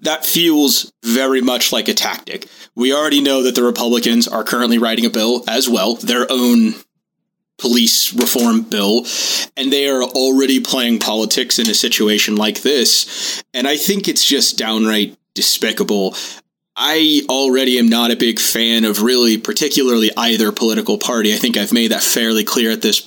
That 0.00 0.24
feels 0.24 0.92
very 1.04 1.40
much 1.40 1.72
like 1.72 1.88
a 1.88 1.94
tactic. 1.94 2.46
We 2.76 2.92
already 2.92 3.20
know 3.20 3.42
that 3.42 3.54
the 3.54 3.62
Republicans 3.62 4.28
are 4.28 4.44
currently 4.44 4.78
writing 4.78 5.06
a 5.06 5.10
bill 5.10 5.42
as 5.48 5.68
well, 5.68 5.94
their 5.94 6.26
own 6.30 6.74
police 7.58 8.12
reform 8.14 8.62
bill 8.62 9.06
and 9.56 9.72
they 9.72 9.88
are 9.88 10.02
already 10.02 10.60
playing 10.60 10.98
politics 10.98 11.58
in 11.58 11.70
a 11.70 11.74
situation 11.74 12.36
like 12.36 12.62
this 12.62 13.42
and 13.54 13.68
i 13.68 13.76
think 13.76 14.08
it's 14.08 14.24
just 14.24 14.58
downright 14.58 15.16
despicable 15.34 16.14
I 16.76 17.22
already 17.28 17.78
am 17.78 17.88
not 17.88 18.10
a 18.10 18.16
big 18.16 18.40
fan 18.40 18.84
of 18.84 19.00
really, 19.00 19.38
particularly 19.38 20.10
either 20.16 20.50
political 20.50 20.98
party. 20.98 21.32
I 21.32 21.36
think 21.36 21.56
I've 21.56 21.72
made 21.72 21.92
that 21.92 22.02
fairly 22.02 22.42
clear 22.42 22.72
at 22.72 22.82
this. 22.82 23.00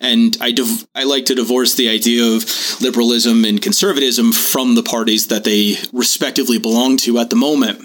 And 0.00 0.36
I, 0.40 0.52
div- 0.52 0.86
I 0.94 1.02
like 1.02 1.26
to 1.26 1.34
divorce 1.34 1.74
the 1.74 1.88
idea 1.88 2.24
of 2.24 2.44
liberalism 2.80 3.44
and 3.44 3.60
conservatism 3.60 4.32
from 4.32 4.76
the 4.76 4.84
parties 4.84 5.26
that 5.28 5.42
they 5.42 5.76
respectively 5.92 6.58
belong 6.58 6.96
to 6.98 7.18
at 7.18 7.30
the 7.30 7.36
moment. 7.36 7.80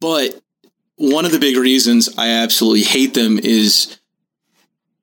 But 0.00 0.40
one 0.96 1.24
of 1.24 1.32
the 1.32 1.40
big 1.40 1.56
reasons 1.56 2.08
I 2.16 2.28
absolutely 2.28 2.82
hate 2.82 3.14
them 3.14 3.38
is 3.38 3.97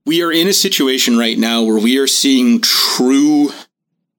we 0.06 0.22
are 0.22 0.32
in 0.32 0.48
a 0.48 0.54
situation 0.54 1.18
right 1.18 1.38
now 1.38 1.64
where 1.64 1.80
we 1.80 1.98
are 1.98 2.08
seeing 2.08 2.62
true 2.62 3.52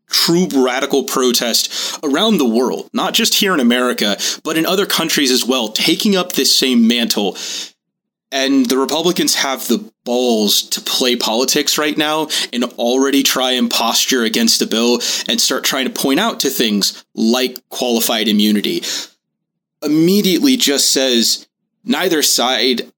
true 0.08 0.46
radical 0.54 1.02
protest 1.04 1.98
around 2.02 2.38
the 2.38 2.48
world, 2.48 2.88
not 2.92 3.12
just 3.12 3.34
here 3.34 3.52
in 3.52 3.60
America, 3.60 4.16
but 4.44 4.56
in 4.56 4.64
other 4.64 4.86
countries 4.86 5.32
as 5.32 5.44
well, 5.44 5.68
taking 5.68 6.14
up 6.14 6.32
this 6.32 6.56
same 6.56 6.86
mantle. 6.86 7.36
And 8.30 8.66
the 8.66 8.78
Republicans 8.78 9.34
have 9.36 9.66
the 9.66 9.90
balls 10.04 10.62
to 10.70 10.80
play 10.80 11.16
politics 11.16 11.76
right 11.76 11.96
now 11.96 12.28
and 12.52 12.64
already 12.64 13.22
try 13.22 13.52
and 13.52 13.70
posture 13.70 14.22
against 14.22 14.58
the 14.58 14.66
bill 14.66 15.00
and 15.28 15.40
start 15.40 15.64
trying 15.64 15.86
to 15.86 16.00
point 16.00 16.20
out 16.20 16.40
to 16.40 16.50
things 16.50 17.04
like 17.14 17.68
qualified 17.68 18.28
immunity. 18.28 18.82
Immediately 19.82 20.56
just 20.56 20.92
says 20.92 21.46
neither 21.84 22.22
side 22.22 22.92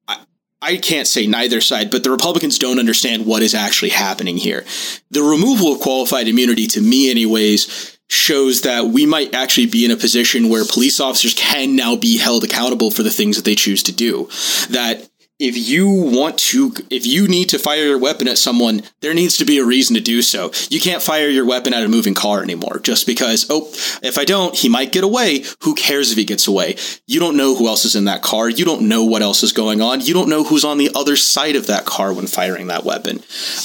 can't 0.77 1.07
say 1.07 1.25
neither 1.25 1.61
side, 1.61 1.89
but 1.89 2.03
the 2.03 2.11
Republicans 2.11 2.59
don't 2.59 2.79
understand 2.79 3.25
what 3.25 3.41
is 3.41 3.55
actually 3.55 3.89
happening 3.89 4.37
here. 4.37 4.65
The 5.11 5.23
removal 5.23 5.73
of 5.73 5.79
qualified 5.79 6.27
immunity, 6.27 6.67
to 6.67 6.81
me, 6.81 7.09
anyways, 7.09 7.97
shows 8.09 8.61
that 8.61 8.87
we 8.87 9.05
might 9.05 9.33
actually 9.33 9.67
be 9.67 9.85
in 9.85 9.91
a 9.91 9.95
position 9.95 10.49
where 10.49 10.65
police 10.65 10.99
officers 10.99 11.33
can 11.33 11.75
now 11.75 11.95
be 11.95 12.17
held 12.17 12.43
accountable 12.43 12.91
for 12.91 13.03
the 13.03 13.11
things 13.11 13.35
that 13.35 13.45
they 13.45 13.55
choose 13.55 13.83
to 13.83 13.91
do. 13.91 14.27
That 14.69 15.07
if 15.39 15.57
you 15.57 15.89
want 15.89 16.37
to 16.37 16.73
if 16.89 17.05
you 17.05 17.27
need 17.27 17.49
to 17.49 17.57
fire 17.57 17.85
your 17.85 17.97
weapon 17.97 18.27
at 18.27 18.37
someone 18.37 18.81
there 18.99 19.13
needs 19.13 19.37
to 19.37 19.45
be 19.45 19.57
a 19.57 19.65
reason 19.65 19.95
to 19.95 20.01
do 20.01 20.21
so. 20.21 20.51
You 20.69 20.79
can't 20.79 21.01
fire 21.01 21.29
your 21.29 21.45
weapon 21.45 21.73
at 21.73 21.83
a 21.83 21.87
moving 21.87 22.13
car 22.13 22.43
anymore 22.43 22.79
just 22.79 23.07
because 23.07 23.47
oh 23.49 23.69
if 24.03 24.17
i 24.17 24.25
don't 24.25 24.55
he 24.55 24.69
might 24.69 24.91
get 24.91 25.03
away. 25.03 25.43
Who 25.63 25.75
cares 25.75 26.11
if 26.11 26.17
he 26.17 26.25
gets 26.25 26.47
away? 26.47 26.75
You 27.07 27.19
don't 27.19 27.37
know 27.37 27.55
who 27.55 27.67
else 27.67 27.85
is 27.85 27.95
in 27.95 28.05
that 28.05 28.21
car. 28.21 28.49
You 28.49 28.65
don't 28.65 28.87
know 28.87 29.03
what 29.03 29.21
else 29.21 29.43
is 29.43 29.53
going 29.53 29.81
on. 29.81 30.01
You 30.01 30.13
don't 30.13 30.29
know 30.29 30.43
who's 30.43 30.65
on 30.65 30.77
the 30.77 30.91
other 30.95 31.15
side 31.15 31.55
of 31.55 31.67
that 31.67 31.85
car 31.85 32.13
when 32.13 32.27
firing 32.27 32.67
that 32.67 32.83
weapon. 32.83 33.19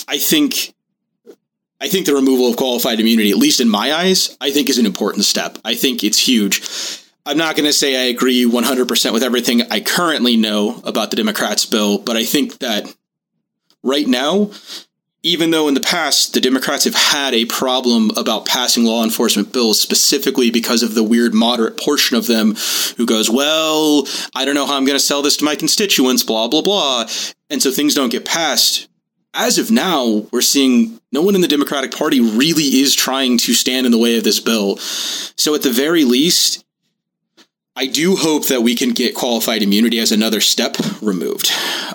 I 0.07 0.18
think 0.18 0.75
I 1.81 1.89
think 1.89 2.07
the 2.07 2.14
removal 2.14 2.49
of 2.49 2.57
qualified 2.57 3.01
immunity, 3.01 3.31
at 3.31 3.37
least 3.37 3.61
in 3.61 3.68
my 3.68 3.93
eyes, 3.93 4.37
I 4.41 4.51
think 4.53 4.70
is 4.70 4.79
an 4.79 4.87
important 4.87 5.25
step. 5.25 5.59
I 5.64 5.75
think 5.75 6.05
it's 6.05 6.18
huge 6.18 6.62
I'm 7.27 7.39
not 7.39 7.57
going 7.57 7.66
to 7.66 7.72
say 7.72 7.97
I 7.97 8.09
agree 8.09 8.45
100% 8.45 9.12
with 9.12 9.22
everything 9.22 9.62
I 9.70 9.81
currently 9.81 10.37
know 10.37 10.81
about 10.85 11.11
the 11.11 11.16
Democrats' 11.16 11.64
bill, 11.64 11.99
but 11.99 12.16
I 12.16 12.25
think 12.25 12.59
that 12.59 12.95
right 13.83 14.07
now, 14.07 14.51
even 15.22 15.51
though 15.51 15.66
in 15.66 15.75
the 15.75 15.81
past 15.81 16.35
the 16.35 16.41
Democrats 16.41 16.85
have 16.85 16.95
had 16.95 17.33
a 17.33 17.47
problem 17.47 18.11
about 18.18 18.45
passing 18.45 18.85
law 18.85 19.03
enforcement 19.03 19.55
bills 19.55 19.81
specifically 19.81 20.51
because 20.51 20.83
of 20.83 20.95
the 20.95 21.03
weird 21.03 21.33
moderate 21.33 21.81
portion 21.81 22.14
of 22.14 22.27
them 22.27 22.57
who 22.99 23.07
goes, 23.07 23.31
well, 23.31 24.07
I 24.35 24.45
don't 24.45 24.55
know 24.55 24.66
how 24.66 24.77
I'm 24.77 24.85
going 24.85 24.99
to 24.99 25.05
sell 25.05 25.22
this 25.22 25.39
to 25.39 25.45
my 25.47 25.57
constituents, 25.57 26.22
blah, 26.22 26.49
blah, 26.49 26.61
blah. 26.61 27.07
And 27.49 27.62
so 27.62 27.70
things 27.70 27.95
don't 27.95 28.12
get 28.12 28.27
passed. 28.27 28.89
As 29.33 29.59
of 29.59 29.70
now, 29.70 30.27
we're 30.31 30.43
seeing 30.43 31.01
no 31.11 31.22
one 31.22 31.35
in 31.35 31.41
the 31.41 31.49
Democratic 31.49 31.91
Party 31.91 32.20
really 32.20 32.81
is 32.81 32.95
trying 32.95 33.39
to 33.39 33.55
stand 33.55 33.87
in 33.87 33.93
the 33.93 33.99
way 33.99 34.18
of 34.18 34.25
this 34.25 34.41
bill. 34.41 34.77
So 34.77 35.55
at 35.55 35.62
the 35.62 35.72
very 35.72 36.05
least, 36.05 36.64
I 37.77 37.87
do 37.87 38.14
hope 38.14 38.47
that 38.49 38.62
we 38.62 38.77
can 38.77 38.91
get 38.91 39.16
qualified 39.16 39.62
immunity 39.62 39.99
as 39.99 40.12
another 40.12 40.41
step 40.41 40.77
removed. 41.03 41.51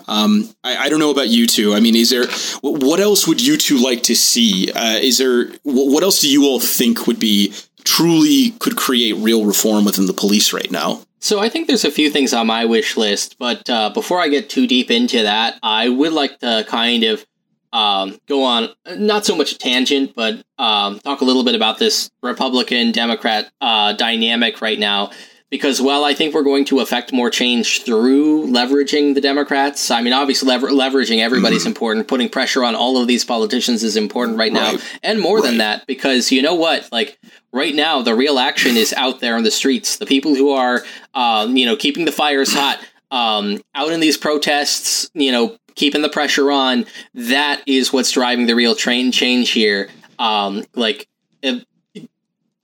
Um, 0.08 0.50
I, 0.62 0.76
I, 0.76 0.90
don't 0.90 1.00
know 1.00 1.12
about 1.12 1.30
you 1.30 1.48
two. 1.48 1.74
I 1.74 1.80
mean, 1.80 1.96
is 1.96 2.10
there 2.10 2.26
what 2.62 3.00
else 3.00 3.28
would 3.28 3.42
you 3.42 3.58
two 3.58 3.78
like 3.78 4.04
to 4.04 4.16
see? 4.16 4.72
Uh, 4.74 4.98
is 4.98 5.20
there 5.20 5.52
what 5.64 6.04
else 6.04 6.20
do 6.20 6.30
you 6.30 6.44
all 6.46 6.60
think 6.60 7.08
would 7.08 7.20
be 7.20 7.54
truly 7.86 8.52
could 8.60 8.76
create 8.76 9.14
real 9.14 9.46
reform 9.46 9.86
within 9.86 10.06
the 10.06 10.14
police 10.14 10.52
right 10.52 10.70
now? 10.70 11.02
So 11.22 11.40
I 11.40 11.48
think 11.48 11.68
there's 11.68 11.86
a 11.86 11.92
few 11.92 12.10
things 12.10 12.34
on 12.34 12.48
my 12.48 12.66
wish 12.66 12.98
list, 12.98 13.38
but 13.40 13.70
uh, 13.70 13.90
before 13.92 14.20
I 14.20 14.28
get 14.28 14.50
too 14.50 14.68
deep 14.68 14.92
into 14.92 15.24
that, 15.24 15.60
I 15.64 15.88
would 15.88 16.14
like 16.14 16.40
to 16.40 16.66
kind 16.68 17.04
of 17.04 17.26
um, 17.72 18.20
go 18.28 18.44
on 18.44 18.70
not 18.98 19.26
so 19.26 19.36
much 19.36 19.52
a 19.54 19.58
tangent, 19.58 20.14
but 20.16 20.44
um, 20.58 21.00
talk 21.00 21.22
a 21.22 21.26
little 21.26 21.44
bit 21.44 21.56
about 21.56 21.78
this 21.78 22.10
Republican 22.22 22.92
Democrat 22.92 23.52
uh, 23.62 23.94
dynamic 23.94 24.62
right 24.62 24.80
now 24.80 25.12
because 25.50 25.82
while 25.82 26.04
I 26.04 26.14
think 26.14 26.34
we're 26.34 26.44
going 26.44 26.66
to 26.66 26.80
affect 26.80 27.12
more 27.12 27.30
change 27.30 27.84
through 27.84 28.48
leveraging 28.48 29.16
the 29.16 29.22
Democrats, 29.22 29.90
I 29.90 30.02
mean, 30.02 30.14
obviously 30.14 30.48
lever- 30.48 30.70
leveraging 30.70 31.20
everybody's 31.20 31.62
mm-hmm. 31.62 31.70
important. 31.70 32.08
Putting 32.08 32.30
pressure 32.30 32.64
on 32.64 32.76
all 32.76 32.98
of 33.02 33.08
these 33.08 33.26
politicians 33.26 33.84
is 33.84 33.96
important 33.96 34.38
right 34.38 34.54
now, 34.54 34.76
and 35.02 35.20
more 35.20 35.38
right. 35.38 35.46
than 35.46 35.58
that, 35.58 35.88
because 35.88 36.32
you 36.32 36.42
know 36.42 36.54
what, 36.54 36.88
like 36.92 37.20
right 37.52 37.74
now, 37.74 38.02
the 38.02 38.14
real 38.14 38.38
action 38.38 38.78
is 38.78 38.94
out 38.94 39.20
there 39.22 39.36
on 39.36 39.44
the 39.44 39.52
streets. 39.52 39.98
The 39.98 40.06
people 40.06 40.36
who 40.36 40.52
are, 40.52 40.84
um, 41.14 41.58
you 41.58 41.66
know, 41.66 41.76
keeping 41.76 42.06
the 42.06 42.12
fires 42.12 42.54
hot, 42.54 42.80
um, 43.10 43.62
out 43.74 43.92
in 43.92 44.00
these 44.00 44.18
protests, 44.18 45.10
you 45.14 45.32
know, 45.32 45.58
keeping 45.76 46.04
the 46.04 46.10
pressure 46.10 46.52
on. 46.52 46.86
That 47.16 47.62
is 47.66 47.92
what's 47.92 48.12
driving 48.12 48.46
the 48.46 48.56
real 48.56 48.76
train 48.76 49.12
change 49.12 49.50
here. 49.52 49.90
Um, 50.20 50.64
like, 50.76 51.08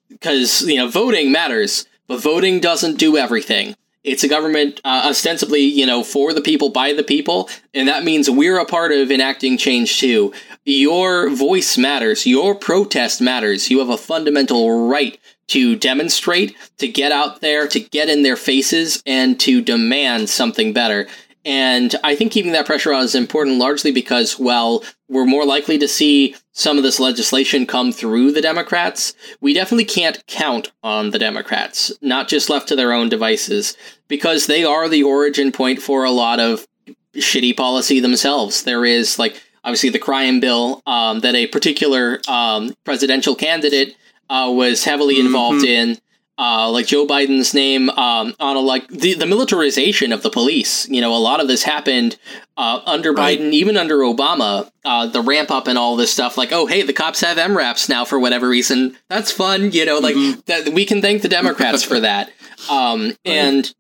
because 0.10 0.62
you 0.62 0.78
know, 0.78 0.88
voting 0.88 1.32
matters 1.32 1.88
but 2.08 2.22
voting 2.22 2.60
doesn't 2.60 2.98
do 2.98 3.18
everything. 3.18 3.76
It's 4.04 4.24
a 4.24 4.28
government 4.28 4.80
uh, 4.86 5.04
ostensibly, 5.06 5.62
you 5.62 5.86
know, 5.86 6.04
for 6.04 6.32
the 6.32 6.42
people, 6.42 6.70
by 6.70 6.94
the 6.94 7.04
people, 7.04 7.50
and 7.74 7.88
that 7.88 8.04
means 8.04 8.30
we're 8.30 8.60
a 8.60 8.66
part 8.66 8.92
of 8.92 9.10
enacting 9.10 9.58
change 9.58 10.00
too. 10.00 10.32
Your 10.64 11.30
voice 11.32 11.76
matters. 11.78 12.28
Your 12.28 12.54
protest 12.54 13.20
matters. 13.20 13.72
You 13.72 13.80
have 13.80 13.90
a 13.90 13.98
fundamental 13.98 14.88
right 14.88 15.20
to 15.48 15.76
demonstrate, 15.76 16.56
to 16.78 16.88
get 16.88 17.12
out 17.12 17.42
there, 17.42 17.68
to 17.68 17.80
get 17.80 18.10
in 18.10 18.24
their 18.24 18.36
faces, 18.36 19.02
and 19.06 19.40
to 19.40 19.62
demand 19.62 20.30
something 20.30 20.74
better. 20.74 21.08
And 21.46 21.96
I 22.04 22.16
think 22.16 22.32
keeping 22.32 22.54
that 22.54 22.66
pressure 22.66 22.92
on 22.92 23.04
is 23.04 23.14
important 23.14 23.60
largely 23.60 23.92
because, 23.92 24.40
well, 24.40 24.84
we're 25.08 25.26
more 25.26 25.46
likely 25.46 25.78
to 25.78 25.88
see 25.88 26.36
some 26.54 26.78
of 26.78 26.84
this 26.84 27.00
legislation 27.00 27.68
come 27.68 27.92
through 27.92 28.32
the 28.32 28.42
Democrats. 28.42 29.14
We 29.42 29.54
definitely 29.54 29.86
can't 29.86 30.26
count 30.26 30.72
on 30.82 31.12
the 31.12 31.20
Democrats, 31.20 31.92
not 32.02 32.28
just 32.28 32.50
left 32.50 32.68
to 32.70 32.76
their 32.76 32.92
own 32.92 33.10
devices, 33.10 33.78
because 34.08 34.48
they 34.48 34.64
are 34.64 34.90
the 34.90 35.04
origin 35.04 35.52
point 35.52 35.82
for 35.82 36.04
a 36.04 36.12
lot 36.12 36.40
of 36.40 36.66
shitty 37.14 37.56
policy 37.56 38.00
themselves. 38.00 38.64
There 38.64 38.84
is, 38.84 39.20
like, 39.20 39.40
obviously 39.64 39.90
the 39.90 40.00
crime 40.00 40.40
bill 40.40 40.82
um, 40.88 41.20
that 41.20 41.36
a 41.36 41.46
particular 41.48 42.22
um, 42.28 42.74
presidential 42.86 43.36
candidate 43.36 43.96
uh, 44.32 44.52
was 44.52 44.84
heavily 44.84 45.20
involved 45.20 45.64
mm-hmm. 45.64 45.92
in 45.92 45.98
uh, 46.38 46.70
like 46.70 46.88
Joe 46.88 47.08
Biden's 47.08 47.54
name 47.54 47.90
um, 47.92 48.36
on 48.40 48.58
a 48.58 48.60
like 48.60 48.88
the, 48.90 49.14
the 49.14 49.26
militarization 49.26 50.12
of 50.12 50.22
the 50.22 50.30
police. 50.30 50.88
You 50.90 51.02
know, 51.02 51.16
a 51.16 51.18
lot 51.18 51.40
of 51.40 51.48
this 51.48 51.64
happened 51.64 52.18
uh, 52.58 52.82
under 52.86 53.14
right. 53.14 53.40
Biden, 53.40 53.52
even 53.52 53.78
under 53.78 54.00
Obama. 54.00 54.70
Uh, 54.84 55.08
the 55.08 55.22
ramp 55.22 55.50
up 55.50 55.68
and 55.68 55.78
all 55.78 55.96
this 55.96 56.12
stuff, 56.12 56.38
like 56.38 56.52
oh 56.52 56.66
hey, 56.66 56.82
the 56.84 56.94
cops 56.94 57.22
have 57.22 57.38
MRAPs 57.38 57.90
now 57.90 58.06
for 58.06 58.20
whatever 58.20 58.48
reason. 58.48 58.98
That's 59.08 59.32
fun. 59.32 59.72
You 59.72 59.86
know, 59.86 60.00
like 60.00 60.16
mm-hmm. 60.16 60.42
that 60.46 60.70
we 60.74 60.86
can 60.86 61.02
thank 61.02 61.22
the 61.22 61.30
Democrats 61.30 61.84
for 61.84 62.00
that. 62.02 62.32
Um, 62.70 63.08
right. 63.08 63.18
And 63.26 63.76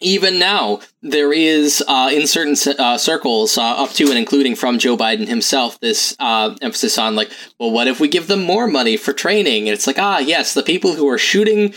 even 0.00 0.38
now, 0.38 0.80
there 1.02 1.32
is 1.32 1.82
uh, 1.88 2.10
in 2.12 2.26
certain 2.26 2.56
uh, 2.78 2.98
circles, 2.98 3.56
uh, 3.56 3.62
up 3.62 3.90
to 3.92 4.08
and 4.08 4.18
including 4.18 4.54
from 4.54 4.78
Joe 4.78 4.96
Biden 4.96 5.26
himself, 5.26 5.80
this 5.80 6.14
uh, 6.20 6.54
emphasis 6.60 6.98
on 6.98 7.16
like, 7.16 7.30
well, 7.58 7.70
what 7.70 7.88
if 7.88 8.00
we 8.00 8.08
give 8.08 8.26
them 8.26 8.42
more 8.42 8.66
money 8.66 8.96
for 8.96 9.12
training? 9.12 9.68
And 9.68 9.72
it's 9.72 9.86
like, 9.86 9.98
ah, 9.98 10.18
yes, 10.18 10.54
the 10.54 10.62
people 10.62 10.92
who 10.92 11.08
are 11.08 11.18
shooting 11.18 11.74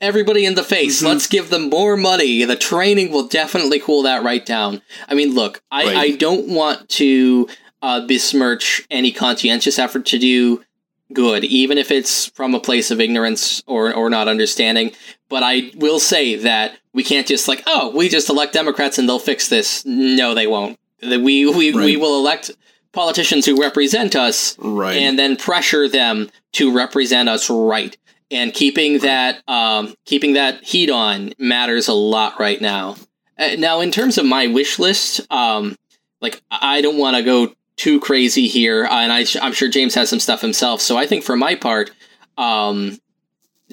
everybody 0.00 0.44
in 0.44 0.54
the 0.54 0.62
face. 0.62 0.98
Mm-hmm. 0.98 1.06
Let's 1.06 1.26
give 1.26 1.50
them 1.50 1.70
more 1.70 1.96
money. 1.96 2.44
The 2.44 2.56
training 2.56 3.12
will 3.12 3.26
definitely 3.26 3.80
cool 3.80 4.02
that 4.02 4.22
right 4.22 4.44
down. 4.44 4.82
I 5.08 5.14
mean, 5.14 5.34
look, 5.34 5.62
I, 5.70 5.84
right. 5.84 5.96
I 5.96 6.10
don't 6.16 6.48
want 6.48 6.88
to 6.90 7.48
uh, 7.82 8.06
besmirch 8.06 8.86
any 8.90 9.12
conscientious 9.12 9.78
effort 9.78 10.06
to 10.06 10.18
do 10.18 10.64
good, 11.12 11.44
even 11.44 11.78
if 11.78 11.90
it's 11.90 12.26
from 12.26 12.54
a 12.54 12.60
place 12.60 12.90
of 12.90 13.00
ignorance 13.00 13.62
or, 13.66 13.92
or 13.92 14.10
not 14.10 14.28
understanding. 14.28 14.92
But 15.28 15.42
I 15.42 15.72
will 15.76 16.00
say 16.00 16.36
that 16.36 16.78
we 16.92 17.02
can't 17.02 17.26
just 17.26 17.48
like, 17.48 17.62
oh, 17.66 17.94
we 17.94 18.08
just 18.08 18.28
elect 18.28 18.52
Democrats 18.52 18.98
and 18.98 19.08
they'll 19.08 19.18
fix 19.18 19.48
this. 19.48 19.84
No, 19.84 20.34
they 20.34 20.46
won't. 20.46 20.78
We 21.02 21.18
we, 21.46 21.72
right. 21.72 21.84
we 21.84 21.96
will 21.96 22.18
elect 22.18 22.50
politicians 22.92 23.46
who 23.46 23.60
represent 23.60 24.16
us 24.16 24.58
right. 24.58 24.96
and 24.96 25.18
then 25.18 25.36
pressure 25.36 25.88
them 25.88 26.30
to 26.52 26.74
represent 26.74 27.28
us 27.28 27.48
right 27.48 27.96
and 28.30 28.52
keeping 28.54 28.98
that 29.00 29.42
um, 29.48 29.94
keeping 30.04 30.34
that 30.34 30.62
heat 30.64 30.90
on 30.90 31.32
matters 31.38 31.88
a 31.88 31.94
lot 31.94 32.38
right 32.38 32.60
now. 32.60 32.96
Uh, 33.38 33.56
now, 33.58 33.80
in 33.80 33.90
terms 33.90 34.18
of 34.18 34.26
my 34.26 34.46
wish 34.46 34.78
list, 34.78 35.20
um, 35.32 35.76
like 36.20 36.42
I 36.50 36.80
don't 36.80 36.98
want 36.98 37.16
to 37.16 37.22
go 37.22 37.54
too 37.76 38.00
crazy 38.00 38.46
here, 38.46 38.84
uh, 38.84 39.00
and 39.00 39.12
I, 39.12 39.24
am 39.44 39.52
sure 39.52 39.68
James 39.68 39.94
has 39.94 40.08
some 40.08 40.20
stuff 40.20 40.40
himself. 40.40 40.80
So 40.80 40.96
I 40.96 41.06
think 41.06 41.24
for 41.24 41.36
my 41.36 41.54
part, 41.54 41.90
um, 42.36 42.98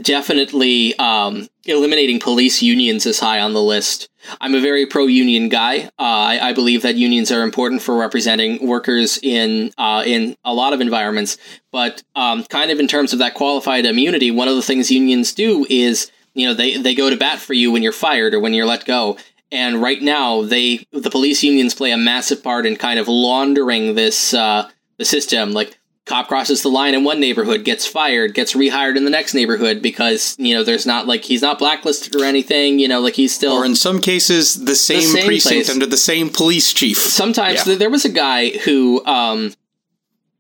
definitely 0.01 0.97
um, 0.97 1.47
eliminating 1.67 2.19
police 2.19 2.61
unions 2.61 3.05
is 3.05 3.19
high 3.19 3.39
on 3.39 3.53
the 3.53 3.61
list. 3.61 4.09
I'm 4.41 4.55
a 4.55 4.61
very 4.61 4.85
pro 4.85 5.05
union 5.05 5.49
guy. 5.49 5.85
Uh, 5.85 5.89
I, 5.99 6.49
I, 6.49 6.53
believe 6.53 6.81
that 6.81 6.95
unions 6.95 7.31
are 7.31 7.43
important 7.43 7.81
for 7.81 7.95
representing 7.95 8.65
workers 8.65 9.19
in 9.21 9.71
uh, 9.77 10.03
in 10.05 10.35
a 10.43 10.53
lot 10.53 10.73
of 10.73 10.81
environments. 10.81 11.37
But 11.71 12.03
um, 12.15 12.43
kind 12.45 12.71
of 12.71 12.79
in 12.79 12.87
terms 12.87 13.13
of 13.13 13.19
that 13.19 13.35
qualified 13.35 13.85
immunity, 13.85 14.31
one 14.31 14.47
of 14.47 14.55
the 14.55 14.61
things 14.61 14.91
unions 14.91 15.33
do 15.33 15.65
is 15.69 16.11
you 16.33 16.47
know 16.47 16.53
they, 16.53 16.77
they 16.77 16.95
go 16.95 17.09
to 17.09 17.17
bat 17.17 17.39
for 17.39 17.53
you 17.53 17.71
when 17.71 17.83
you're 17.83 17.91
fired 17.91 18.33
or 18.33 18.39
when 18.39 18.53
you're 18.53 18.65
let 18.65 18.85
go. 18.85 19.17
And 19.51 19.81
right 19.81 20.01
now, 20.01 20.41
they 20.41 20.85
the 20.91 21.11
police 21.11 21.43
unions 21.43 21.73
play 21.73 21.91
a 21.91 21.97
massive 21.97 22.43
part 22.43 22.65
in 22.65 22.75
kind 22.75 22.99
of 22.99 23.07
laundering 23.07 23.95
this 23.95 24.33
uh, 24.33 24.69
the 24.97 25.05
system. 25.05 25.51
Like 25.51 25.77
cop 26.07 26.27
crosses 26.27 26.61
the 26.61 26.69
line 26.69 26.95
in 26.95 27.03
one 27.03 27.19
neighborhood, 27.19 27.63
gets 27.63 27.85
fired, 27.85 28.33
gets 28.33 28.53
rehired 28.53 28.97
in 28.97 29.03
the 29.03 29.11
next 29.11 29.33
neighborhood 29.33 29.81
because 29.81 30.35
you 30.39 30.55
know 30.55 30.63
there's 30.63 30.85
not 30.85 31.05
like 31.05 31.23
he's 31.23 31.41
not 31.41 31.59
blacklisted 31.59 32.15
or 32.15 32.23
anything. 32.23 32.79
You 32.79 32.87
know, 32.87 32.99
like 32.99 33.15
he's 33.15 33.35
still 33.35 33.53
or 33.53 33.65
in 33.65 33.75
some 33.75 34.01
cases 34.01 34.65
the 34.65 34.75
same, 34.75 35.01
the 35.01 35.07
same 35.07 35.25
precinct 35.25 35.65
place. 35.65 35.69
under 35.69 35.85
the 35.85 35.97
same 35.97 36.29
police 36.29 36.73
chief. 36.73 36.97
Sometimes 36.97 37.67
yeah. 37.67 37.75
there 37.75 37.89
was 37.89 38.05
a 38.05 38.09
guy 38.09 38.49
who 38.49 39.05
um, 39.05 39.53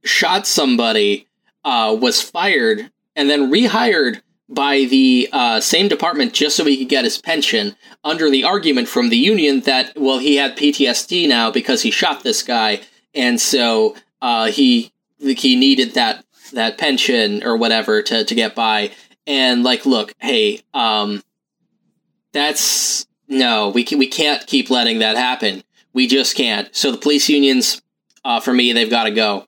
shot 0.03 0.47
somebody, 0.47 1.27
uh, 1.63 1.95
was 1.99 2.21
fired, 2.21 2.89
and 3.15 3.29
then 3.29 3.51
rehired 3.51 4.21
by 4.49 4.85
the 4.85 5.27
uh, 5.33 5.59
same 5.59 5.87
department 5.87 6.33
just 6.33 6.55
so 6.55 6.63
he 6.63 6.77
could 6.77 6.89
get 6.89 7.03
his 7.03 7.17
pension 7.17 7.75
under 8.03 8.29
the 8.29 8.43
argument 8.43 8.87
from 8.87 9.09
the 9.09 9.17
union 9.17 9.59
that 9.61 9.91
well 9.97 10.19
he 10.19 10.37
had 10.37 10.57
PTSD 10.57 11.27
now 11.27 11.51
because 11.51 11.81
he 11.81 11.91
shot 11.91 12.23
this 12.23 12.43
guy 12.43 12.79
and 13.13 13.41
so 13.41 13.95
uh, 14.21 14.45
he 14.45 14.93
he 15.19 15.55
needed 15.55 15.93
that 15.93 16.23
that 16.53 16.77
pension 16.77 17.43
or 17.43 17.57
whatever 17.57 18.01
to 18.01 18.23
to 18.23 18.35
get 18.35 18.55
by. 18.55 18.91
And 19.25 19.63
like, 19.63 19.85
look, 19.85 20.13
hey, 20.19 20.61
um, 20.73 21.21
that's 22.31 23.05
no, 23.27 23.69
we 23.69 23.83
can 23.83 23.99
we 23.99 24.07
can't 24.07 24.45
keep 24.47 24.69
letting 24.69 24.99
that 24.99 25.17
happen. 25.17 25.63
We 25.93 26.07
just 26.07 26.35
can't. 26.35 26.73
So 26.75 26.91
the 26.91 26.97
police 26.97 27.27
unions, 27.27 27.81
uh, 28.23 28.39
for 28.39 28.53
me, 28.53 28.71
they've 28.73 28.89
got 28.89 29.05
to 29.05 29.11
go. 29.11 29.47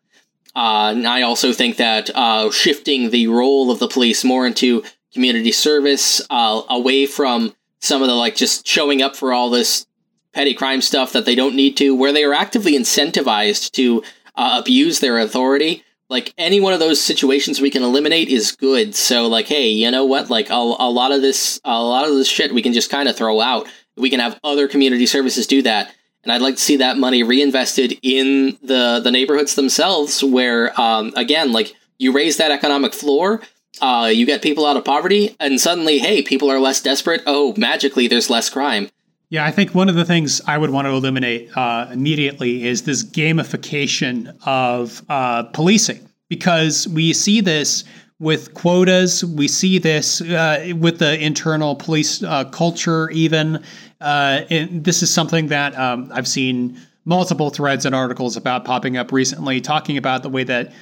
Uh, 0.55 0.93
and 0.95 1.07
I 1.07 1.21
also 1.21 1.53
think 1.53 1.77
that 1.77 2.09
uh, 2.13 2.51
shifting 2.51 3.11
the 3.11 3.27
role 3.27 3.71
of 3.71 3.79
the 3.79 3.87
police 3.87 4.23
more 4.23 4.47
into 4.47 4.83
community 5.13 5.51
service, 5.51 6.21
uh, 6.29 6.63
away 6.69 7.05
from 7.05 7.55
some 7.79 8.01
of 8.01 8.07
the 8.07 8.15
like 8.15 8.35
just 8.35 8.67
showing 8.67 9.01
up 9.01 9.15
for 9.15 9.31
all 9.31 9.49
this 9.49 9.85
petty 10.33 10.53
crime 10.53 10.81
stuff 10.81 11.13
that 11.13 11.25
they 11.25 11.35
don't 11.35 11.55
need 11.55 11.77
to, 11.77 11.95
where 11.95 12.11
they 12.11 12.23
are 12.23 12.33
actively 12.33 12.73
incentivized 12.73 13.71
to 13.71 14.03
uh, 14.39 14.57
abuse 14.57 15.01
their 15.01 15.19
authority, 15.19 15.83
like 16.09 16.33
any 16.37 16.61
one 16.61 16.73
of 16.73 16.79
those 16.79 17.01
situations 17.01 17.59
we 17.59 17.69
can 17.69 17.83
eliminate 17.83 18.29
is 18.29 18.53
good. 18.53 18.95
So 18.95 19.27
like, 19.27 19.47
hey, 19.47 19.67
you 19.67 19.91
know 19.91 20.05
what? 20.05 20.29
Like 20.29 20.49
a, 20.49 20.53
a 20.53 20.89
lot 20.89 21.11
of 21.11 21.21
this, 21.21 21.59
a 21.65 21.83
lot 21.83 22.07
of 22.07 22.15
this 22.15 22.27
shit 22.27 22.53
we 22.53 22.61
can 22.61 22.73
just 22.73 22.89
kind 22.89 23.09
of 23.09 23.17
throw 23.17 23.41
out. 23.41 23.67
We 23.97 24.09
can 24.09 24.21
have 24.21 24.39
other 24.41 24.69
community 24.69 25.05
services 25.05 25.45
do 25.45 25.61
that. 25.63 25.93
And 26.23 26.31
I'd 26.31 26.41
like 26.41 26.55
to 26.55 26.61
see 26.61 26.77
that 26.77 26.97
money 26.97 27.21
reinvested 27.21 27.99
in 28.01 28.57
the 28.61 29.01
the 29.03 29.11
neighborhoods 29.11 29.55
themselves, 29.55 30.23
where 30.23 30.79
um, 30.79 31.13
again, 31.15 31.51
like 31.51 31.75
you 31.97 32.11
raise 32.11 32.37
that 32.37 32.51
economic 32.51 32.93
floor, 32.93 33.41
uh, 33.81 34.09
you 34.13 34.25
get 34.25 34.41
people 34.41 34.65
out 34.65 34.75
of 34.75 34.83
poverty, 34.83 35.35
and 35.39 35.61
suddenly, 35.61 35.99
hey, 35.99 36.21
people 36.21 36.51
are 36.51 36.59
less 36.59 36.81
desperate. 36.81 37.23
Oh, 37.25 37.53
magically, 37.57 38.07
there's 38.07 38.29
less 38.29 38.49
crime. 38.49 38.89
Yeah, 39.31 39.45
I 39.45 39.51
think 39.51 39.75
one 39.75 39.89
of 39.89 39.95
the 39.95 40.05
things 40.05 40.41
I 40.47 40.57
would 40.57 40.71
want 40.71 40.87
to 40.87 40.91
eliminate 40.91 41.55
uh, 41.55 41.87
immediately 41.91 42.65
is 42.65 42.83
this 42.83 43.03
gamification 43.03 44.35
of 44.43 45.03
uh, 45.07 45.43
policing 45.43 46.09
because 46.29 46.87
we 46.87 47.13
see 47.13 47.39
this 47.39 47.83
with 48.17 48.55
quotas. 48.55 49.23
We 49.23 49.47
see 49.47 49.77
this 49.77 50.19
uh, 50.21 50.73
with 50.75 50.97
the 50.97 51.23
internal 51.23 51.75
police 51.75 52.23
uh, 52.23 52.45
culture, 52.45 53.11
even. 53.11 53.63
Uh, 54.01 54.41
this 54.71 55.03
is 55.03 55.13
something 55.13 55.47
that 55.47 55.77
um, 55.77 56.09
I've 56.11 56.27
seen 56.27 56.79
multiple 57.05 57.51
threads 57.51 57.85
and 57.85 57.93
articles 57.93 58.35
about 58.35 58.65
popping 58.65 58.97
up 58.97 59.11
recently, 59.11 59.61
talking 59.61 59.97
about 59.97 60.23
the 60.23 60.29
way 60.29 60.43
that 60.43 60.73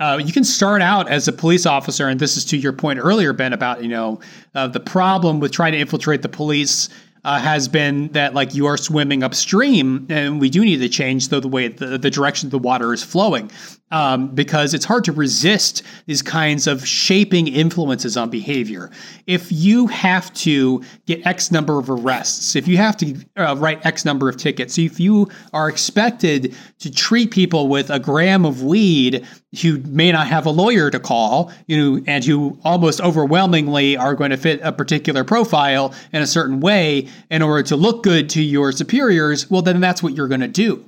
uh, 0.00 0.18
you 0.20 0.32
can 0.32 0.42
start 0.42 0.82
out 0.82 1.08
as 1.08 1.28
a 1.28 1.32
police 1.32 1.66
officer, 1.66 2.08
and 2.08 2.18
this 2.18 2.36
is 2.36 2.44
to 2.46 2.56
your 2.56 2.72
point 2.72 2.98
earlier, 3.00 3.32
Ben, 3.32 3.52
about 3.52 3.80
you 3.80 3.88
know 3.88 4.18
uh, 4.56 4.66
the 4.66 4.80
problem 4.80 5.38
with 5.38 5.52
trying 5.52 5.72
to 5.72 5.78
infiltrate 5.78 6.22
the 6.22 6.28
police 6.28 6.88
uh, 7.24 7.38
has 7.38 7.68
been 7.68 8.08
that 8.08 8.34
like 8.34 8.54
you 8.54 8.66
are 8.66 8.76
swimming 8.76 9.22
upstream, 9.22 10.06
and 10.08 10.40
we 10.40 10.50
do 10.50 10.64
need 10.64 10.78
to 10.78 10.88
change 10.88 11.28
the, 11.28 11.40
the 11.40 11.48
way 11.48 11.68
the, 11.68 11.98
the 11.98 12.10
direction 12.10 12.50
the 12.50 12.58
water 12.58 12.92
is 12.92 13.02
flowing 13.02 13.50
um, 13.92 14.28
because 14.28 14.72
it's 14.74 14.86
hard 14.86 15.04
to 15.04 15.12
resist 15.12 15.82
these 16.06 16.22
kinds 16.22 16.66
of 16.66 16.84
shaping 16.86 17.46
influences 17.46 18.16
on 18.16 18.30
behavior. 18.30 18.90
If 19.26 19.52
you 19.52 19.86
have 19.88 20.32
to 20.34 20.82
get 21.06 21.24
X 21.26 21.52
number 21.52 21.78
of 21.78 21.88
arrests, 21.90 22.56
if 22.56 22.66
you 22.66 22.78
have 22.78 22.96
to 22.96 23.14
uh, 23.36 23.54
write 23.58 23.84
X 23.86 24.04
number 24.04 24.28
of 24.28 24.38
tickets, 24.38 24.78
if 24.78 24.98
you 24.98 25.28
are 25.52 25.68
expected 25.68 26.56
to 26.80 26.90
treat 26.90 27.30
people 27.30 27.68
with 27.68 27.90
a 27.90 28.00
gram 28.00 28.44
of 28.46 28.62
weed 28.62 29.24
who 29.60 29.78
may 29.80 30.10
not 30.10 30.26
have 30.26 30.46
a 30.46 30.50
lawyer 30.50 30.90
to 30.90 30.98
call, 30.98 31.52
you 31.66 31.76
know, 31.76 32.02
and 32.06 32.24
who 32.24 32.58
almost 32.64 33.00
overwhelmingly 33.02 33.96
are 33.98 34.14
going 34.14 34.30
to 34.30 34.38
fit 34.38 34.58
a 34.62 34.72
particular 34.72 35.22
profile 35.22 35.94
in 36.14 36.22
a 36.22 36.26
certain 36.26 36.60
way 36.60 37.06
in 37.30 37.42
order 37.42 37.62
to 37.62 37.76
look 37.76 38.02
good 38.02 38.30
to 38.30 38.42
your 38.42 38.72
superiors, 38.72 39.50
well, 39.50 39.60
then 39.60 39.80
that's 39.80 40.02
what 40.02 40.14
you're 40.14 40.28
going 40.28 40.40
to 40.40 40.48
do. 40.48 40.82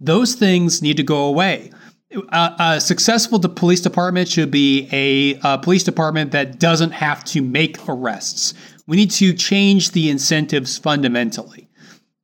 Those 0.00 0.34
things 0.34 0.82
need 0.82 0.96
to 0.96 1.02
go 1.04 1.24
away 1.24 1.70
a, 2.10 2.54
a 2.58 2.80
successful 2.80 3.38
police 3.40 3.80
department 3.80 4.28
should 4.28 4.50
be 4.50 4.88
a, 4.92 5.38
a, 5.42 5.58
police 5.58 5.84
department 5.84 6.32
that 6.32 6.58
doesn't 6.58 6.92
have 6.92 7.24
to 7.24 7.42
make 7.42 7.76
arrests. 7.88 8.54
We 8.86 8.96
need 8.96 9.10
to 9.12 9.34
change 9.34 9.90
the 9.90 10.08
incentives 10.08 10.78
fundamentally. 10.78 11.68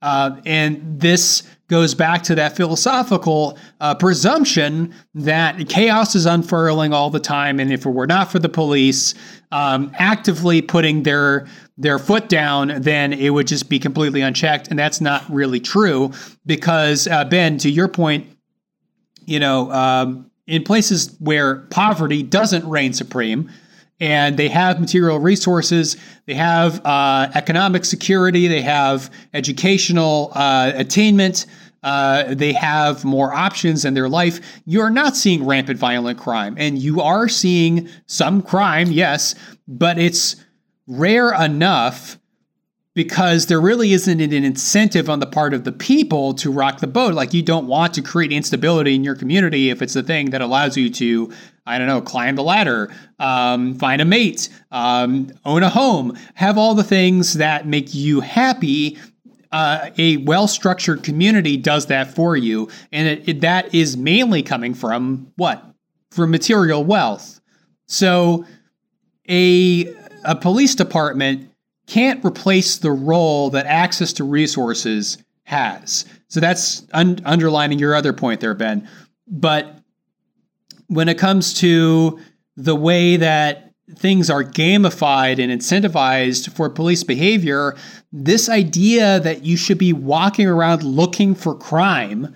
Uh, 0.01 0.41
and 0.45 1.01
this 1.01 1.43
goes 1.69 1.95
back 1.95 2.23
to 2.23 2.35
that 2.35 2.55
philosophical 2.55 3.59
uh, 3.81 3.95
presumption 3.95 4.95
that 5.15 5.69
chaos 5.69 6.15
is 6.15 6.27
unfurling 6.27 6.93
all 6.93 7.09
the 7.09 7.21
time, 7.21 7.59
and 7.59 7.73
if 7.73 7.87
it 7.87 7.91
were 7.91 8.07
not 8.07 8.31
for 8.31 8.39
the 8.39 8.49
police 8.49 9.15
um, 9.51 9.91
actively 9.95 10.61
putting 10.61 11.03
their 11.05 11.47
their 11.77 11.99
foot 11.99 12.29
down, 12.29 12.81
then 12.83 13.13
it 13.13 13.31
would 13.31 13.47
just 13.47 13.69
be 13.69 13.79
completely 13.79 14.21
unchecked, 14.21 14.69
and 14.69 14.79
that's 14.79 15.01
not 15.01 15.25
really 15.31 15.59
true. 15.59 16.13
Because 16.45 17.09
uh, 17.09 17.25
Ben, 17.25 17.57
to 17.59 17.71
your 17.71 17.89
point, 17.89 18.34
you 19.27 19.39
know, 19.39 19.71
um, 19.73 20.31
in 20.47 20.63
places 20.63 21.17
where 21.21 21.57
poverty 21.71 22.23
doesn't 22.23 22.69
reign 22.69 22.93
supreme, 22.93 23.51
and 24.01 24.37
they 24.37 24.49
have 24.49 24.81
material 24.81 25.19
resources, 25.19 25.97
they 26.27 26.35
have 26.35 26.85
uh, 26.85 27.31
economic 27.35 27.85
security, 27.85 28.49
they 28.49 28.61
have 28.61 29.11
educational 29.33 30.33
uh, 30.35 30.73
attainment, 30.75 31.47
uh, 31.83 32.35
they 32.35 32.53
have 32.53 33.05
more 33.05 33.33
options 33.33 33.85
in 33.85 33.95
their 33.95 34.09
life. 34.09 34.41
You're 34.65 34.91
not 34.91 35.17
seeing 35.17 35.45
rampant 35.45 35.79
violent 35.79 36.19
crime, 36.19 36.55
and 36.59 36.79
you 36.79 37.01
are 37.01 37.29
seeing 37.29 37.89
some 38.07 38.43
crime, 38.43 38.91
yes, 38.91 39.35
but 39.69 39.99
it's 39.99 40.37
rare 40.87 41.33
enough 41.43 42.19
because 42.95 43.47
there 43.47 43.61
really 43.61 43.93
isn't 43.93 44.21
an 44.21 44.33
incentive 44.33 45.11
on 45.11 45.19
the 45.19 45.27
part 45.27 45.53
of 45.53 45.65
the 45.65 45.73
people 45.73 46.33
to 46.35 46.51
rock 46.51 46.79
the 46.79 46.87
boat. 46.87 47.15
Like 47.15 47.35
you 47.35 47.43
don't 47.43 47.67
want 47.67 47.93
to 47.95 48.03
create 48.03 48.33
instability 48.33 48.95
in 48.95 49.03
your 49.03 49.17
community 49.17 49.71
if 49.71 49.83
it's 49.83 49.95
the 49.95 50.03
thing 50.03 50.31
that 50.31 50.41
allows 50.41 50.77
you 50.77 50.89
to, 50.91 51.33
I 51.67 51.79
don't 51.79 51.89
know, 51.89 52.01
climb 52.01 52.37
the 52.37 52.45
ladder, 52.45 52.95
um, 53.19 53.75
find 53.75 54.01
a 54.01 54.05
mate, 54.05 54.49
um, 54.71 55.33
own 55.45 55.65
a 55.65 55.69
home, 55.69 56.17
have 56.35 56.57
all 56.57 56.75
the 56.75 56.85
things 56.85 57.35
that 57.35 57.67
make 57.67 57.95
you 57.95 58.21
happy. 58.21 58.99
Uh, 59.51 59.91
a 59.99 60.17
well-structured 60.17 61.05
community 61.05 61.57
does 61.57 61.87
that 61.87 62.13
for 62.13 62.37
you, 62.37 62.69
and 62.91 63.07
it, 63.07 63.29
it, 63.29 63.41
that 63.41 63.73
is 63.73 63.97
mainly 63.97 64.43
coming 64.43 64.75
from 64.75 65.31
what? 65.37 65.65
From 66.11 66.33
material 66.33 66.83
wealth. 66.83 67.41
So, 67.87 68.45
a 69.31 69.95
a 70.25 70.35
police 70.35 70.75
department 70.75 71.54
can't 71.87 72.25
replace 72.25 72.79
the 72.79 72.91
role 72.91 73.51
that 73.51 73.67
access 73.67 74.13
to 74.15 74.25
resources 74.25 75.19
has. 75.45 76.05
So 76.29 76.41
that's 76.41 76.87
un- 76.93 77.21
underlining 77.25 77.79
your 77.79 77.95
other 77.95 78.13
point 78.13 78.41
there, 78.41 78.55
Ben. 78.55 78.89
But 79.29 79.75
when 80.89 81.09
it 81.09 81.19
comes 81.19 81.55
to 81.55 82.19
the 82.57 82.75
way 82.75 83.17
that 83.17 83.73
things 83.97 84.31
are 84.31 84.43
gamified 84.43 85.39
and 85.39 85.53
incentivized 85.53 86.53
for 86.55 86.71
police 86.71 87.05
behavior, 87.05 87.77
this 88.13 88.49
idea 88.49 89.21
that 89.21 89.45
you 89.45 89.57
should 89.57 89.79
be 89.79 89.93
walking 89.93 90.47
around 90.47 90.83
looking 90.83 91.35
for 91.35 91.55
crime 91.55 92.35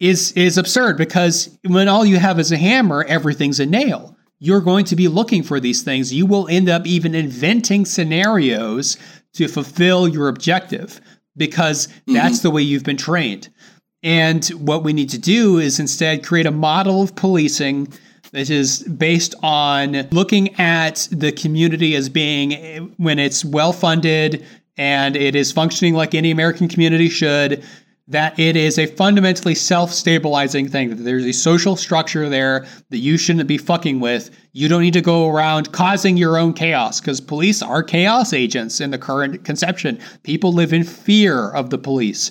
is 0.00 0.32
is 0.32 0.58
absurd 0.58 0.98
because 0.98 1.56
when 1.66 1.88
all 1.88 2.04
you 2.04 2.18
have 2.18 2.38
is 2.38 2.52
a 2.52 2.56
hammer, 2.56 3.04
everything's 3.04 3.60
a 3.60 3.66
nail 3.66 4.13
you're 4.44 4.60
going 4.60 4.84
to 4.84 4.94
be 4.94 5.08
looking 5.08 5.42
for 5.42 5.58
these 5.58 5.82
things. 5.82 6.12
You 6.12 6.26
will 6.26 6.46
end 6.48 6.68
up 6.68 6.86
even 6.86 7.14
inventing 7.14 7.86
scenarios 7.86 8.98
to 9.32 9.48
fulfill 9.48 10.06
your 10.06 10.28
objective 10.28 11.00
because 11.34 11.86
mm-hmm. 11.86 12.12
that's 12.12 12.40
the 12.40 12.50
way 12.50 12.60
you've 12.60 12.84
been 12.84 12.98
trained. 12.98 13.48
And 14.02 14.44
what 14.48 14.84
we 14.84 14.92
need 14.92 15.08
to 15.10 15.18
do 15.18 15.58
is 15.58 15.80
instead 15.80 16.26
create 16.26 16.44
a 16.44 16.50
model 16.50 17.00
of 17.00 17.16
policing 17.16 17.88
that 18.32 18.50
is 18.50 18.82
based 18.82 19.34
on 19.42 20.08
looking 20.10 20.54
at 20.60 21.08
the 21.10 21.32
community 21.32 21.96
as 21.96 22.10
being, 22.10 22.92
when 22.98 23.18
it's 23.18 23.46
well 23.46 23.72
funded 23.72 24.44
and 24.76 25.16
it 25.16 25.34
is 25.34 25.52
functioning 25.52 25.94
like 25.94 26.14
any 26.14 26.30
American 26.30 26.68
community 26.68 27.08
should, 27.08 27.64
that 28.06 28.38
it 28.38 28.56
is 28.56 28.78
a 28.78 28.86
fundamentally 28.86 29.54
self-stabilizing 29.54 30.68
thing 30.68 30.90
that 30.90 31.02
there's 31.02 31.24
a 31.24 31.32
social 31.32 31.74
structure 31.74 32.28
there 32.28 32.66
that 32.90 32.98
you 32.98 33.16
shouldn't 33.16 33.48
be 33.48 33.56
fucking 33.56 33.98
with. 33.98 34.30
You 34.52 34.68
don't 34.68 34.82
need 34.82 34.92
to 34.92 35.00
go 35.00 35.28
around 35.28 35.72
causing 35.72 36.16
your 36.16 36.36
own 36.36 36.52
chaos 36.52 37.00
because 37.00 37.20
police 37.20 37.62
are 37.62 37.82
chaos 37.82 38.32
agents 38.32 38.80
in 38.80 38.90
the 38.90 38.98
current 38.98 39.44
conception. 39.44 39.98
People 40.22 40.52
live 40.52 40.72
in 40.72 40.84
fear 40.84 41.50
of 41.50 41.70
the 41.70 41.78
police. 41.78 42.30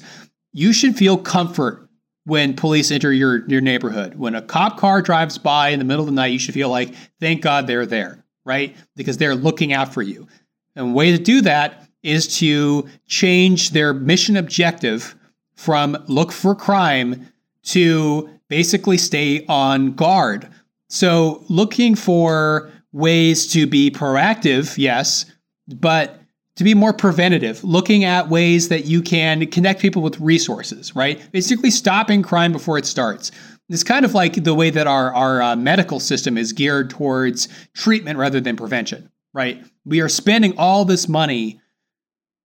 You 0.52 0.74
should 0.74 0.96
feel 0.96 1.18
comfort 1.18 1.90
when 2.26 2.56
police 2.56 2.92
enter 2.92 3.12
your, 3.12 3.48
your 3.50 3.62
neighborhood. 3.62 4.16
When 4.16 4.36
a 4.36 4.42
cop 4.42 4.78
car 4.78 5.02
drives 5.02 5.38
by 5.38 5.70
in 5.70 5.80
the 5.80 5.86
middle 5.86 6.04
of 6.04 6.08
the 6.08 6.16
night 6.16 6.28
you 6.28 6.40
should 6.40 6.54
feel 6.54 6.70
like 6.70 6.94
thank 7.20 7.42
god 7.42 7.68
they're 7.68 7.86
there 7.86 8.24
right? 8.46 8.76
Because 8.96 9.18
they're 9.18 9.36
looking 9.36 9.74
out 9.74 9.94
for 9.94 10.02
you. 10.02 10.28
And 10.76 10.96
way 10.96 11.12
to 11.12 11.22
do 11.22 11.42
that 11.42 11.88
is 12.02 12.40
to 12.40 12.88
change 13.08 13.72
their 13.72 13.94
mission 13.94 14.38
objective 14.38 15.16
from 15.56 15.98
look 16.08 16.32
for 16.32 16.56
crime 16.56 17.28
to 17.64 18.30
basically 18.50 18.98
stay 18.98 19.46
on 19.48 19.94
guard. 19.94 20.48
So, 20.90 21.44
looking 21.50 21.96
for 21.96 22.72
ways 22.92 23.52
to 23.54 23.66
be 23.66 23.90
proactive, 23.90 24.78
yes, 24.78 25.26
but 25.68 26.20
to 26.56 26.64
be 26.64 26.76
more 26.76 26.94
preventative, 26.94 27.64
looking 27.64 28.04
at 28.04 28.30
ways 28.30 28.70
that 28.70 28.86
you 28.86 29.02
can 29.02 29.48
connect 29.48 29.82
people 29.82 30.04
with 30.04 30.20
resources, 30.20 30.96
right? 30.96 31.20
Basically, 31.32 31.72
stopping 31.72 32.22
crime 32.22 32.52
before 32.52 32.78
it 32.78 32.86
starts. 32.86 33.32
It's 33.70 33.84
kind 33.84 34.06
of 34.06 34.14
like 34.14 34.44
the 34.44 34.54
way 34.54 34.70
that 34.70 34.86
our, 34.86 35.14
our 35.16 35.42
uh, 35.42 35.56
medical 35.56 36.00
system 36.00 36.38
is 36.38 36.54
geared 36.54 36.90
towards 36.90 37.48
treatment 37.74 38.20
rather 38.20 38.40
than 38.40 38.56
prevention, 38.56 39.10
right? 39.34 39.64
We 39.86 40.00
are 40.02 40.10
spending 40.10 40.56
all 40.58 40.86
this 40.86 41.08
money 41.08 41.60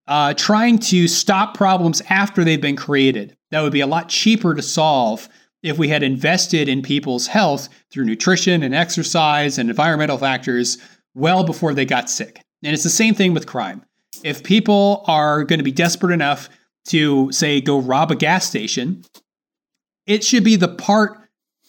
uh, 0.09 0.33
trying 0.33 0.79
to 0.79 1.07
stop 1.07 1.55
problems 1.55 2.01
after 2.09 2.43
they've 2.43 2.59
been 2.59 2.75
created. 2.75 3.37
That 3.51 3.61
would 3.61 3.71
be 3.71 3.81
a 3.81 3.87
lot 3.87 4.09
cheaper 4.09 4.55
to 4.55 4.61
solve 4.61 5.29
if 5.61 5.77
we 5.77 5.87
had 5.87 6.01
invested 6.01 6.67
in 6.67 6.81
people's 6.81 7.27
health 7.27 7.69
through 7.91 8.05
nutrition 8.05 8.63
and 8.63 8.73
exercise 8.73 9.59
and 9.59 9.69
environmental 9.69 10.17
factors 10.17 10.79
well 11.13 11.43
before 11.43 11.75
they 11.75 11.85
got 11.85 12.09
sick. 12.09 12.41
And 12.63 12.73
it's 12.73 12.83
the 12.83 12.89
same 12.89 13.13
thing 13.13 13.35
with 13.35 13.45
crime. 13.45 13.85
If 14.23 14.43
people 14.43 15.03
are 15.05 15.43
going 15.43 15.59
to 15.59 15.63
be 15.63 15.71
desperate 15.71 16.13
enough 16.13 16.49
to, 16.87 17.31
say, 17.31 17.61
go 17.61 17.79
rob 17.79 18.09
a 18.09 18.15
gas 18.15 18.47
station, 18.47 19.03
it 20.07 20.23
should 20.23 20.43
be 20.43 20.55
the 20.55 20.67
part, 20.67 21.19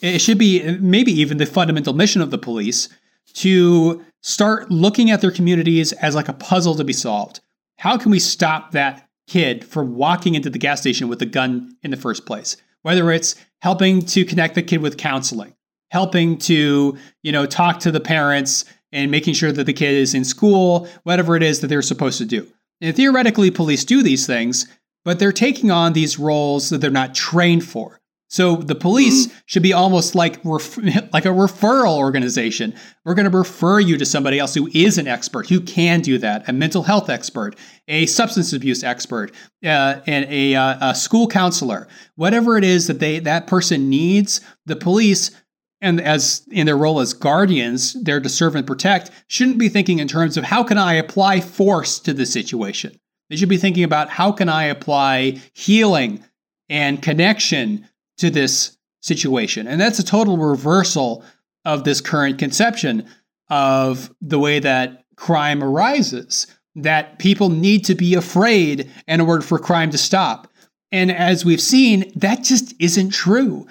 it 0.01 0.21
should 0.21 0.39
be 0.39 0.79
maybe 0.79 1.13
even 1.13 1.37
the 1.37 1.45
fundamental 1.45 1.93
mission 1.93 2.23
of 2.23 2.31
the 2.31 2.39
police 2.39 2.89
to 3.35 4.03
start 4.23 4.71
looking 4.71 5.11
at 5.11 5.21
their 5.21 5.31
communities 5.31 5.93
as 5.93 6.15
like 6.15 6.29
a 6.29 6.33
puzzle 6.33 6.75
to 6.77 6.85
be 6.85 6.93
solved 6.95 7.41
how 7.81 7.97
can 7.97 8.11
we 8.11 8.19
stop 8.19 8.73
that 8.73 9.09
kid 9.27 9.65
from 9.65 9.95
walking 9.95 10.35
into 10.35 10.51
the 10.51 10.59
gas 10.59 10.83
station 10.83 11.09
with 11.09 11.23
a 11.23 11.27
gun 11.27 11.75
in 11.83 11.91
the 11.91 11.97
first 11.97 12.27
place? 12.27 12.59
Whether 12.83 13.11
it's 13.11 13.37
helping 13.63 14.03
to 14.03 14.27
connect 14.27 14.55
the 14.55 14.63
kid 14.63 14.83
with 14.83 14.99
counseling, 14.99 15.55
helping 15.91 16.37
to, 16.41 16.99
you 17.23 17.33
know, 17.33 17.47
talk 17.47 17.81
to 17.81 17.91
the 17.91 17.99
parents 17.99 18.67
and 18.93 19.11
making 19.11 19.33
sure 19.33 19.51
that 19.51 19.65
the 19.65 19.73
kid 19.73 19.95
is 19.95 20.15
in 20.15 20.25
school, 20.25 20.89
whatever 21.05 21.37
it 21.37 21.43
is 21.43 21.61
that 21.61 21.69
they're 21.69 21.81
supposed 21.81 22.19
to 22.19 22.27
do. 22.27 22.47
And 22.83 22.95
theoretically, 22.95 23.51
police 23.51 23.83
do 23.87 24.03
these 24.03 24.27
things, 24.27 24.67
but 25.07 25.19
they're 25.19 25.33
taking 25.33 25.71
on 25.71 25.95
these 25.95 26.19
roles 26.19 26.69
that 26.69 26.83
they're 26.83 26.91
not 26.91 27.15
trained 27.15 27.65
for. 27.65 28.00
So 28.31 28.55
the 28.55 28.77
police 28.77 29.27
mm-hmm. 29.27 29.39
should 29.47 29.65
be 29.65 29.73
almost 29.73 30.15
like 30.15 30.39
ref- 30.45 30.79
like 31.13 31.27
a 31.27 31.31
referral 31.31 31.99
organization. 31.99 32.73
We're 33.05 33.15
going 33.15 33.31
to 33.31 33.37
refer 33.37 33.81
you 33.81 33.99
to 33.99 34.07
somebody 34.07 34.39
else 34.39 34.55
who 34.55 34.71
is 34.73 34.99
an 34.99 35.09
expert, 35.09 35.49
who 35.49 35.61
can 35.61 36.01
do 36.01 36.17
that, 36.19 36.49
a 36.49 36.53
mental 36.53 36.85
health 36.85 37.11
expert, 37.11 37.57
a 37.89 38.07
substance 38.07 38.53
abuse 38.53 38.85
expert, 38.85 39.33
uh, 39.65 40.01
and 40.07 40.27
a, 40.31 40.55
uh, 40.55 40.91
a 40.91 40.95
school 40.95 41.27
counselor, 41.27 41.89
whatever 42.15 42.57
it 42.57 42.63
is 42.63 42.87
that 42.87 43.01
they 43.01 43.19
that 43.19 43.49
person 43.49 43.91
needs. 43.91 44.41
The 44.65 44.77
police 44.77 45.33
and 45.81 46.01
as 46.01 46.47
in 46.53 46.67
their 46.67 46.77
role 46.77 47.01
as 47.01 47.13
guardians, 47.13 48.01
there 48.05 48.21
to 48.21 48.29
serve 48.29 48.55
and 48.55 48.67
protect, 48.67 49.11
shouldn't 49.27 49.59
be 49.59 49.69
thinking 49.69 49.99
in 49.99 50.07
terms 50.07 50.37
of 50.37 50.45
how 50.45 50.63
can 50.63 50.79
I 50.79 50.95
apply 50.95 51.41
force 51.41 51.99
to 52.01 52.13
the 52.13 52.27
situation. 52.27 52.97
They 53.29 53.37
should 53.37 53.49
be 53.49 53.57
thinking 53.57 53.85
about 53.85 54.11
how 54.11 54.31
can 54.31 54.49
I 54.49 54.65
apply 54.65 55.41
healing 55.53 56.23
and 56.69 57.03
connection 57.03 57.89
to 58.21 58.31
this 58.31 58.77
situation. 59.03 59.67
And 59.67 59.81
that's 59.81 59.99
a 59.99 60.05
total 60.05 60.37
reversal 60.37 61.25
of 61.65 61.85
this 61.85 62.01
current 62.01 62.39
conception 62.39 63.07
of 63.49 64.15
the 64.21 64.39
way 64.39 64.61
that 64.61 65.05
crime 65.17 65.63
arises, 65.63 66.47
that 66.77 67.19
people 67.19 67.51
need 67.51 67.85
to 67.87 67.95
be 67.95 68.15
afraid 68.15 68.91
in 69.09 69.21
order 69.21 69.43
for 69.43 69.59
crime 69.59 69.91
to 69.91 69.99
stop. 69.99 70.49
And 70.93 71.11
as 71.11 71.45
we've 71.45 71.61
seen, 71.61 72.11
that 72.17 72.43
just 72.43 72.75
isn't 72.79 73.11
true. 73.11 73.67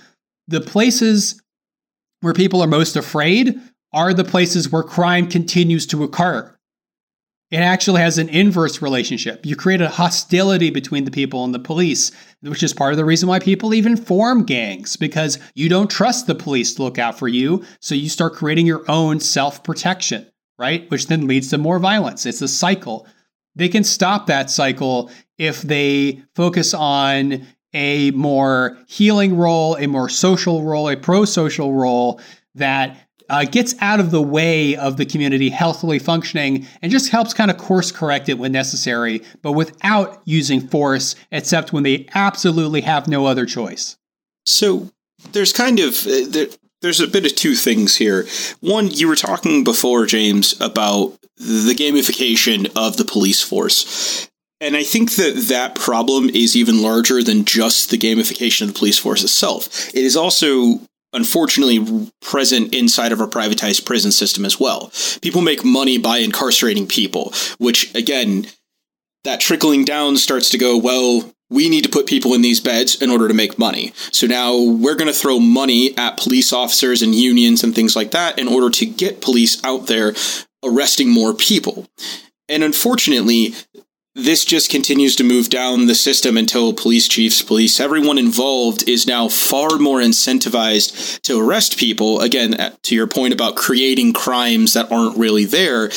The 0.48 0.62
places 0.62 1.42
where 2.22 2.34
people 2.34 2.62
are 2.62 2.68
most 2.68 2.96
afraid 2.96 3.60
are 3.94 4.14
the 4.14 4.24
places 4.24 4.72
where 4.72 4.84
crime 4.84 5.28
continues 5.28 5.88
to 5.88 6.04
occur. 6.04 6.56
It 7.52 7.58
actually 7.58 8.02
has 8.02 8.20
an 8.20 8.30
inverse 8.30 8.80
relationship. 8.82 9.44
You 9.44 9.56
create 9.56 9.82
a 9.82 9.90
hostility 9.90 10.70
between 10.70 11.06
the 11.06 11.12
people 11.12 11.44
and 11.44 11.54
the 11.54 11.60
police, 11.60 12.12
which 12.42 12.62
is 12.62 12.74
part 12.74 12.94
of 12.94 12.98
the 12.98 13.06
reason 13.06 13.28
why 13.28 13.40
people 13.40 13.74
even 13.74 13.98
form 13.98 14.44
gangs, 14.44 14.96
because 14.96 15.40
you 15.56 15.68
don't 15.68 15.90
trust 15.90 16.28
the 16.28 16.36
police 16.36 16.76
to 16.76 16.84
look 16.84 17.00
out 17.00 17.18
for 17.18 17.28
you. 17.28 17.64
So 17.80 17.96
you 17.96 18.08
start 18.08 18.36
creating 18.36 18.68
your 18.68 18.84
own 18.88 19.20
self 19.20 19.64
protection, 19.64 20.28
right? 20.60 20.90
Which 20.92 21.08
then 21.08 21.26
leads 21.26 21.50
to 21.50 21.58
more 21.58 21.80
violence. 21.80 22.28
It's 22.28 22.44
a 22.44 22.48
cycle. 22.48 23.08
They 23.56 23.70
can 23.70 23.84
stop 23.84 24.28
that 24.28 24.52
cycle 24.52 25.10
if 25.40 25.64
they 25.64 26.22
focus 26.36 26.76
on 26.76 27.48
a 27.74 28.12
more 28.12 28.78
healing 28.88 29.36
role, 29.36 29.76
a 29.76 29.88
more 29.88 30.10
social 30.10 30.64
role, 30.64 30.88
a 30.88 30.96
pro 30.96 31.26
social 31.26 31.74
role 31.74 32.22
that 32.56 33.09
uh, 33.30 33.46
gets 33.46 33.76
out 33.80 34.00
of 34.00 34.12
the 34.12 34.22
way 34.22 34.76
of 34.76 34.98
the 34.98 35.06
community 35.06 35.50
healthily 35.50 36.00
functioning 36.00 36.66
and 36.82 36.92
just 36.92 37.10
helps 37.10 37.34
kind 37.34 37.52
of 37.52 37.58
course 37.58 37.92
correct 37.92 38.30
it 38.30 38.38
when 38.38 38.52
necessary, 38.52 39.22
but 39.42 39.54
without 39.54 40.22
using 40.26 40.60
force, 40.60 41.16
except 41.32 41.72
when 41.74 41.84
they 41.84 42.08
absolutely 42.16 42.82
have 42.82 43.08
no 43.08 43.26
other 43.26 43.46
choice. 43.46 43.98
So 44.46 44.90
there's 45.32 45.54
kind 45.54 45.80
of. 45.80 46.06
Uh, 46.06 46.26
there, 46.28 46.48
there's 46.82 47.02
a 47.02 47.08
bit 47.08 47.26
of 47.26 47.36
two 47.36 47.56
things 47.56 47.98
here. 47.98 48.26
One, 48.62 48.90
you 48.90 49.10
were 49.10 49.18
talking 49.18 49.66
before, 49.66 50.06
James, 50.06 50.60
about 50.62 51.18
the 51.36 51.76
gamification 51.76 52.72
of 52.76 52.96
the 52.96 53.04
police 53.04 53.42
force. 53.42 54.30
And 54.62 54.76
I 54.76 54.84
think 54.84 55.16
that 55.16 55.46
that 55.50 55.76
problem 55.76 56.30
is 56.30 56.56
even 56.56 56.82
larger 56.82 57.24
than 57.24 57.46
just 57.46 57.90
the 57.90 57.98
gamification 57.98 58.64
of 58.64 58.68
the 58.74 58.80
police 58.80 58.98
force 58.98 59.24
itself. 59.24 59.90
It 59.90 60.04
is 60.04 60.18
also 60.18 60.82
unfortunately 61.14 62.12
present 62.22 62.74
inside 62.74 63.12
of 63.12 63.22
our 63.22 63.28
privatized 63.28 63.86
prison 63.86 64.12
system 64.12 64.46
as 64.46 64.60
well. 64.60 64.92
People 65.22 65.42
make 65.42 65.66
money 65.66 65.98
by 65.98 66.18
incarcerating 66.18 66.88
people, 66.88 67.34
which 67.58 67.94
again, 67.96 68.48
that 69.24 69.40
trickling 69.40 69.84
down 69.84 70.18
starts 70.18 70.50
to 70.50 70.58
go, 70.58 70.78
well, 70.78 71.34
we 71.50 71.68
need 71.68 71.84
to 71.84 71.90
put 71.90 72.06
people 72.06 72.34
in 72.34 72.42
these 72.42 72.60
beds 72.60 73.02
in 73.02 73.10
order 73.10 73.28
to 73.28 73.34
make 73.34 73.58
money. 73.58 73.92
So 74.12 74.28
now 74.28 74.56
we're 74.56 74.96
going 74.96 75.12
to 75.12 75.20
throw 75.20 75.40
money 75.40 75.98
at 75.98 76.18
police 76.18 76.54
officers 76.54 77.02
and 77.02 77.16
unions 77.16 77.64
and 77.64 77.74
things 77.74 77.96
like 77.96 78.12
that 78.12 78.38
in 78.38 78.48
order 78.48 78.70
to 78.70 78.86
get 78.86 79.22
police 79.22 79.64
out 79.64 79.88
there 79.88 80.14
arresting 80.64 81.10
more 81.10 81.34
people. 81.34 81.88
And 82.48 82.64
unfortunately, 82.64 83.54
this 84.24 84.46
just 84.46 84.70
continues 84.70 85.16
to 85.16 85.24
move 85.24 85.50
down 85.50 85.88
the 85.88 85.96
system 85.96 86.38
until 86.38 86.74
police 86.74 87.08
chiefs, 87.08 87.42
police, 87.42 87.80
everyone 87.80 88.18
involved 88.18 88.88
is 88.88 89.08
now 89.08 89.28
far 89.28 89.78
more 89.78 90.00
incentivized 90.00 91.22
to 91.22 91.40
arrest 91.40 91.78
people. 91.78 92.22
Again, 92.22 92.54
uh, 92.54 92.76
to 92.84 92.96
your 92.96 93.08
point 93.08 93.34
about 93.34 93.56
creating 93.56 94.14
crimes 94.14 94.74
that 94.74 94.92
aren't 94.92 95.18
really 95.18 95.46
there, 95.46 95.92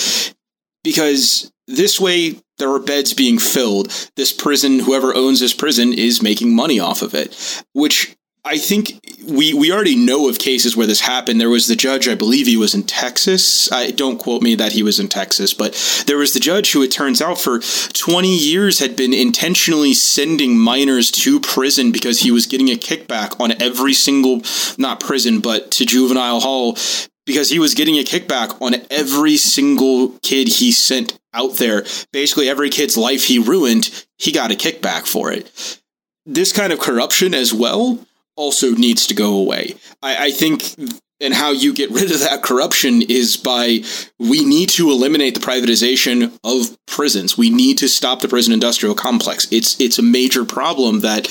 because 0.83 1.53
this 1.67 2.01
way 2.01 2.37
there 2.59 2.71
are 2.71 2.81
beds 2.81 3.15
being 3.15 3.39
filled. 3.39 3.89
This 4.17 4.33
prison, 4.33 4.81
whoever 4.81 5.15
owns 5.15 5.41
this 5.41 5.55
prison, 5.55 5.93
is 5.93 6.23
making 6.23 6.55
money 6.55 6.79
off 6.79 7.03
of 7.03 7.15
it, 7.15 7.65
which 7.73 8.17
I 8.45 8.59
think 8.59 8.99
we 9.25 9.55
we 9.55 9.71
already 9.71 9.95
know 9.95 10.29
of 10.29 10.39
cases 10.39 10.77
where 10.77 10.87
this 10.87 11.01
happened. 11.01 11.41
There 11.41 11.49
was 11.49 11.69
the 11.69 11.77
judge, 11.77 12.09
I 12.09 12.17
believe 12.17 12.47
he 12.47 12.57
was 12.57 12.75
in 12.75 12.83
Texas. 12.83 13.71
I 13.71 13.93
don't 13.93 14.19
quote 14.19 14.43
me 14.43 14.57
that 14.57 14.73
he 14.73 14.83
was 14.83 14.99
in 14.99 15.09
Texas, 15.09 15.55
but 15.55 15.75
there 16.09 16.19
was 16.19 16.35
the 16.35 16.41
judge 16.41 16.73
who 16.73 16.83
it 16.83 16.91
turns 16.91 17.23
out 17.23 17.41
for 17.41 17.61
20 17.61 18.37
years 18.37 18.81
had 18.81 18.97
been 18.97 19.15
intentionally 19.15 19.95
sending 19.95 20.59
minors 20.59 21.13
to 21.13 21.39
prison 21.39 21.93
because 21.93 22.21
he 22.21 22.33
was 22.33 22.47
getting 22.47 22.69
a 22.69 22.75
kickback 22.75 23.41
on 23.41 23.63
every 23.63 23.95
single 23.95 24.43
not 24.77 24.99
prison, 24.99 25.39
but 25.39 25.71
to 25.73 25.87
juvenile 25.87 26.41
hall 26.41 26.77
because 27.25 27.51
he 27.51 27.61
was 27.61 27.75
getting 27.75 27.95
a 27.95 28.05
kickback 28.05 28.61
on 28.61 28.75
every 28.91 29.37
single 29.37 30.19
kid 30.23 30.49
he 30.49 30.73
sent 30.73 31.17
out 31.33 31.59
there. 31.59 31.85
Basically 32.13 32.49
every 32.49 32.71
kid's 32.71 32.97
life 32.97 33.27
he 33.27 33.39
ruined, 33.39 34.05
he 34.19 34.33
got 34.33 34.51
a 34.51 34.57
kickback 34.57 35.07
for 35.07 35.31
it. 35.31 35.79
This 36.27 36.53
kind 36.53 36.73
of 36.73 36.81
corruption 36.81 37.35
as 37.35 37.55
well 37.55 38.05
also 38.37 38.71
needs 38.73 39.07
to 39.07 39.15
go 39.15 39.37
away. 39.37 39.75
I, 40.03 40.27
I 40.27 40.31
think 40.31 40.75
and 41.23 41.33
how 41.33 41.53
you 41.53 41.73
get 41.73 41.91
rid 41.91 42.11
of 42.11 42.21
that 42.21 42.43
corruption 42.43 43.01
is 43.03 43.37
by 43.37 43.83
we 44.19 44.45
need 44.45 44.69
to 44.71 44.91
eliminate 44.91 45.35
the 45.35 45.41
privatization 45.41 46.37
of 46.43 46.77
prisons. 46.87 47.39
We 47.39 47.49
need 47.49 47.79
to 47.79 47.89
stop 47.89 48.21
the 48.21 48.29
prison 48.29 48.53
industrial 48.53 48.95
complex. 48.95 49.47
It's 49.51 49.81
it's 49.81 49.99
a 49.99 50.03
major 50.03 50.45
problem 50.45 51.01
that 51.01 51.27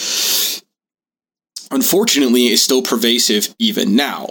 unfortunately 1.70 2.48
is 2.48 2.62
still 2.62 2.82
pervasive 2.82 3.54
even 3.60 3.96
now. 3.96 4.28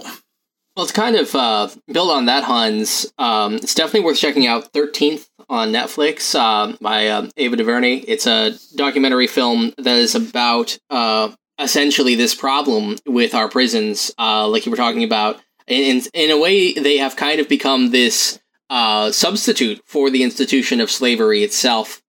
Well, 0.75 0.85
it's 0.85 0.93
kind 0.93 1.17
of 1.17 1.35
uh, 1.35 1.67
built 1.91 2.11
on 2.11 2.25
that, 2.25 2.45
Hans. 2.45 3.11
Um, 3.17 3.55
it's 3.55 3.75
definitely 3.75 4.05
worth 4.05 4.17
checking 4.17 4.47
out. 4.47 4.71
Thirteenth 4.73 5.29
on 5.49 5.71
Netflix 5.71 6.33
uh, 6.33 6.75
by 6.81 7.07
uh, 7.07 7.29
Ava 7.37 7.57
DuVernay. 7.57 7.97
It's 8.07 8.25
a 8.25 8.53
documentary 8.75 9.27
film 9.27 9.73
that 9.77 9.97
is 9.97 10.15
about 10.15 10.79
uh, 10.89 11.31
essentially 11.61 12.15
this 12.15 12.35
problem 12.35 12.97
with 13.05 13.33
our 13.33 13.47
prisons, 13.47 14.13
uh, 14.17 14.47
like 14.47 14.65
you 14.65 14.71
were 14.71 14.77
talking 14.77 15.03
about. 15.03 15.39
In, 15.67 16.01
in 16.13 16.31
a 16.31 16.39
way, 16.39 16.73
they 16.73 16.97
have 16.97 17.15
kind 17.15 17.39
of 17.39 17.47
become 17.47 17.91
this 17.91 18.39
uh, 18.69 19.11
substitute 19.11 19.81
for 19.85 20.09
the 20.09 20.23
institution 20.23 20.81
of 20.81 20.89
slavery 20.89 21.43
itself. 21.43 22.01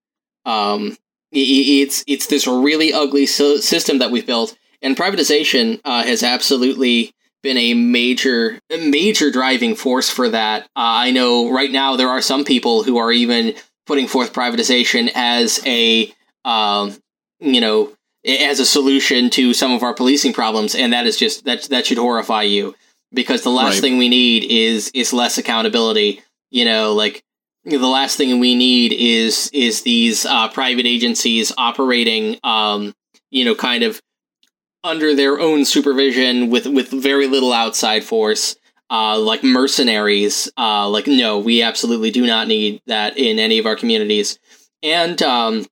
Um, 0.44 0.96
it's 1.32 2.04
it's 2.06 2.26
this 2.26 2.46
really 2.46 2.92
ugly 2.92 3.26
system 3.26 3.98
that 3.98 4.10
we've 4.10 4.26
built, 4.26 4.56
and 4.82 4.96
privatization 4.96 5.80
uh, 5.84 6.02
has 6.02 6.22
absolutely 6.22 7.14
been 7.42 7.56
a 7.56 7.74
major 7.74 8.60
major 8.70 9.30
driving 9.30 9.74
force 9.74 10.10
for 10.10 10.28
that. 10.28 10.64
Uh, 10.76 11.06
I 11.06 11.10
know 11.10 11.50
right 11.50 11.70
now 11.70 11.96
there 11.96 12.10
are 12.10 12.20
some 12.20 12.44
people 12.44 12.82
who 12.82 12.98
are 12.98 13.10
even 13.10 13.54
putting 13.86 14.08
forth 14.08 14.32
privatization 14.32 15.10
as 15.14 15.60
a 15.66 16.12
um, 16.44 16.96
you 17.40 17.60
know 17.60 17.92
as 18.24 18.60
a 18.60 18.66
solution 18.66 19.30
to 19.30 19.52
some 19.52 19.72
of 19.72 19.82
our 19.82 19.94
policing 19.94 20.32
problems, 20.32 20.74
and 20.74 20.92
that 20.92 21.06
is 21.06 21.16
just 21.16 21.44
that 21.44 21.62
that 21.64 21.86
should 21.86 21.98
horrify 21.98 22.42
you 22.42 22.74
because 23.12 23.42
the 23.42 23.50
last 23.50 23.74
right. 23.74 23.80
thing 23.80 23.98
we 23.98 24.08
need 24.08 24.44
is 24.44 24.90
is 24.94 25.12
less 25.12 25.38
accountability. 25.38 26.22
You 26.50 26.64
know, 26.64 26.92
like 26.92 27.24
the 27.64 27.78
last 27.78 28.16
thing 28.16 28.38
we 28.38 28.54
need 28.54 28.92
is 28.92 29.50
is 29.52 29.82
these 29.82 30.24
uh, 30.26 30.48
private 30.48 30.86
agencies 30.86 31.52
operating, 31.56 32.38
um, 32.44 32.94
you 33.30 33.44
know, 33.44 33.54
kind 33.54 33.82
of 33.82 34.00
under 34.84 35.14
their 35.14 35.38
own 35.38 35.64
supervision 35.64 36.50
with 36.50 36.66
with 36.66 36.90
very 36.90 37.26
little 37.26 37.52
outside 37.52 38.04
force. 38.04 38.56
Uh, 38.90 39.18
like 39.18 39.42
mercenaries, 39.42 40.52
uh, 40.58 40.86
like 40.86 41.06
no, 41.06 41.38
we 41.38 41.62
absolutely 41.62 42.10
do 42.10 42.26
not 42.26 42.46
need 42.46 42.78
that 42.84 43.16
in 43.16 43.38
any 43.38 43.58
of 43.58 43.64
our 43.64 43.74
communities. 43.74 44.38
And 44.82 45.22
um, 45.22 45.64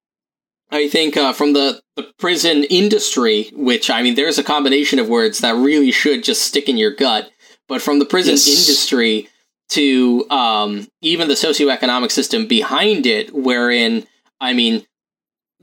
I 0.72 0.88
think 0.88 1.16
uh, 1.16 1.32
from 1.32 1.52
the, 1.52 1.80
the 1.96 2.12
prison 2.18 2.64
industry, 2.64 3.50
which 3.54 3.90
I 3.90 4.02
mean, 4.02 4.14
there's 4.14 4.38
a 4.38 4.44
combination 4.44 4.98
of 4.98 5.08
words 5.08 5.40
that 5.40 5.54
really 5.54 5.90
should 5.90 6.22
just 6.22 6.42
stick 6.42 6.68
in 6.68 6.76
your 6.76 6.94
gut. 6.94 7.30
But 7.68 7.82
from 7.82 7.98
the 7.98 8.04
prison 8.04 8.32
yes. 8.32 8.48
industry 8.48 9.28
to 9.70 10.28
um, 10.30 10.88
even 11.00 11.28
the 11.28 11.34
socioeconomic 11.34 12.10
system 12.10 12.46
behind 12.46 13.06
it, 13.06 13.32
wherein 13.32 14.06
I 14.40 14.52
mean, 14.52 14.84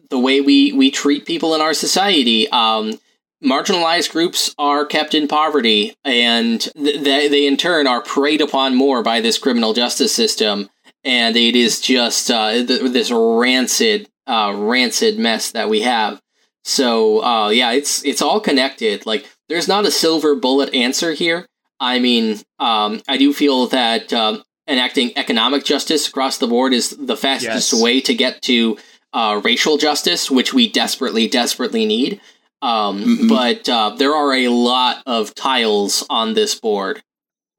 the 0.10 0.20
way 0.20 0.41
we 0.41 0.72
we 0.72 0.91
treat 0.91 1.26
people 1.26 1.53
in 1.53 1.62
our 1.62 1.74
society, 1.74 2.49
um, 2.49 2.99
marginalized 3.43 4.12
groups 4.12 4.53
are 4.58 4.86
kept 4.86 5.14
in 5.14 5.28
poverty, 5.28 5.95
and 6.05 6.62
th- 6.62 7.01
they 7.01 7.28
they 7.28 7.47
in 7.47 7.58
turn 7.58 7.88
are 7.88 8.01
preyed 8.01 8.41
upon 8.41 8.76
more 8.76 9.03
by 9.03 9.20
this 9.20 9.38
criminal 9.38 9.74
justice 9.74 10.16
system, 10.16 10.70
and 11.03 11.36
it 11.36 11.55
is 11.55 11.82
just 11.82 12.32
uh, 12.32 12.51
th- 12.51 12.91
this 12.91 13.12
rancid 13.12 14.10
uh, 14.28 14.53
rancid 14.55 15.17
mess 15.17 15.51
that 15.51 15.69
we 15.69 15.82
have. 15.82 16.21
So 16.63 17.23
uh, 17.23 17.49
yeah, 17.49 17.71
it's 17.71 18.03
it's 18.05 18.21
all 18.21 18.39
connected. 18.39 19.05
Like 19.05 19.25
there's 19.49 19.67
not 19.67 19.86
a 19.86 19.91
silver 19.91 20.36
bullet 20.36 20.73
answer 20.73 21.13
here. 21.13 21.47
I 21.80 21.99
mean, 21.99 22.39
um, 22.59 23.01
I 23.07 23.17
do 23.17 23.34
feel 23.34 23.67
that 23.67 24.11
um, 24.11 24.43
enacting 24.67 25.17
economic 25.17 25.63
justice 25.63 26.07
across 26.07 26.38
the 26.38 26.47
board 26.47 26.73
is 26.73 26.89
the 26.89 27.17
fastest 27.17 27.73
yes. 27.73 27.82
way 27.82 28.01
to 28.01 28.13
get 28.13 28.41
to 28.43 28.78
uh, 29.13 29.41
racial 29.43 29.78
justice, 29.78 30.30
which 30.30 30.53
we 30.53 30.69
desperately, 30.69 31.28
desperately 31.28 31.86
need. 31.86 32.19
Um, 32.61 33.03
mm-hmm. 33.03 33.28
But 33.28 33.69
uh, 33.69 33.95
there 33.97 34.13
are 34.13 34.34
a 34.34 34.47
lot 34.49 35.03
of 35.05 35.34
tiles 35.36 36.05
on 36.09 36.34
this 36.34 36.59
board. 36.59 37.01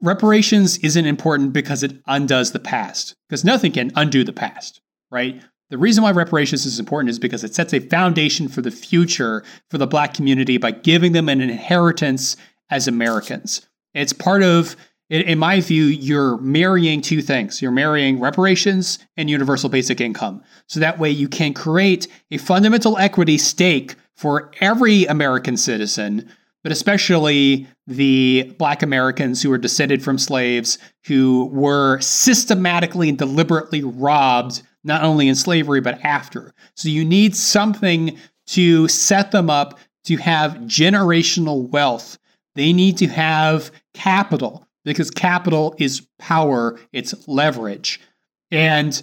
Reparations 0.00 0.78
isn't 0.78 1.06
important 1.06 1.52
because 1.52 1.82
it 1.82 1.96
undoes 2.06 2.52
the 2.52 2.60
past, 2.60 3.14
because 3.28 3.44
nothing 3.44 3.72
can 3.72 3.90
undo 3.96 4.22
the 4.22 4.32
past, 4.32 4.80
right? 5.10 5.42
The 5.70 5.78
reason 5.78 6.02
why 6.02 6.12
reparations 6.12 6.64
is 6.64 6.80
important 6.80 7.10
is 7.10 7.18
because 7.18 7.44
it 7.44 7.54
sets 7.54 7.74
a 7.74 7.80
foundation 7.80 8.48
for 8.48 8.62
the 8.62 8.70
future 8.70 9.44
for 9.70 9.76
the 9.76 9.86
black 9.86 10.14
community 10.14 10.56
by 10.56 10.70
giving 10.70 11.12
them 11.12 11.28
an 11.28 11.42
inheritance 11.42 12.36
as 12.70 12.88
Americans. 12.88 13.66
It's 13.92 14.14
part 14.14 14.42
of, 14.42 14.76
in 15.10 15.38
my 15.38 15.60
view, 15.60 15.84
you're 15.84 16.38
marrying 16.38 17.02
two 17.02 17.20
things. 17.20 17.60
You're 17.60 17.70
marrying 17.70 18.18
reparations 18.18 18.98
and 19.16 19.28
universal 19.28 19.68
basic 19.68 20.00
income. 20.00 20.42
So 20.68 20.80
that 20.80 20.98
way 20.98 21.10
you 21.10 21.28
can 21.28 21.52
create 21.52 22.08
a 22.30 22.38
fundamental 22.38 22.96
equity 22.96 23.36
stake 23.36 23.94
for 24.16 24.50
every 24.60 25.04
American 25.04 25.56
citizen, 25.56 26.30
but 26.62 26.72
especially 26.72 27.66
the 27.86 28.54
black 28.58 28.82
Americans 28.82 29.42
who 29.42 29.50
were 29.50 29.58
descended 29.58 30.02
from 30.02 30.18
slaves 30.18 30.78
who 31.06 31.46
were 31.52 32.00
systematically 32.00 33.08
and 33.08 33.18
deliberately 33.18 33.82
robbed 33.82 34.62
not 34.88 35.04
only 35.04 35.28
in 35.28 35.36
slavery, 35.36 35.80
but 35.80 36.04
after. 36.04 36.52
So 36.74 36.88
you 36.88 37.04
need 37.04 37.36
something 37.36 38.18
to 38.48 38.88
set 38.88 39.30
them 39.30 39.48
up 39.48 39.78
to 40.04 40.16
have 40.16 40.54
generational 40.62 41.68
wealth. 41.68 42.18
They 42.56 42.72
need 42.72 42.96
to 42.98 43.06
have 43.06 43.70
capital 43.94 44.66
because 44.84 45.10
capital 45.10 45.76
is 45.78 46.08
power, 46.18 46.80
it's 46.92 47.28
leverage. 47.28 48.00
And 48.50 49.00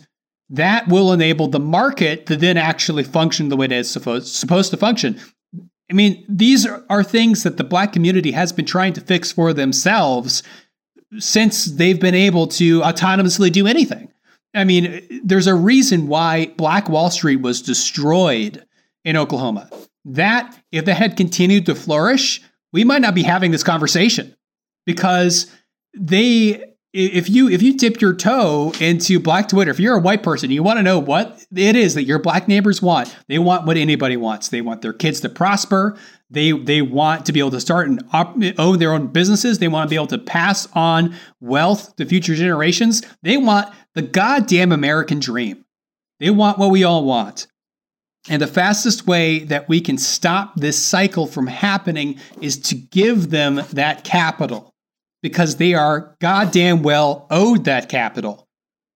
that 0.49 0.87
will 0.87 1.13
enable 1.13 1.47
the 1.47 1.59
market 1.59 2.25
to 2.25 2.35
then 2.35 2.57
actually 2.57 3.03
function 3.03 3.49
the 3.49 3.55
way 3.55 3.67
that 3.67 3.75
it 3.75 3.79
is 3.79 3.91
supposed, 3.91 4.71
to 4.71 4.77
function. 4.77 5.19
I 5.89 5.93
mean, 5.93 6.25
these 6.27 6.65
are 6.65 7.03
things 7.03 7.43
that 7.43 7.57
the 7.57 7.63
black 7.63 7.93
community 7.93 8.31
has 8.31 8.51
been 8.51 8.65
trying 8.65 8.93
to 8.93 9.01
fix 9.01 9.31
for 9.31 9.53
themselves 9.53 10.41
since 11.19 11.65
they've 11.65 11.99
been 11.99 12.15
able 12.15 12.47
to 12.47 12.81
autonomously 12.81 13.51
do 13.51 13.67
anything. 13.67 14.11
I 14.55 14.63
mean, 14.63 15.21
there's 15.23 15.47
a 15.47 15.55
reason 15.55 16.07
why 16.07 16.47
Black 16.57 16.89
Wall 16.89 17.09
Street 17.09 17.37
was 17.37 17.61
destroyed 17.61 18.65
in 19.03 19.17
Oklahoma. 19.17 19.69
That, 20.05 20.57
if 20.71 20.85
that 20.85 20.95
had 20.95 21.17
continued 21.17 21.65
to 21.65 21.75
flourish, 21.75 22.41
we 22.71 22.83
might 22.83 23.01
not 23.01 23.15
be 23.15 23.23
having 23.23 23.51
this 23.51 23.63
conversation 23.63 24.35
because 24.85 25.51
they 25.93 26.74
if 26.97 27.29
you 27.29 27.49
if 27.49 27.61
you 27.61 27.77
dip 27.77 27.99
your 27.99 28.13
toe 28.13 28.73
into 28.79 29.19
black 29.19 29.49
twitter 29.49 29.69
if 29.69 29.79
you're 29.79 29.97
a 29.97 30.01
white 30.01 30.23
person 30.23 30.49
you 30.49 30.63
want 30.63 30.77
to 30.77 30.83
know 30.83 30.97
what 30.97 31.45
it 31.55 31.75
is 31.75 31.93
that 31.95 32.03
your 32.03 32.19
black 32.19 32.47
neighbors 32.47 32.81
want. 32.81 33.15
They 33.27 33.39
want 33.39 33.65
what 33.65 33.77
anybody 33.77 34.17
wants. 34.17 34.49
They 34.49 34.61
want 34.61 34.81
their 34.81 34.93
kids 34.93 35.19
to 35.21 35.29
prosper. 35.29 35.97
They 36.29 36.51
they 36.51 36.81
want 36.81 37.25
to 37.25 37.33
be 37.33 37.39
able 37.39 37.51
to 37.51 37.61
start 37.61 37.87
and 37.87 38.03
op- 38.13 38.37
own 38.57 38.79
their 38.79 38.93
own 38.93 39.07
businesses. 39.07 39.59
They 39.59 39.67
want 39.67 39.87
to 39.87 39.89
be 39.89 39.95
able 39.95 40.07
to 40.07 40.17
pass 40.17 40.67
on 40.73 41.15
wealth 41.39 41.95
to 41.97 42.05
future 42.05 42.35
generations. 42.35 43.01
They 43.21 43.37
want 43.37 43.73
the 43.93 44.01
goddamn 44.01 44.71
american 44.71 45.19
dream. 45.19 45.65
They 46.19 46.29
want 46.29 46.57
what 46.57 46.71
we 46.71 46.83
all 46.83 47.03
want. 47.03 47.47
And 48.27 48.41
the 48.41 48.47
fastest 48.47 49.05
way 49.05 49.39
that 49.39 49.69
we 49.69 49.81
can 49.81 49.99
stop 49.99 50.55
this 50.55 50.83
cycle 50.83 51.27
from 51.27 51.45
happening 51.45 52.19
is 52.41 52.57
to 52.59 52.75
give 52.75 53.29
them 53.29 53.61
that 53.73 54.03
capital 54.03 54.74
because 55.25 55.55
they 55.55 55.73
are 55.73 56.15
goddamn 56.21 56.83
well 56.83 57.25
owed 57.31 57.63
that 57.63 57.89
capital. 57.89 58.47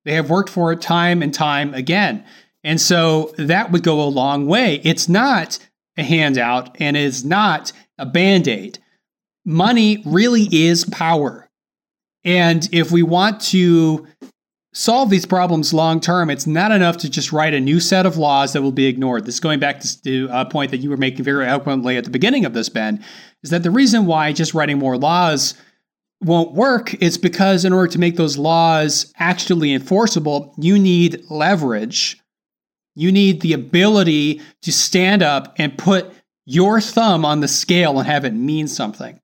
They 0.05 0.13
have 0.13 0.29
worked 0.29 0.51
for 0.51 0.71
it 0.71 0.79
time 0.79 1.23
and 1.23 1.33
time 1.33 1.73
again. 1.73 2.23
And 2.63 2.79
so 2.79 3.33
that 3.39 3.71
would 3.71 3.81
go 3.81 3.99
a 3.99 4.05
long 4.05 4.45
way. 4.45 4.79
It's 4.83 5.09
not 5.09 5.57
a 5.97 6.03
handout 6.03 6.79
and 6.79 6.95
it's 6.95 7.23
not 7.23 7.71
a 7.97 8.05
band 8.05 8.47
aid. 8.47 8.77
Money 9.43 10.03
really 10.05 10.47
is 10.51 10.85
power. 10.85 11.49
And 12.23 12.69
if 12.71 12.91
we 12.91 13.01
want 13.01 13.41
to 13.41 14.05
solve 14.71 15.09
these 15.09 15.25
problems 15.25 15.73
long 15.73 15.99
term, 15.99 16.29
it's 16.29 16.45
not 16.45 16.71
enough 16.71 16.97
to 16.97 17.09
just 17.09 17.31
write 17.31 17.55
a 17.55 17.59
new 17.59 17.79
set 17.79 18.05
of 18.05 18.17
laws 18.17 18.53
that 18.53 18.61
will 18.61 18.71
be 18.71 18.85
ignored. 18.85 19.25
This 19.25 19.39
going 19.39 19.59
back 19.59 19.81
to 20.03 20.29
a 20.31 20.45
point 20.45 20.69
that 20.69 20.81
you 20.81 20.91
were 20.91 20.97
making 20.97 21.25
very 21.25 21.47
eloquently 21.47 21.97
at 21.97 22.03
the 22.03 22.11
beginning 22.11 22.45
of 22.45 22.53
this, 22.53 22.69
Ben, 22.69 23.03
is 23.41 23.49
that 23.49 23.63
the 23.63 23.71
reason 23.71 24.05
why 24.05 24.31
just 24.31 24.53
writing 24.53 24.77
more 24.77 24.95
laws 24.95 25.55
won't 26.21 26.53
work 26.53 26.93
is 26.95 27.17
because 27.17 27.65
in 27.65 27.73
order 27.73 27.91
to 27.91 27.99
make 27.99 28.17
those 28.17 28.37
laws 28.37 29.13
actually 29.17 29.73
enforceable, 29.73 30.53
you 30.57 30.77
need 30.77 31.23
leverage. 31.29 32.19
You 32.95 33.11
need 33.11 33.41
the 33.41 33.53
ability 33.53 34.41
to 34.61 34.71
stand 34.71 35.23
up 35.23 35.55
and 35.57 35.77
put 35.77 36.11
your 36.45 36.81
thumb 36.81 37.23
on 37.23 37.39
the 37.39 37.47
scale 37.47 37.99
and 37.99 38.07
have 38.07 38.25
it 38.25 38.33
mean 38.33 38.67
something. 38.67 39.19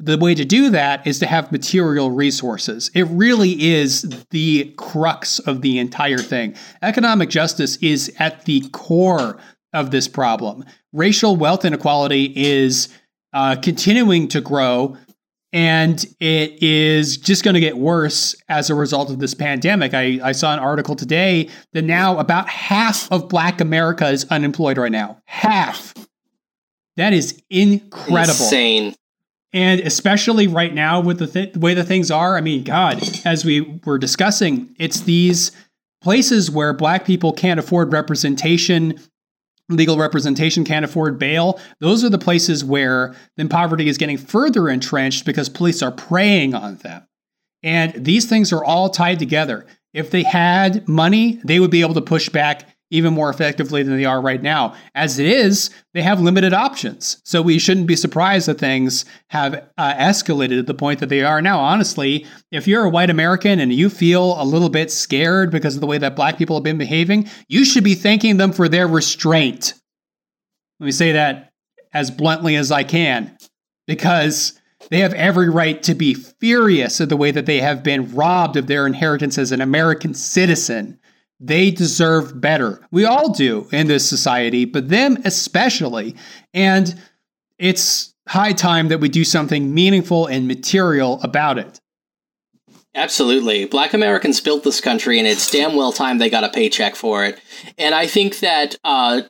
The 0.00 0.18
way 0.18 0.34
to 0.34 0.44
do 0.44 0.70
that 0.70 1.06
is 1.06 1.20
to 1.20 1.26
have 1.26 1.52
material 1.52 2.10
resources. 2.10 2.90
It 2.94 3.04
really 3.04 3.72
is 3.72 4.02
the 4.30 4.74
crux 4.76 5.38
of 5.38 5.62
the 5.62 5.78
entire 5.78 6.18
thing. 6.18 6.56
Economic 6.82 7.30
justice 7.30 7.76
is 7.76 8.12
at 8.18 8.44
the 8.44 8.68
core 8.70 9.38
of 9.72 9.92
this 9.92 10.08
problem. 10.08 10.64
Racial 10.92 11.36
wealth 11.36 11.64
inequality 11.64 12.32
is 12.36 12.88
uh, 13.32 13.56
continuing 13.56 14.28
to 14.28 14.40
grow 14.40 14.96
and 15.54 16.04
it 16.18 16.60
is 16.60 17.16
just 17.16 17.44
going 17.44 17.54
to 17.54 17.60
get 17.60 17.78
worse 17.78 18.34
as 18.48 18.70
a 18.70 18.74
result 18.74 19.08
of 19.08 19.20
this 19.20 19.34
pandemic. 19.34 19.94
I, 19.94 20.18
I, 20.20 20.32
saw 20.32 20.52
an 20.52 20.58
article 20.58 20.96
today 20.96 21.48
that 21.72 21.82
now 21.82 22.18
about 22.18 22.48
half 22.48 23.10
of 23.12 23.28
Black 23.28 23.60
America 23.60 24.08
is 24.08 24.24
unemployed 24.30 24.78
right 24.78 24.90
now. 24.90 25.22
Half. 25.26 25.94
That 26.96 27.12
is 27.12 27.40
incredible. 27.50 28.32
Insane. 28.32 28.96
And 29.52 29.80
especially 29.80 30.48
right 30.48 30.74
now 30.74 31.00
with 31.00 31.20
the, 31.20 31.28
th- 31.28 31.52
the 31.52 31.60
way 31.60 31.74
the 31.74 31.84
things 31.84 32.10
are, 32.10 32.36
I 32.36 32.40
mean, 32.40 32.64
God, 32.64 33.00
as 33.24 33.44
we 33.44 33.80
were 33.84 33.98
discussing, 33.98 34.74
it's 34.80 35.02
these 35.02 35.52
places 36.02 36.50
where 36.50 36.72
Black 36.72 37.04
people 37.04 37.32
can't 37.32 37.60
afford 37.60 37.92
representation 37.92 38.98
legal 39.68 39.96
representation, 39.96 40.64
can't 40.64 40.84
afford 40.84 41.18
bail. 41.18 41.60
Those 41.80 42.04
are 42.04 42.10
the 42.10 42.18
places 42.18 42.64
where 42.64 43.14
then 43.36 43.48
poverty 43.48 43.88
is 43.88 43.98
getting 43.98 44.18
further 44.18 44.68
entrenched 44.68 45.24
because 45.24 45.48
police 45.48 45.82
are 45.82 45.92
preying 45.92 46.54
on 46.54 46.76
them. 46.76 47.06
And 47.62 47.92
these 48.04 48.26
things 48.26 48.52
are 48.52 48.64
all 48.64 48.90
tied 48.90 49.18
together. 49.18 49.66
If 49.94 50.10
they 50.10 50.22
had 50.22 50.86
money, 50.88 51.40
they 51.44 51.60
would 51.60 51.70
be 51.70 51.80
able 51.80 51.94
to 51.94 52.02
push 52.02 52.28
back 52.28 52.73
even 52.94 53.12
more 53.12 53.28
effectively 53.28 53.82
than 53.82 53.96
they 53.96 54.04
are 54.04 54.20
right 54.20 54.40
now. 54.40 54.72
As 54.94 55.18
it 55.18 55.26
is, 55.26 55.70
they 55.94 56.02
have 56.02 56.20
limited 56.20 56.52
options. 56.52 57.20
So 57.24 57.42
we 57.42 57.58
shouldn't 57.58 57.88
be 57.88 57.96
surprised 57.96 58.46
that 58.46 58.60
things 58.60 59.04
have 59.30 59.68
uh, 59.76 59.94
escalated 59.94 60.50
to 60.50 60.62
the 60.62 60.74
point 60.74 61.00
that 61.00 61.08
they 61.08 61.22
are 61.22 61.42
now. 61.42 61.58
Honestly, 61.58 62.24
if 62.52 62.68
you're 62.68 62.84
a 62.84 62.90
white 62.90 63.10
American 63.10 63.58
and 63.58 63.72
you 63.72 63.90
feel 63.90 64.40
a 64.40 64.44
little 64.44 64.68
bit 64.68 64.92
scared 64.92 65.50
because 65.50 65.74
of 65.74 65.80
the 65.80 65.88
way 65.88 65.98
that 65.98 66.14
black 66.14 66.38
people 66.38 66.54
have 66.54 66.62
been 66.62 66.78
behaving, 66.78 67.28
you 67.48 67.64
should 67.64 67.82
be 67.82 67.96
thanking 67.96 68.36
them 68.36 68.52
for 68.52 68.68
their 68.68 68.86
restraint. 68.86 69.74
Let 70.78 70.86
me 70.86 70.92
say 70.92 71.12
that 71.12 71.50
as 71.92 72.12
bluntly 72.12 72.54
as 72.54 72.70
I 72.70 72.84
can, 72.84 73.36
because 73.88 74.60
they 74.90 75.00
have 75.00 75.14
every 75.14 75.48
right 75.48 75.82
to 75.82 75.96
be 75.96 76.14
furious 76.14 77.00
at 77.00 77.08
the 77.08 77.16
way 77.16 77.32
that 77.32 77.46
they 77.46 77.60
have 77.60 77.82
been 77.82 78.14
robbed 78.14 78.56
of 78.56 78.68
their 78.68 78.86
inheritance 78.86 79.36
as 79.36 79.50
an 79.50 79.60
American 79.60 80.14
citizen 80.14 81.00
they 81.40 81.70
deserve 81.70 82.40
better. 82.40 82.80
We 82.90 83.04
all 83.04 83.32
do 83.32 83.68
in 83.72 83.86
this 83.86 84.08
society, 84.08 84.64
but 84.64 84.88
them 84.88 85.18
especially. 85.24 86.16
And 86.52 87.00
it's 87.58 88.14
high 88.28 88.52
time 88.52 88.88
that 88.88 89.00
we 89.00 89.08
do 89.08 89.24
something 89.24 89.74
meaningful 89.74 90.26
and 90.26 90.48
material 90.48 91.20
about 91.22 91.58
it. 91.58 91.80
Absolutely. 92.94 93.64
Black 93.64 93.92
Americans 93.92 94.40
built 94.40 94.62
this 94.62 94.80
country, 94.80 95.18
and 95.18 95.26
it's 95.26 95.50
damn 95.50 95.74
well 95.74 95.92
time 95.92 96.18
they 96.18 96.30
got 96.30 96.44
a 96.44 96.48
paycheck 96.48 96.94
for 96.94 97.24
it. 97.24 97.40
And 97.76 97.94
I 97.94 98.06
think 98.06 98.38
that 98.38 98.76
uh, 98.84 99.22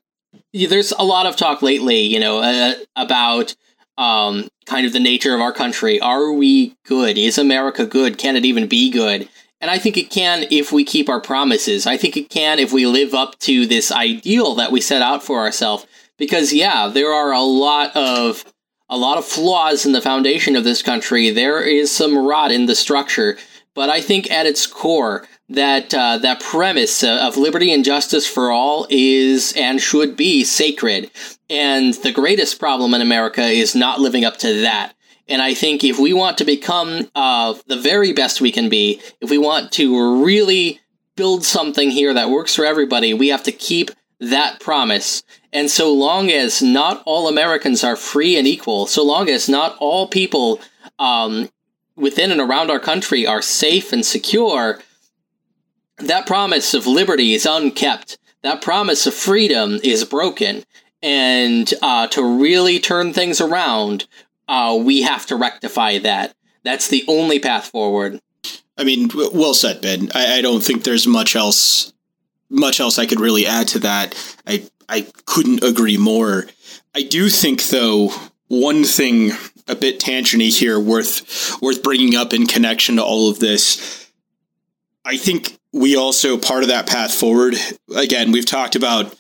there's 0.53 0.93
a 0.93 1.03
lot 1.03 1.27
of 1.27 1.37
talk 1.37 1.63
lately, 1.63 2.01
you 2.01 2.21
know, 2.21 2.41
uh, 2.41 2.75
about 2.95 3.57
um, 3.97 4.49
kind 4.67 4.87
of 4.87 4.93
the 4.93 5.01
nature 5.01 5.35
of 5.35 5.41
our 5.41 5.53
country. 5.53 5.99
Are 6.01 6.33
we 6.33 6.77
good? 6.85 7.17
Is 7.17 7.39
America 7.39 7.87
good? 7.87 8.19
Can 8.19 8.37
it 8.37 8.45
even 8.45 8.67
be 8.67 8.91
good? 8.91 9.29
And 9.65 9.71
I 9.71 9.79
think 9.79 9.97
it 9.97 10.11
can 10.11 10.45
if 10.51 10.73
we 10.73 10.85
keep 10.85 11.09
our 11.09 11.23
promises. 11.23 11.87
I 11.87 11.97
think 11.97 12.19
it 12.19 12.29
can 12.29 12.59
if 12.59 12.71
we 12.71 12.87
live 12.87 13.15
up 13.15 13.39
to 13.39 13.65
this 13.65 13.91
ideal 13.91 14.55
that 14.57 14.71
we 14.71 14.83
set 14.83 15.01
out 15.01 15.23
for 15.23 15.39
ourselves. 15.39 15.87
Because 16.19 16.53
yeah, 16.53 16.89
there 16.89 17.11
are 17.11 17.33
a 17.33 17.41
lot 17.41 17.97
of 17.97 18.45
a 18.91 18.99
lot 18.99 19.17
of 19.17 19.25
flaws 19.25 19.87
in 19.87 19.93
the 19.93 20.03
foundation 20.03 20.55
of 20.55 20.65
this 20.65 20.83
country. 20.83 21.31
There 21.31 21.63
is 21.63 21.91
some 21.91 22.27
rot 22.27 22.53
in 22.53 22.67
the 22.67 22.75
structure, 22.75 23.39
but 23.73 23.89
I 23.89 24.03
think 24.03 24.31
at 24.31 24.45
its 24.45 24.67
core, 24.67 25.27
that 25.49 25.95
uh, 25.95 26.19
that 26.19 26.41
premise 26.41 27.03
of 27.03 27.39
liberty 27.39 27.73
and 27.73 27.87
justice 27.87 28.27
for 28.27 28.51
all 28.51 28.87
is 28.91 29.55
and 29.57 29.81
should 29.81 30.15
be 30.15 30.45
sacred. 30.45 31.11
And 31.49 31.95
the 31.95 32.13
greatest 32.13 32.61
problem 32.61 32.93
in 32.93 33.01
America 33.01 33.45
is 33.45 33.75
not 33.75 33.99
living 33.99 34.27
up 34.27 34.37
to 34.41 34.61
that. 34.61 34.95
And 35.29 35.41
I 35.41 35.55
think 35.55 35.83
if 35.83 35.99
we 35.99 36.13
want 36.13 36.39
to 36.39 36.45
become 36.45 37.09
uh, 37.15 37.55
the 37.67 37.79
very 37.79 38.13
best 38.13 38.41
we 38.41 38.53
can 38.53 38.69
be, 38.69 39.01
if 39.21 39.31
we 39.31 39.39
want 39.39 39.73
to 39.73 40.23
really 40.25 40.81
build 41.17 41.45
something 41.45 41.91
here 41.91 42.13
that 42.13 42.31
works 42.31 42.55
for 42.55 42.65
everybody, 42.65 43.15
we 43.15 43.29
have 43.29 43.43
to 43.45 43.53
keep 43.53 43.91
that 44.21 44.61
promise. 44.61 45.23
And 45.53 45.71
so 45.71 45.93
long 45.93 46.31
as 46.31 46.61
not 46.61 47.03
all 47.07 47.29
Americans 47.29 47.85
are 47.85 47.97
free 47.97 48.37
and 48.37 48.47
equal, 48.47 48.87
so 48.87 49.05
long 49.05 49.29
as 49.29 49.49
not 49.49 49.77
all 49.79 50.09
people 50.09 50.61
um, 50.99 51.49
within 51.97 52.31
and 52.31 52.41
around 52.41 52.71
our 52.71 52.81
country 52.81 53.27
are 53.27 53.43
safe 53.43 53.93
and 53.93 54.05
secure, 54.05 54.81
that 55.99 56.27
promise 56.27 56.75
of 56.75 56.87
liberty 56.87 57.35
is 57.35 57.47
unkept. 57.47 58.19
That 58.43 58.61
promise 58.61 59.07
of 59.07 59.15
freedom 59.15 59.79
is 59.83 60.05
broken. 60.05 60.65
And 61.03 61.73
uh, 61.83 62.09
to 62.09 62.41
really 62.41 62.79
turn 62.79 63.13
things 63.13 63.41
around, 63.41 64.07
uh, 64.49 64.79
we 64.81 65.03
have 65.03 65.27
to 65.27 65.37
rectify 65.37 65.99
that. 65.99 66.35
That's 66.63 66.89
the 66.89 67.05
only 67.09 67.39
path 67.39 67.67
forward. 67.67 68.21
I 68.77 68.85
mean, 68.85 69.11
well 69.15 69.55
said, 69.55 69.81
Ben. 69.81 70.11
I, 70.15 70.39
I 70.39 70.41
don't 70.41 70.63
think 70.63 70.83
there's 70.83 71.07
much 71.07 71.37
else, 71.37 71.93
much 72.51 72.81
else 72.81 72.99
I 72.99 73.07
could 73.07 73.21
really 73.21 73.47
add 73.47 73.69
to 73.69 73.79
that. 73.81 74.37
I 74.47 74.69
I 74.89 75.07
couldn't 75.27 75.63
agree 75.63 75.97
more. 75.97 76.47
I 76.95 77.03
do 77.03 77.29
think, 77.29 77.65
though, 77.69 78.11
one 78.49 78.85
thing 78.85 79.33
a 79.67 79.75
bit 79.75 80.01
tangenty 80.01 80.57
here 80.57 80.79
worth 80.79 81.61
worth 81.63 81.83
bringing 81.83 82.15
up 82.15 82.33
in 82.33 82.47
connection 82.47 82.97
to 82.97 83.05
all 83.05 83.31
of 83.31 83.39
this. 83.39 84.11
I 85.05 85.17
think 85.17 85.59
we 85.73 85.97
also 85.97 86.37
part 86.39 86.63
of 86.63 86.69
that 86.69 86.87
path 86.87 87.13
forward. 87.13 87.57
Again, 87.95 88.33
we've 88.33 88.47
talked 88.47 88.77
about 88.77 89.15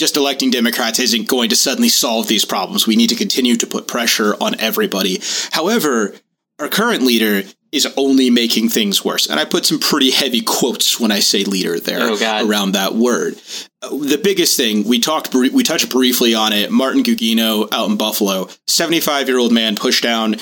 just 0.00 0.16
electing 0.16 0.50
Democrats 0.50 0.98
isn't 0.98 1.28
going 1.28 1.50
to 1.50 1.56
suddenly 1.56 1.90
solve 1.90 2.26
these 2.26 2.44
problems. 2.44 2.86
We 2.86 2.96
need 2.96 3.10
to 3.10 3.14
continue 3.14 3.54
to 3.56 3.66
put 3.66 3.86
pressure 3.86 4.34
on 4.40 4.58
everybody. 4.58 5.20
However, 5.52 6.14
our 6.58 6.68
current 6.68 7.02
leader 7.02 7.42
is 7.70 7.86
only 7.96 8.30
making 8.30 8.68
things 8.68 9.04
worse. 9.04 9.28
And 9.28 9.38
I 9.38 9.44
put 9.44 9.66
some 9.66 9.78
pretty 9.78 10.10
heavy 10.10 10.40
quotes 10.40 10.98
when 10.98 11.12
I 11.12 11.20
say 11.20 11.44
leader 11.44 11.78
there 11.78 12.00
oh, 12.00 12.46
around 12.48 12.72
that 12.72 12.94
word. 12.94 13.34
The 13.82 14.20
biggest 14.22 14.56
thing 14.56 14.88
we 14.88 14.98
talked, 14.98 15.32
we 15.34 15.62
touched 15.62 15.90
briefly 15.90 16.34
on 16.34 16.52
it. 16.52 16.72
Martin 16.72 17.04
Gugino 17.04 17.72
out 17.72 17.88
in 17.88 17.96
Buffalo, 17.96 18.48
75 18.66 19.28
year 19.28 19.38
old 19.38 19.52
man 19.52 19.76
pushed 19.76 20.02
down, 20.02 20.36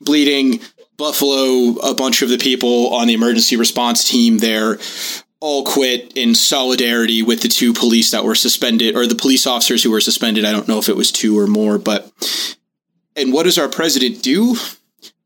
bleeding. 0.00 0.60
Buffalo, 0.98 1.78
a 1.80 1.94
bunch 1.94 2.22
of 2.22 2.28
the 2.28 2.38
people 2.38 2.94
on 2.94 3.08
the 3.08 3.14
emergency 3.14 3.56
response 3.56 4.08
team 4.08 4.38
there 4.38 4.78
all 5.42 5.64
quit 5.64 6.16
in 6.16 6.36
solidarity 6.36 7.20
with 7.20 7.42
the 7.42 7.48
two 7.48 7.72
police 7.72 8.12
that 8.12 8.24
were 8.24 8.34
suspended 8.36 8.94
or 8.94 9.08
the 9.08 9.16
police 9.16 9.44
officers 9.44 9.82
who 9.82 9.90
were 9.90 10.00
suspended. 10.00 10.44
I 10.44 10.52
don't 10.52 10.68
know 10.68 10.78
if 10.78 10.88
it 10.88 10.96
was 10.96 11.10
two 11.10 11.36
or 11.36 11.48
more, 11.48 11.78
but 11.78 12.10
and 13.16 13.32
what 13.32 13.42
does 13.42 13.58
our 13.58 13.68
president 13.68 14.22
do? 14.22 14.56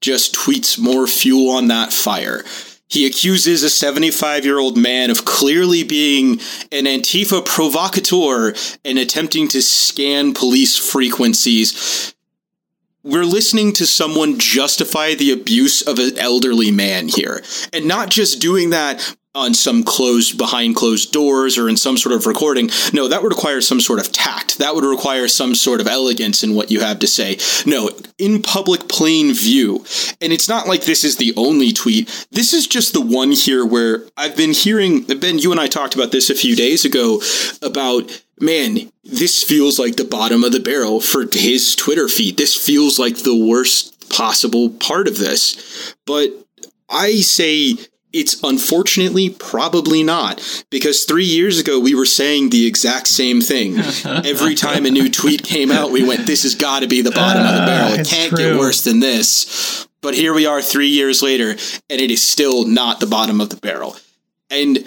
Just 0.01 0.35
tweets 0.35 0.79
more 0.79 1.07
fuel 1.07 1.51
on 1.51 1.69
that 1.69 1.93
fire. 1.93 2.45
He 2.89 3.07
accuses 3.07 3.63
a 3.63 3.69
75 3.69 4.47
year 4.47 4.59
old 4.59 4.79
man 4.79 5.11
of 5.11 5.27
clearly 5.27 5.85
being 5.85 6.41
an 6.73 6.87
Antifa 6.87 7.45
provocateur 7.45 8.55
and 8.87 8.99
attempting 8.99 9.49
to 9.49 9.61
scan 9.61 10.33
police 10.33 10.79
frequencies. 10.79 12.15
We're 13.03 13.25
listening 13.25 13.75
to 13.75 13.87
someone 13.87 14.39
justify 14.39 15.15
the 15.15 15.31
abuse 15.31 15.83
of 15.83 15.99
an 15.99 16.19
elderly 16.19 16.71
man 16.71 17.09
here. 17.09 17.43
And 17.73 17.87
not 17.87 18.09
just 18.09 18.41
doing 18.41 18.71
that 18.71 19.15
on 19.37 19.55
some 19.55 19.85
closed 19.85 20.39
behind 20.39 20.75
closed 20.75 21.13
doors 21.13 21.59
or 21.59 21.69
in 21.69 21.77
some 21.77 21.97
sort 21.97 22.15
of 22.15 22.27
recording. 22.27 22.71
No, 22.93 23.07
that 23.07 23.23
would 23.23 23.33
require 23.33 23.61
some 23.61 23.81
sort 23.81 24.01
of 24.01 24.11
tact. 24.11 24.59
That 24.59 24.75
would 24.75 24.85
require 24.85 25.29
some 25.29 25.55
sort 25.55 25.81
of 25.81 25.87
elegance 25.87 26.43
in 26.43 26.55
what 26.55 26.71
you 26.71 26.81
have 26.81 26.99
to 27.01 27.07
say. 27.07 27.39
No, 27.67 27.91
in 28.19 28.43
public 28.43 28.89
plain 28.89 29.35
view. 29.35 29.85
And 30.21 30.33
it's 30.33 30.49
not 30.49 30.67
like 30.67 30.85
this 30.85 31.05
is 31.05 31.17
the 31.17 31.35
only 31.37 31.73
tweet. 31.73 32.27
This 32.31 32.53
is 32.53 32.67
just 32.67 32.93
the 32.93 33.01
one 33.01 33.33
here 33.33 33.65
where 33.65 34.05
I've 34.17 34.37
been 34.37 34.53
hearing 34.53 35.05
Ben, 35.05 35.39
you 35.39 35.53
and 35.53 35.61
I 35.61 35.67
talked 35.67 35.95
about 35.95 36.13
this 36.13 36.31
a 36.31 36.35
few 36.35 36.57
days 36.57 36.85
ago 36.85 37.21
about 37.63 38.23
man, 38.41 38.91
this 39.05 39.43
feels 39.43 39.79
like 39.79 39.97
the 39.97 40.05
bottom 40.05 40.45
of 40.45 40.53
the 40.53 40.61
barrel 40.61 41.01
for 41.01 41.25
his 41.33 41.75
Twitter 41.75 42.09
feed. 42.09 42.37
This 42.37 42.55
feels 42.55 42.99
like 42.99 43.19
the 43.19 43.37
worst 43.37 44.11
possible 44.11 44.71
part 44.71 45.09
of 45.09 45.19
this. 45.19 45.95
But 46.07 46.31
I 46.89 47.17
say 47.17 47.77
it's 48.17 48.43
unfortunately 48.43 49.31
probably 49.31 50.03
not 50.03 50.41
because 50.71 51.05
three 51.05 51.25
years 51.25 51.59
ago 51.59 51.79
we 51.79 51.95
were 51.95 52.07
saying 52.07 52.51
the 52.51 52.67
exact 52.67 53.07
same 53.07 53.41
thing. 53.41 53.79
Every 54.05 54.55
time 54.55 54.87
a 54.87 54.91
new 54.91 55.11
tweet 55.11 55.43
came 55.43 55.71
out, 55.71 55.91
we 55.91 56.07
went, 56.07 56.27
"This 56.27 56.43
has 56.45 56.55
got 56.55 56.81
to 56.81 56.89
be 56.89 57.03
the 57.03 57.11
bottom 57.11 57.43
uh, 57.43 57.49
of 57.49 57.55
the 57.55 57.63
ah, 57.63 57.67
barrel. 57.67 58.01
It 58.01 58.07
can't 58.07 58.31
true. 58.31 58.39
get 58.39 58.59
worse 58.59 58.85
than 58.85 59.01
this." 59.01 59.87
But 60.01 60.15
here 60.15 60.33
we 60.35 60.47
are, 60.47 60.63
three 60.63 60.89
years 60.89 61.23
later, 61.23 61.51
and 61.51 62.01
it 62.01 62.11
is 62.11 62.27
still 62.27 62.67
not 62.67 63.01
the 63.01 63.07
bottom 63.07 63.41
of 63.41 63.51
the 63.51 63.57
barrel. 63.57 63.97
And 64.51 64.85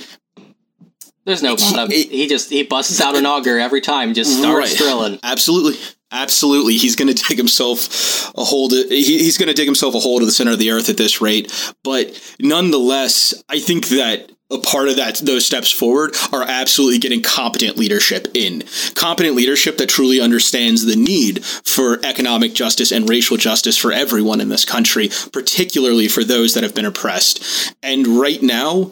there's 1.26 1.44
no 1.44 1.56
bottom. 1.56 1.92
He, 1.92 2.04
he 2.04 2.28
just 2.28 2.50
he 2.50 2.64
busts 2.64 3.00
out 3.02 3.16
an 3.16 3.26
auger 3.26 3.60
every 3.60 3.82
time, 3.82 4.14
just 4.14 4.40
starts 4.40 4.72
right. 4.72 4.78
drilling. 4.78 5.20
Absolutely. 5.22 5.80
Absolutely, 6.12 6.78
he's 6.78 6.96
going 6.96 7.08
to 7.14 7.24
dig 7.28 7.38
himself 7.38 8.34
a 8.36 8.44
hole. 8.44 8.70
To, 8.70 8.88
he, 8.90 9.20
he's 9.20 9.38
going 9.38 9.48
to 9.48 9.54
dig 9.54 9.68
himself 9.68 9.96
a 9.96 10.00
hole 10.00 10.20
to 10.20 10.26
the 10.26 10.32
center 10.32 10.52
of 10.52 10.60
the 10.60 10.72
earth 10.72 10.90
at 10.90 10.98
this 10.98 11.22
rate. 11.22 11.74
But 11.84 12.20
nonetheless, 12.40 13.44
I 13.50 13.60
think 13.60 13.88
that 13.90 14.32
a 14.52 14.58
part 14.58 14.90
of 14.90 14.96
that 14.96 15.18
those 15.18 15.46
steps 15.46 15.70
forward 15.70 16.16
are 16.34 16.44
absolutely 16.44 16.98
getting 16.98 17.22
competent 17.22 17.78
leadership 17.78 18.28
in 18.34 18.64
competent 18.96 19.36
leadership 19.36 19.78
that 19.78 19.90
truly 19.90 20.20
understands 20.20 20.86
the 20.86 20.96
need 20.96 21.46
for 21.46 22.00
economic 22.04 22.54
justice 22.54 22.92
and 22.92 23.08
racial 23.08 23.38
justice 23.38 23.78
for 23.78 23.92
everyone 23.92 24.42
in 24.42 24.50
this 24.50 24.66
country 24.66 25.10
particularly 25.32 26.08
for 26.08 26.24
those 26.24 26.56
that 26.56 26.64
have 26.64 26.74
been 26.74 26.86
oppressed 26.86 27.76
and 27.84 28.08
right 28.08 28.42
now 28.42 28.92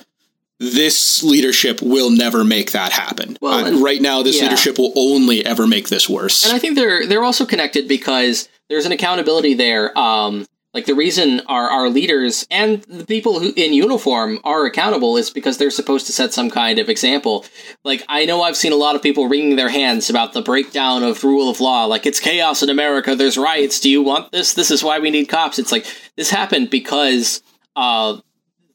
this 0.60 1.24
leadership 1.24 1.82
will 1.82 2.10
never 2.10 2.44
make 2.44 2.72
that 2.72 2.92
happen. 2.92 3.38
Well, 3.42 3.66
uh, 3.66 3.80
right 3.80 4.02
now, 4.02 4.24
this 4.24 4.38
yeah. 4.38 4.44
leadership 4.44 4.78
will 4.78 4.94
only 4.96 5.46
ever 5.46 5.68
make 5.68 5.90
this 5.90 6.10
worse. 6.10 6.46
And 6.46 6.56
I 6.56 6.60
think 6.60 6.76
they're 6.76 7.06
they're 7.06 7.24
also 7.24 7.46
connected 7.46 7.88
because 7.88 8.50
there's 8.70 8.86
an 8.86 8.92
accountability 8.92 9.54
there. 9.54 9.98
Um, 9.98 10.48
like 10.74 10.86
the 10.86 10.96
reason 10.96 11.42
our 11.48 11.70
our 11.70 11.90
leaders 11.90 12.46
and 12.52 12.82
the 12.84 13.06
people 13.06 13.40
who 13.40 13.54
in 13.56 13.74
uniform 13.74 14.40
are 14.44 14.66
accountable 14.66 15.18
is 15.18 15.30
because 15.30 15.58
they're 15.58 15.72
supposed 15.72 16.06
to 16.08 16.12
set 16.12 16.34
some 16.34 16.50
kind 16.50 16.78
of 16.80 16.90
example. 16.90 17.46
Like 17.84 18.04
I 18.10 18.26
know 18.26 18.42
I've 18.44 18.58
seen 18.58 18.74
a 18.74 18.78
lot 18.78 18.96
of 18.96 19.02
people 19.02 19.28
wringing 19.28 19.56
their 19.56 19.70
hands 19.70 20.10
about 20.10 20.34
the 20.34 20.42
breakdown 20.42 21.04
of 21.04 21.24
rule 21.24 21.50
of 21.50 21.60
law. 21.60 21.86
Like 21.86 22.06
it's 22.06 22.20
chaos 22.20 22.62
in 22.64 22.70
America. 22.70 23.16
There's 23.16 23.38
riots. 23.38 23.80
Do 23.80 23.90
you 23.90 24.02
want 24.02 24.32
this? 24.32 24.54
This 24.54 24.70
is 24.70 24.84
why 24.84 25.00
we 25.00 25.10
need 25.10 25.30
cops. 25.30 25.58
It's 25.58 25.72
like 25.72 25.86
this 26.16 26.30
happened 26.30 26.70
because 26.70 27.42
uh, 27.76 28.18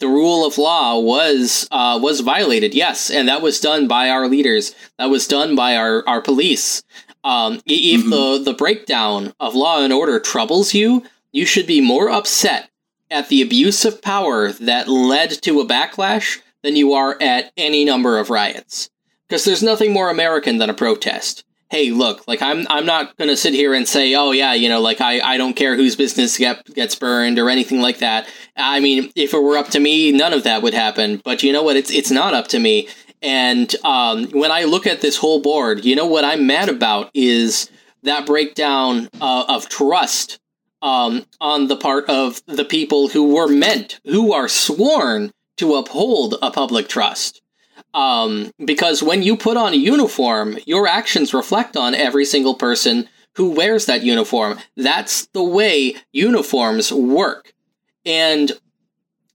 the 0.02 0.08
rule 0.08 0.44
of 0.44 0.58
law 0.58 0.98
was 0.98 1.66
uh, 1.70 1.98
was 2.02 2.20
violated. 2.20 2.74
Yes, 2.74 3.08
and 3.08 3.28
that 3.28 3.40
was 3.40 3.60
done 3.60 3.86
by 3.86 4.10
our 4.10 4.26
leaders. 4.26 4.74
That 4.98 5.10
was 5.10 5.28
done 5.28 5.54
by 5.54 5.76
our 5.76 6.06
our 6.08 6.20
police. 6.20 6.82
Um, 7.24 7.60
if 7.66 8.00
mm-hmm. 8.00 8.10
the 8.10 8.42
the 8.50 8.52
breakdown 8.52 9.32
of 9.38 9.54
law 9.54 9.82
and 9.82 9.92
order 9.92 10.18
troubles 10.18 10.74
you, 10.74 11.04
you 11.30 11.46
should 11.46 11.68
be 11.68 11.80
more 11.80 12.10
upset 12.10 12.68
at 13.12 13.28
the 13.28 13.42
abuse 13.42 13.84
of 13.84 14.02
power 14.02 14.50
that 14.52 14.88
led 14.88 15.30
to 15.42 15.60
a 15.60 15.66
backlash 15.66 16.40
than 16.62 16.74
you 16.74 16.92
are 16.92 17.16
at 17.20 17.52
any 17.56 17.84
number 17.84 18.18
of 18.18 18.28
riots. 18.28 18.90
Because 19.28 19.44
there's 19.44 19.62
nothing 19.62 19.92
more 19.92 20.10
American 20.10 20.58
than 20.58 20.68
a 20.68 20.74
protest 20.74 21.44
hey, 21.72 21.90
look, 21.90 22.28
like 22.28 22.42
I'm 22.42 22.66
I'm 22.68 22.84
not 22.84 23.16
gonna 23.16 23.36
sit 23.36 23.54
here 23.54 23.72
and 23.72 23.88
say, 23.88 24.14
oh 24.14 24.30
yeah, 24.30 24.52
you 24.52 24.68
know, 24.68 24.80
like 24.80 25.00
I, 25.00 25.20
I 25.20 25.38
don't 25.38 25.56
care 25.56 25.74
whose 25.74 25.96
business 25.96 26.36
get, 26.36 26.66
gets 26.74 26.94
burned 26.94 27.38
or 27.38 27.48
anything 27.48 27.80
like 27.80 27.98
that. 27.98 28.28
I 28.56 28.78
mean, 28.78 29.10
if 29.16 29.32
it 29.32 29.42
were 29.42 29.56
up 29.56 29.68
to 29.68 29.80
me, 29.80 30.12
none 30.12 30.34
of 30.34 30.44
that 30.44 30.62
would 30.62 30.74
happen. 30.74 31.22
But 31.24 31.42
you 31.42 31.50
know 31.50 31.62
what? 31.62 31.76
It's 31.76 31.90
it's 31.90 32.10
not 32.10 32.34
up 32.34 32.48
to 32.48 32.60
me. 32.60 32.88
And 33.22 33.74
um, 33.84 34.26
when 34.32 34.52
I 34.52 34.64
look 34.64 34.86
at 34.86 35.00
this 35.00 35.16
whole 35.16 35.40
board, 35.40 35.84
you 35.84 35.96
know 35.96 36.06
what 36.06 36.24
I'm 36.24 36.46
mad 36.46 36.68
about 36.68 37.10
is 37.14 37.70
that 38.02 38.26
breakdown 38.26 39.08
uh, 39.20 39.44
of 39.48 39.68
trust 39.68 40.40
um, 40.82 41.24
on 41.40 41.68
the 41.68 41.76
part 41.76 42.08
of 42.10 42.42
the 42.46 42.64
people 42.64 43.08
who 43.08 43.34
were 43.34 43.48
meant, 43.48 43.98
who 44.04 44.32
are 44.32 44.48
sworn 44.48 45.32
to 45.56 45.76
uphold 45.76 46.34
a 46.42 46.50
public 46.50 46.88
trust. 46.88 47.41
Um, 47.94 48.52
because 48.64 49.02
when 49.02 49.22
you 49.22 49.36
put 49.36 49.56
on 49.56 49.74
a 49.74 49.76
uniform, 49.76 50.58
your 50.66 50.86
actions 50.86 51.34
reflect 51.34 51.76
on 51.76 51.94
every 51.94 52.24
single 52.24 52.54
person 52.54 53.08
who 53.36 53.50
wears 53.50 53.86
that 53.86 54.02
uniform. 54.02 54.58
That's 54.76 55.26
the 55.28 55.42
way 55.42 55.96
uniforms 56.12 56.92
work. 56.92 57.52
And 58.04 58.52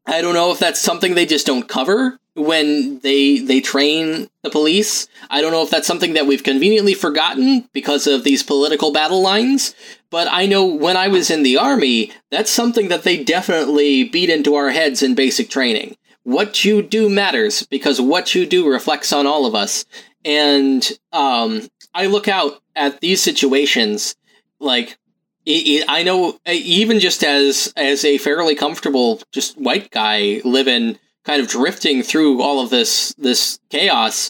I 0.05 0.22
don't 0.22 0.34
know 0.34 0.51
if 0.51 0.60
that's 0.60 0.82
something 0.82 1.16
they 1.16 1.26
just 1.26 1.45
don't 1.45 1.68
cover 1.68 2.20
when 2.36 2.99
they 2.99 3.39
they 3.39 3.60
train 3.60 4.30
the 4.43 4.49
police. 4.49 5.08
I 5.30 5.41
don't 5.41 5.51
know 5.51 5.64
if 5.64 5.72
that's 5.72 5.88
something 5.88 6.14
that 6.14 6.28
we've 6.28 6.43
conveniently 6.43 6.93
forgotten 6.93 7.68
because 7.74 8.05
of 8.05 8.24
these 8.24 8.43
political 8.43 8.93
battle 8.93 9.22
lines. 9.22 9.76
But 10.10 10.28
I 10.32 10.45
know 10.45 10.66
when 10.66 10.95
I 10.95 11.08
was 11.08 11.30
in 11.30 11.43
the 11.43 11.58
army, 11.58 12.12
that's 12.32 12.51
something 12.51 12.88
that 12.89 13.03
they 13.03 13.24
definitely 13.24 14.03
beat 14.03 14.30
into 14.30 14.55
our 14.55 14.70
heads 14.70 15.01
in 15.01 15.16
basic 15.16 15.49
training 15.49 15.97
what 16.28 16.66
you 16.66 16.82
do 16.82 17.08
matters 17.08 17.66
because 17.68 18.02
what 18.02 18.36
you 18.36 18.46
do 18.46 18.70
reflects 18.70 19.14
on 19.14 19.26
all 19.26 19.46
of 19.46 19.56
us. 19.56 19.86
And 20.26 20.86
um, 21.14 21.70
I 21.94 22.08
look 22.08 22.28
out 22.28 22.62
at 22.76 23.00
these 23.00 23.24
situations 23.24 24.14
like 24.60 24.98
I 25.48 26.04
know 26.06 26.38
even 26.46 27.00
just 27.00 27.24
as 27.24 27.72
as 27.78 28.04
a 28.04 28.18
fairly 28.18 28.56
comfortable 28.56 29.22
just 29.32 29.58
white 29.58 29.90
guy 29.90 30.42
living 30.44 31.00
kind 31.24 31.42
of 31.42 31.48
drifting 31.48 32.04
through 32.04 32.42
all 32.42 32.60
of 32.60 32.72
this 32.72 33.16
this 33.18 33.58
chaos 33.70 34.30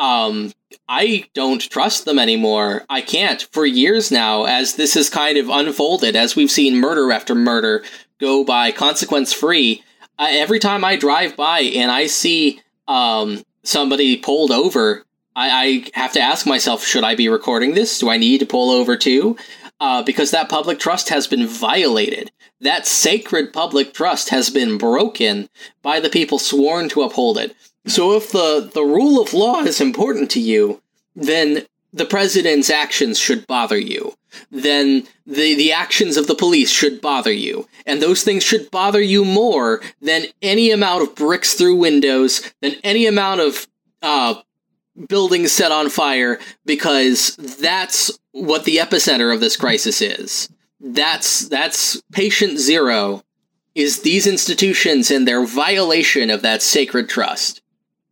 um, 0.00 0.52
I 0.88 1.26
don't 1.32 1.62
trust 1.62 2.04
them 2.04 2.18
anymore. 2.18 2.84
I 2.90 3.00
can't 3.00 3.40
for 3.50 3.64
years 3.64 4.10
now, 4.10 4.44
as 4.44 4.74
this 4.74 4.92
has 4.92 5.08
kind 5.08 5.38
of 5.38 5.48
unfolded, 5.48 6.14
as 6.16 6.36
we've 6.36 6.50
seen 6.50 6.78
murder 6.78 7.10
after 7.12 7.34
murder 7.34 7.82
go 8.20 8.44
by 8.44 8.72
consequence 8.72 9.32
free 9.32 9.82
every 10.18 10.58
time 10.58 10.84
I 10.84 10.96
drive 10.96 11.36
by 11.36 11.60
and 11.60 11.90
I 11.90 12.06
see 12.06 12.60
um, 12.88 13.42
somebody 13.62 14.16
pulled 14.16 14.50
over, 14.50 15.04
I, 15.34 15.50
I, 15.94 15.98
have 15.98 16.12
to 16.12 16.20
ask 16.20 16.46
myself, 16.46 16.84
should 16.84 17.04
I 17.04 17.14
be 17.14 17.28
recording 17.28 17.74
this? 17.74 17.98
Do 17.98 18.08
I 18.08 18.16
need 18.16 18.38
to 18.38 18.46
pull 18.46 18.70
over 18.70 18.96
too? 18.96 19.36
Uh, 19.78 20.02
because 20.02 20.30
that 20.30 20.48
public 20.48 20.78
trust 20.78 21.10
has 21.10 21.26
been 21.26 21.46
violated. 21.46 22.30
That 22.60 22.86
sacred 22.86 23.52
public 23.52 23.92
trust 23.92 24.30
has 24.30 24.48
been 24.48 24.78
broken 24.78 25.50
by 25.82 26.00
the 26.00 26.08
people 26.08 26.38
sworn 26.38 26.88
to 26.90 27.02
uphold 27.02 27.36
it. 27.36 27.54
So 27.86 28.16
if 28.16 28.32
the, 28.32 28.70
the 28.72 28.82
rule 28.82 29.20
of 29.20 29.34
law 29.34 29.60
is 29.60 29.80
important 29.80 30.30
to 30.32 30.40
you, 30.40 30.82
then 31.14 31.66
the 31.96 32.04
president's 32.04 32.68
actions 32.68 33.18
should 33.18 33.46
bother 33.46 33.78
you, 33.78 34.14
then 34.50 35.06
the, 35.26 35.54
the 35.54 35.72
actions 35.72 36.18
of 36.18 36.26
the 36.26 36.34
police 36.34 36.70
should 36.70 37.00
bother 37.00 37.32
you. 37.32 37.66
And 37.86 38.02
those 38.02 38.22
things 38.22 38.44
should 38.44 38.70
bother 38.70 39.00
you 39.00 39.24
more 39.24 39.80
than 40.02 40.26
any 40.42 40.70
amount 40.70 41.04
of 41.04 41.14
bricks 41.14 41.54
through 41.54 41.76
windows, 41.76 42.52
than 42.60 42.74
any 42.84 43.06
amount 43.06 43.40
of 43.40 43.66
uh, 44.02 44.34
buildings 45.08 45.52
set 45.52 45.72
on 45.72 45.88
fire, 45.88 46.38
because 46.66 47.34
that's 47.36 48.10
what 48.32 48.64
the 48.64 48.76
epicenter 48.76 49.32
of 49.32 49.40
this 49.40 49.56
crisis 49.56 50.02
is. 50.02 50.50
That's 50.78 51.48
that's 51.48 52.02
patient 52.12 52.58
zero 52.58 53.22
is 53.74 54.02
these 54.02 54.26
institutions 54.26 55.10
and 55.10 55.26
their 55.26 55.46
violation 55.46 56.28
of 56.28 56.42
that 56.42 56.60
sacred 56.60 57.08
trust. 57.08 57.62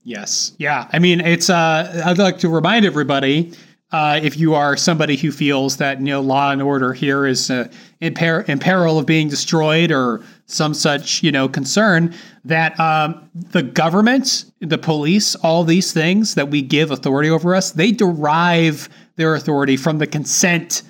Yes. 0.02 0.52
Yeah. 0.58 0.88
I 0.90 0.98
mean, 0.98 1.20
it's 1.20 1.50
uh 1.50 2.02
I'd 2.06 2.16
like 2.18 2.38
to 2.38 2.48
remind 2.48 2.86
everybody 2.86 3.52
uh, 3.94 4.18
if 4.20 4.36
you 4.36 4.56
are 4.56 4.76
somebody 4.76 5.14
who 5.14 5.30
feels 5.30 5.76
that 5.76 6.00
you 6.00 6.06
know 6.06 6.20
law 6.20 6.50
and 6.50 6.60
order 6.60 6.92
here 6.92 7.26
is 7.26 7.48
uh, 7.48 7.68
in, 8.00 8.12
per- 8.12 8.40
in 8.40 8.58
peril 8.58 8.98
of 8.98 9.06
being 9.06 9.28
destroyed 9.28 9.92
or 9.92 10.20
some 10.46 10.74
such 10.74 11.22
you 11.22 11.30
know 11.30 11.48
concern 11.48 12.12
that 12.44 12.78
um, 12.80 13.30
the 13.52 13.62
government, 13.62 14.46
the 14.58 14.76
police, 14.76 15.36
all 15.36 15.62
these 15.62 15.92
things 15.92 16.34
that 16.34 16.50
we 16.50 16.60
give 16.60 16.90
authority 16.90 17.30
over 17.30 17.54
us, 17.54 17.70
they 17.70 17.92
derive 17.92 18.88
their 19.14 19.36
authority 19.36 19.76
from 19.76 19.98
the 19.98 20.08
consent 20.08 20.82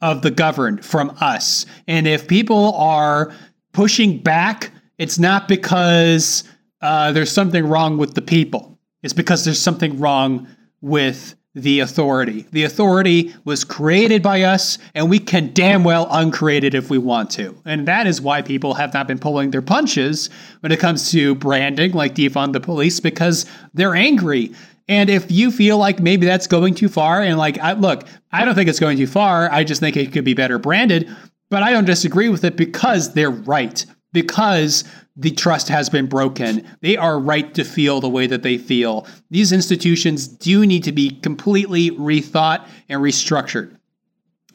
of 0.00 0.22
the 0.22 0.30
governed, 0.30 0.84
from 0.84 1.12
us. 1.20 1.66
And 1.88 2.06
if 2.06 2.28
people 2.28 2.72
are 2.74 3.34
pushing 3.72 4.18
back, 4.18 4.70
it's 4.98 5.18
not 5.18 5.48
because 5.48 6.44
uh, 6.82 7.10
there's 7.10 7.32
something 7.32 7.66
wrong 7.66 7.98
with 7.98 8.14
the 8.14 8.22
people. 8.22 8.78
It's 9.02 9.12
because 9.12 9.44
there's 9.44 9.60
something 9.60 9.98
wrong 9.98 10.46
with 10.80 11.34
the 11.54 11.80
authority. 11.80 12.46
The 12.50 12.64
authority 12.64 13.34
was 13.44 13.62
created 13.62 14.22
by 14.22 14.42
us, 14.42 14.78
and 14.94 15.08
we 15.08 15.18
can 15.18 15.52
damn 15.52 15.84
well 15.84 16.08
uncreate 16.10 16.64
it 16.64 16.74
if 16.74 16.90
we 16.90 16.98
want 16.98 17.30
to. 17.32 17.56
And 17.64 17.86
that 17.86 18.06
is 18.06 18.20
why 18.20 18.42
people 18.42 18.74
have 18.74 18.92
not 18.92 19.06
been 19.06 19.18
pulling 19.18 19.50
their 19.50 19.62
punches 19.62 20.30
when 20.60 20.72
it 20.72 20.80
comes 20.80 21.10
to 21.12 21.34
branding, 21.36 21.92
like 21.92 22.14
defund 22.14 22.52
the 22.52 22.60
police, 22.60 22.98
because 22.98 23.46
they're 23.72 23.94
angry. 23.94 24.52
And 24.88 25.08
if 25.08 25.30
you 25.30 25.50
feel 25.50 25.78
like 25.78 26.00
maybe 26.00 26.26
that's 26.26 26.46
going 26.46 26.74
too 26.74 26.88
far, 26.88 27.22
and 27.22 27.38
like, 27.38 27.58
I, 27.58 27.72
look, 27.72 28.04
I 28.32 28.44
don't 28.44 28.54
think 28.54 28.68
it's 28.68 28.80
going 28.80 28.98
too 28.98 29.06
far. 29.06 29.50
I 29.50 29.64
just 29.64 29.80
think 29.80 29.96
it 29.96 30.12
could 30.12 30.24
be 30.24 30.34
better 30.34 30.58
branded, 30.58 31.08
but 31.50 31.62
I 31.62 31.70
don't 31.70 31.86
disagree 31.86 32.28
with 32.28 32.44
it 32.44 32.56
because 32.56 33.14
they're 33.14 33.30
right. 33.30 33.86
Because 34.14 34.84
the 35.16 35.30
trust 35.30 35.68
has 35.68 35.90
been 35.90 36.06
broken. 36.06 36.66
They 36.80 36.96
are 36.96 37.18
right 37.18 37.52
to 37.54 37.64
feel 37.64 38.00
the 38.00 38.08
way 38.08 38.26
that 38.26 38.42
they 38.42 38.58
feel. 38.58 39.06
These 39.30 39.52
institutions 39.52 40.26
do 40.26 40.64
need 40.64 40.84
to 40.84 40.92
be 40.92 41.10
completely 41.10 41.90
rethought 41.90 42.66
and 42.88 43.00
restructured. 43.00 43.76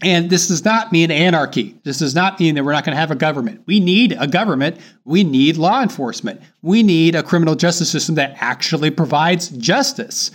And 0.02 0.30
this 0.30 0.48
does 0.48 0.64
not 0.64 0.92
mean 0.92 1.12
anarchy. 1.12 1.78
This 1.84 2.00
does 2.00 2.16
not 2.16 2.40
mean 2.40 2.56
that 2.56 2.64
we're 2.64 2.72
not 2.72 2.86
going 2.86 2.96
to 2.96 3.00
have 3.00 3.12
a 3.12 3.16
government. 3.16 3.64
We 3.66 3.80
need 3.82 4.16
a 4.18 4.28
government. 4.28 4.78
We 5.04 5.24
need 5.24 5.58
law 5.58 5.82
enforcement. 5.82 6.42
We 6.62 6.84
need 6.84 7.16
a 7.16 7.24
criminal 7.24 7.56
justice 7.56 7.92
system 7.92 8.16
that 8.16 8.38
actually 8.40 8.92
provides 8.92 9.50
justice. 9.50 10.32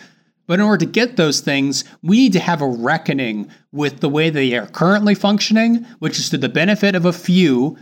But 0.46 0.60
in 0.60 0.66
order 0.66 0.84
to 0.84 0.90
get 0.90 1.16
those 1.16 1.40
things, 1.40 1.84
we 2.02 2.18
need 2.18 2.34
to 2.34 2.40
have 2.40 2.60
a 2.60 2.68
reckoning 2.68 3.50
with 3.72 4.00
the 4.00 4.10
way 4.10 4.28
they 4.28 4.54
are 4.54 4.66
currently 4.66 5.14
functioning, 5.14 5.86
which 5.98 6.18
is 6.18 6.28
to 6.30 6.38
the 6.38 6.50
benefit 6.50 6.94
of 6.94 7.06
a 7.06 7.12
few 7.14 7.78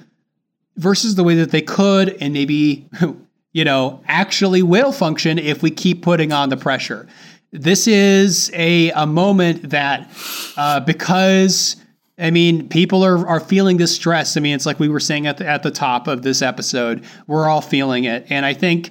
versus 0.76 1.14
the 1.14 1.24
way 1.24 1.34
that 1.36 1.50
they 1.50 1.62
could 1.62 2.16
and 2.20 2.32
maybe, 2.32 2.88
you 3.52 3.64
know, 3.64 4.02
actually 4.06 4.62
will 4.62 4.92
function 4.92 5.38
if 5.38 5.62
we 5.62 5.70
keep 5.70 6.02
putting 6.02 6.32
on 6.32 6.48
the 6.48 6.56
pressure. 6.56 7.06
This 7.52 7.86
is 7.86 8.50
a, 8.54 8.90
a 8.92 9.06
moment 9.06 9.70
that, 9.70 10.10
uh, 10.56 10.80
because, 10.80 11.76
I 12.18 12.30
mean, 12.30 12.68
people 12.68 13.04
are, 13.04 13.26
are 13.26 13.40
feeling 13.40 13.76
this 13.76 13.94
stress. 13.94 14.36
I 14.38 14.40
mean, 14.40 14.54
it's 14.54 14.64
like 14.64 14.80
we 14.80 14.88
were 14.88 15.00
saying 15.00 15.26
at 15.26 15.36
the, 15.36 15.46
at 15.46 15.62
the 15.62 15.70
top 15.70 16.08
of 16.08 16.22
this 16.22 16.40
episode, 16.40 17.04
we're 17.26 17.46
all 17.48 17.60
feeling 17.60 18.04
it. 18.04 18.26
And 18.30 18.46
I 18.46 18.54
think 18.54 18.90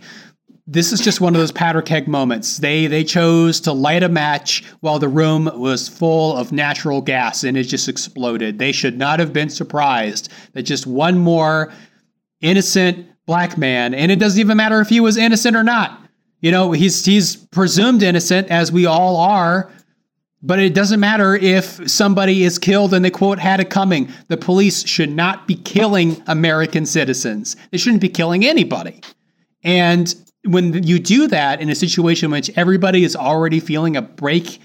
this 0.71 0.93
is 0.93 1.01
just 1.01 1.19
one 1.19 1.35
of 1.35 1.41
those 1.41 1.51
powder 1.51 1.81
keg 1.81 2.07
moments. 2.07 2.57
They 2.57 2.87
they 2.87 3.03
chose 3.03 3.59
to 3.61 3.73
light 3.73 4.03
a 4.03 4.09
match 4.09 4.63
while 4.79 4.99
the 4.99 5.09
room 5.09 5.49
was 5.55 5.89
full 5.89 6.35
of 6.37 6.53
natural 6.53 7.01
gas 7.01 7.43
and 7.43 7.57
it 7.57 7.63
just 7.63 7.89
exploded. 7.89 8.57
They 8.57 8.71
should 8.71 8.97
not 8.97 9.19
have 9.19 9.33
been 9.33 9.49
surprised 9.49 10.29
that 10.53 10.63
just 10.63 10.87
one 10.87 11.17
more 11.17 11.73
innocent 12.39 13.05
black 13.25 13.57
man, 13.57 13.93
and 13.93 14.11
it 14.11 14.17
doesn't 14.17 14.39
even 14.39 14.55
matter 14.57 14.79
if 14.79 14.87
he 14.87 15.01
was 15.01 15.17
innocent 15.17 15.57
or 15.57 15.63
not. 15.63 16.01
You 16.39 16.51
know, 16.51 16.71
he's 16.71 17.03
he's 17.03 17.35
presumed 17.35 18.01
innocent 18.01 18.47
as 18.47 18.71
we 18.71 18.85
all 18.85 19.17
are, 19.17 19.69
but 20.41 20.59
it 20.59 20.73
doesn't 20.73 21.01
matter 21.01 21.35
if 21.35 21.89
somebody 21.91 22.45
is 22.45 22.57
killed 22.57 22.93
and 22.93 23.03
they 23.03 23.11
quote 23.11 23.39
had 23.39 23.59
it 23.59 23.69
coming. 23.69 24.09
The 24.29 24.37
police 24.37 24.87
should 24.87 25.11
not 25.11 25.47
be 25.47 25.55
killing 25.55 26.23
American 26.27 26.85
citizens. 26.85 27.57
They 27.71 27.77
shouldn't 27.77 28.01
be 28.01 28.09
killing 28.09 28.45
anybody. 28.45 29.01
And 29.63 30.15
when 30.43 30.83
you 30.83 30.99
do 30.99 31.27
that 31.27 31.61
in 31.61 31.69
a 31.69 31.75
situation 31.75 32.25
in 32.25 32.31
which 32.31 32.49
everybody 32.55 33.03
is 33.03 33.15
already 33.15 33.59
feeling 33.59 33.95
a 33.95 34.01
break 34.01 34.59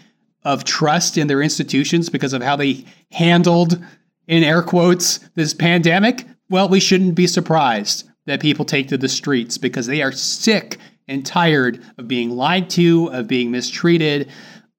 of 0.45 0.65
trust 0.65 1.19
in 1.19 1.27
their 1.27 1.43
institutions 1.43 2.09
because 2.09 2.33
of 2.33 2.43
how 2.43 2.57
they 2.57 2.85
handled, 3.13 3.85
in 4.29 4.43
air 4.43 4.63
quotes, 4.63 5.19
this 5.35 5.55
pandemic, 5.55 6.25
well, 6.49 6.69
we 6.69 6.81
shouldn't 6.81 7.15
be 7.15 7.27
surprised 7.27 8.09
that 8.27 8.41
people 8.41 8.65
take 8.65 8.89
to 8.89 8.99
the 8.99 9.09
streets 9.09 9.59
because 9.59 9.87
they 9.87 10.03
are 10.03 10.13
sick 10.13 10.79
and 11.09 11.25
tired 11.25 11.81
of 11.99 12.09
being 12.09 12.31
lied 12.31 12.69
to, 12.71 13.09
of 13.13 13.29
being 13.29 13.51
mistreated. 13.51 14.29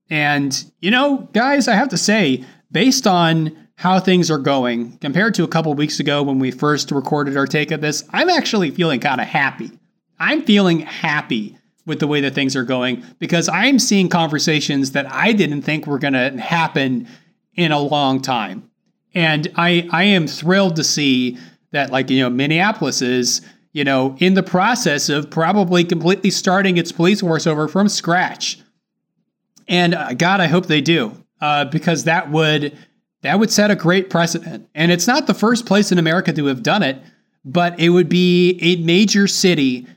And, 0.09 0.71
you 0.81 0.91
know, 0.91 1.29
guys, 1.33 1.67
I 1.67 1.75
have 1.75 1.89
to 1.89 1.97
say, 1.97 2.43
based 2.71 3.07
on 3.07 3.55
how 3.75 3.99
things 3.99 4.31
are 4.31 4.37
going 4.37 4.97
compared 4.97 5.33
to 5.35 5.43
a 5.43 5.47
couple 5.47 5.73
weeks 5.73 5.99
ago 5.99 6.23
when 6.23 6.39
we 6.39 6.51
first 6.51 6.91
recorded 6.91 7.37
our 7.37 7.47
take 7.47 7.71
of 7.71 7.81
this, 7.81 8.03
I'm 8.11 8.29
actually 8.29 8.71
feeling 8.71 8.99
kind 8.99 9.21
of 9.21 9.27
happy 9.27 9.71
I'm 10.19 10.43
feeling 10.43 10.79
happy 10.79 11.57
with 11.85 11.99
the 11.99 12.07
way 12.07 12.21
that 12.21 12.35
things 12.35 12.55
are 12.55 12.63
going 12.63 13.03
because 13.17 13.49
I'm 13.49 13.79
seeing 13.79 14.09
conversations 14.09 14.91
that 14.91 15.11
I 15.11 15.31
didn't 15.31 15.61
think 15.61 15.87
were 15.87 15.99
going 15.99 16.13
to 16.13 16.31
happen 16.39 17.07
in 17.55 17.71
a 17.71 17.79
long 17.79 18.21
time. 18.21 18.69
And 19.15 19.47
I 19.55 19.87
I 19.91 20.03
am 20.03 20.27
thrilled 20.27 20.75
to 20.75 20.83
see 20.83 21.37
that 21.71 21.91
like 21.91 22.09
you 22.09 22.21
know 22.21 22.29
Minneapolis 22.29 23.01
is 23.01 23.41
you 23.71 23.83
know 23.83 24.15
in 24.19 24.33
the 24.33 24.43
process 24.43 25.09
of 25.09 25.29
probably 25.29 25.83
completely 25.83 26.29
starting 26.29 26.77
its 26.77 26.91
police 26.91 27.21
force 27.21 27.47
over 27.47 27.67
from 27.67 27.89
scratch. 27.89 28.59
And 29.67 29.95
uh, 29.95 30.13
God, 30.13 30.39
I 30.39 30.47
hope 30.47 30.67
they 30.67 30.81
do 30.81 31.23
uh, 31.41 31.65
because 31.65 32.03
that 32.03 32.29
would 32.31 32.77
that 33.21 33.39
would 33.39 33.51
set 33.51 33.71
a 33.71 33.75
great 33.75 34.09
precedent. 34.09 34.69
And 34.75 34.91
it's 34.91 35.07
not 35.07 35.25
the 35.25 35.33
first 35.33 35.65
place 35.65 35.91
in 35.91 35.97
America 35.97 36.31
to 36.33 36.45
have 36.45 36.61
done 36.61 36.83
it, 36.83 37.01
but 37.43 37.79
it 37.79 37.89
would 37.89 38.09
be 38.09 38.59
a 38.61 38.75
major 38.83 39.27
city 39.27 39.87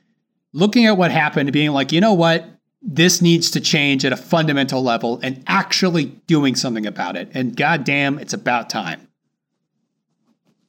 looking 0.53 0.87
at 0.87 0.97
what 0.97 1.11
happened 1.11 1.53
being 1.53 1.71
like, 1.71 1.93
you 1.93 2.01
know 2.01 2.15
what? 2.15 2.45
This 2.83 3.21
needs 3.21 3.51
to 3.53 3.61
change 3.61 4.05
at 4.05 4.13
a 4.13 4.17
fundamental 4.17 4.83
level 4.83 5.21
and 5.23 5.45
actually 5.47 6.07
doing 6.27 6.55
something 6.55 6.87
about 6.87 7.17
it. 7.17 7.31
And 7.35 7.55
goddamn, 7.55 8.19
it's 8.19 8.33
about 8.33 8.71
time. 8.71 9.09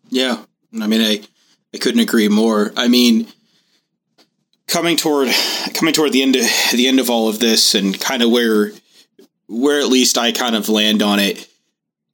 Yeah. 0.09 0.43
I 0.79 0.87
mean, 0.87 1.01
I, 1.01 1.21
I 1.73 1.77
couldn't 1.77 2.01
agree 2.01 2.27
more. 2.27 2.73
I 2.75 2.89
mean, 2.89 3.27
coming 4.67 4.95
toward 4.95 5.29
coming 5.73 5.93
toward 5.93 6.13
the 6.13 6.21
end 6.21 6.35
of 6.35 6.45
the 6.71 6.87
end 6.87 6.99
of 6.99 7.09
all 7.09 7.27
of 7.27 7.39
this 7.39 7.75
and 7.75 7.99
kind 7.99 8.23
of 8.23 8.31
where 8.31 8.71
where 9.47 9.81
at 9.81 9.87
least 9.87 10.17
I 10.17 10.31
kind 10.31 10.55
of 10.55 10.69
land 10.69 11.01
on 11.01 11.19
it, 11.19 11.47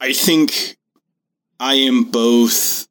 I 0.02 0.14
think 0.14 0.78
I 1.60 1.76
am 1.76 2.06
both 2.06 2.88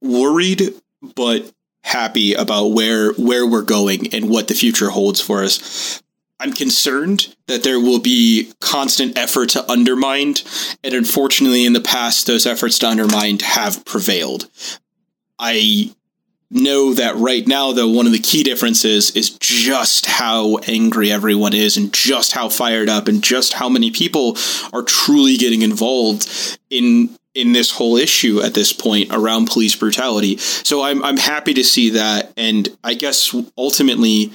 worried 0.00 0.74
but 1.14 1.50
happy 1.84 2.32
about 2.34 2.68
where 2.68 3.12
where 3.12 3.46
we're 3.46 3.62
going 3.62 4.12
and 4.12 4.28
what 4.28 4.48
the 4.48 4.54
future 4.54 4.90
holds 4.90 5.20
for 5.20 5.44
us. 5.44 6.02
I'm 6.40 6.52
concerned 6.52 7.34
that 7.46 7.62
there 7.62 7.78
will 7.78 8.00
be 8.00 8.52
constant 8.60 9.16
effort 9.16 9.50
to 9.50 9.70
undermine, 9.70 10.34
and 10.82 10.92
unfortunately, 10.92 11.64
in 11.64 11.74
the 11.74 11.80
past, 11.80 12.26
those 12.26 12.46
efforts 12.46 12.78
to 12.80 12.88
undermine 12.88 13.38
have 13.40 13.84
prevailed. 13.84 14.48
I 15.38 15.94
know 16.50 16.94
that 16.94 17.16
right 17.16 17.46
now, 17.46 17.72
though, 17.72 17.88
one 17.88 18.06
of 18.06 18.12
the 18.12 18.18
key 18.18 18.42
differences 18.42 19.10
is 19.12 19.30
just 19.30 20.06
how 20.06 20.58
angry 20.66 21.12
everyone 21.12 21.54
is, 21.54 21.76
and 21.76 21.92
just 21.92 22.32
how 22.32 22.48
fired 22.48 22.88
up, 22.88 23.08
and 23.08 23.22
just 23.22 23.52
how 23.52 23.68
many 23.68 23.90
people 23.90 24.36
are 24.72 24.82
truly 24.82 25.36
getting 25.36 25.62
involved 25.62 26.58
in 26.70 27.16
in 27.34 27.52
this 27.52 27.70
whole 27.70 27.96
issue 27.96 28.40
at 28.40 28.54
this 28.54 28.72
point 28.72 29.08
around 29.12 29.48
police 29.48 29.74
brutality. 29.74 30.38
So 30.38 30.82
I'm 30.82 31.02
I'm 31.02 31.16
happy 31.16 31.54
to 31.54 31.64
see 31.64 31.90
that, 31.90 32.32
and 32.36 32.68
I 32.82 32.94
guess 32.94 33.34
ultimately, 33.56 34.32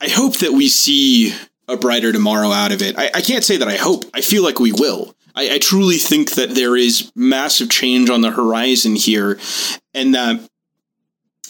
I 0.00 0.08
hope 0.08 0.38
that 0.38 0.52
we 0.52 0.68
see 0.68 1.34
a 1.68 1.76
brighter 1.76 2.12
tomorrow 2.12 2.50
out 2.50 2.72
of 2.72 2.82
it. 2.82 2.96
I, 2.96 3.10
I 3.14 3.20
can't 3.20 3.44
say 3.44 3.56
that 3.56 3.68
I 3.68 3.76
hope. 3.76 4.04
I 4.14 4.20
feel 4.20 4.44
like 4.44 4.60
we 4.60 4.72
will. 4.72 5.14
I, 5.34 5.54
I 5.54 5.58
truly 5.58 5.96
think 5.96 6.34
that 6.34 6.50
there 6.50 6.76
is 6.76 7.10
massive 7.16 7.68
change 7.68 8.08
on 8.08 8.20
the 8.20 8.30
horizon 8.30 8.94
here, 8.94 9.38
and 9.92 10.14
that 10.14 10.40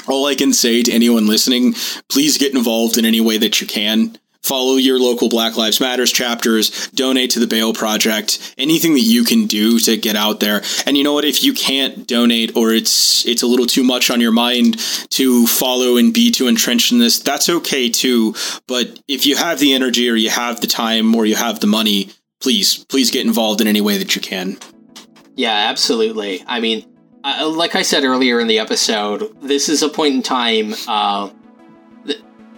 all 0.08 0.26
I 0.26 0.34
can 0.34 0.52
say 0.52 0.82
to 0.82 0.92
anyone 0.92 1.26
listening, 1.26 1.74
please 2.08 2.38
get 2.38 2.54
involved 2.54 2.96
in 2.96 3.04
any 3.04 3.20
way 3.20 3.38
that 3.38 3.60
you 3.60 3.66
can 3.66 4.18
follow 4.46 4.76
your 4.76 4.98
local 4.98 5.28
Black 5.28 5.56
Lives 5.56 5.80
Matters 5.80 6.12
chapters, 6.12 6.88
donate 6.90 7.30
to 7.30 7.40
the 7.40 7.46
Bail 7.46 7.74
Project, 7.74 8.54
anything 8.56 8.94
that 8.94 9.00
you 9.00 9.24
can 9.24 9.46
do 9.46 9.78
to 9.80 9.96
get 9.96 10.14
out 10.14 10.40
there. 10.40 10.62
And 10.86 10.96
you 10.96 11.02
know 11.02 11.12
what? 11.12 11.24
If 11.24 11.42
you 11.42 11.52
can't 11.52 12.06
donate 12.06 12.56
or 12.56 12.72
it's 12.72 13.26
it's 13.26 13.42
a 13.42 13.46
little 13.46 13.66
too 13.66 13.82
much 13.82 14.10
on 14.10 14.20
your 14.20 14.32
mind 14.32 14.78
to 15.10 15.46
follow 15.46 15.96
and 15.96 16.14
be 16.14 16.30
too 16.30 16.46
entrenched 16.46 16.92
in 16.92 16.98
this, 16.98 17.18
that's 17.18 17.48
okay 17.48 17.90
too. 17.90 18.34
But 18.68 19.00
if 19.08 19.26
you 19.26 19.36
have 19.36 19.58
the 19.58 19.74
energy 19.74 20.08
or 20.08 20.14
you 20.14 20.30
have 20.30 20.60
the 20.60 20.66
time 20.66 21.14
or 21.14 21.26
you 21.26 21.34
have 21.34 21.60
the 21.60 21.66
money, 21.66 22.10
please, 22.40 22.84
please 22.84 23.10
get 23.10 23.26
involved 23.26 23.60
in 23.60 23.66
any 23.66 23.80
way 23.80 23.98
that 23.98 24.14
you 24.14 24.22
can. 24.22 24.58
Yeah, 25.34 25.52
absolutely. 25.52 26.42
I 26.46 26.60
mean, 26.60 26.86
uh, 27.24 27.48
like 27.48 27.74
I 27.74 27.82
said 27.82 28.04
earlier 28.04 28.38
in 28.38 28.46
the 28.46 28.60
episode, 28.60 29.36
this 29.42 29.68
is 29.68 29.82
a 29.82 29.88
point 29.88 30.14
in 30.14 30.22
time 30.22 30.74
uh, 30.86 31.30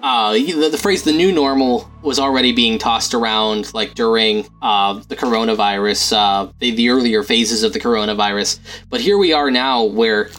uh, 0.03 0.33
the, 0.33 0.69
the, 0.71 0.79
phrase 0.79 1.03
"the 1.03 1.13
new 1.13 1.33
normal" 1.33 1.91
was 2.03 2.19
already 2.19 2.53
being 2.53 2.79
tossed 2.79 3.15
around, 3.15 3.73
like 3.75 3.95
during 3.95 4.47
uh, 4.63 5.01
the 5.09 5.17
coronavirus, 5.17 6.17
uh, 6.17 6.53
the, 6.59 6.71
the 6.73 6.91
earlier 6.91 7.23
phases 7.23 7.63
of 7.63 7.73
the 7.73 7.81
coronavirus. 7.81 8.59
But 8.89 9.01
here 9.01 9.19
we 9.19 9.33
are 9.33 9.51
now, 9.51 9.85
where 9.85 10.31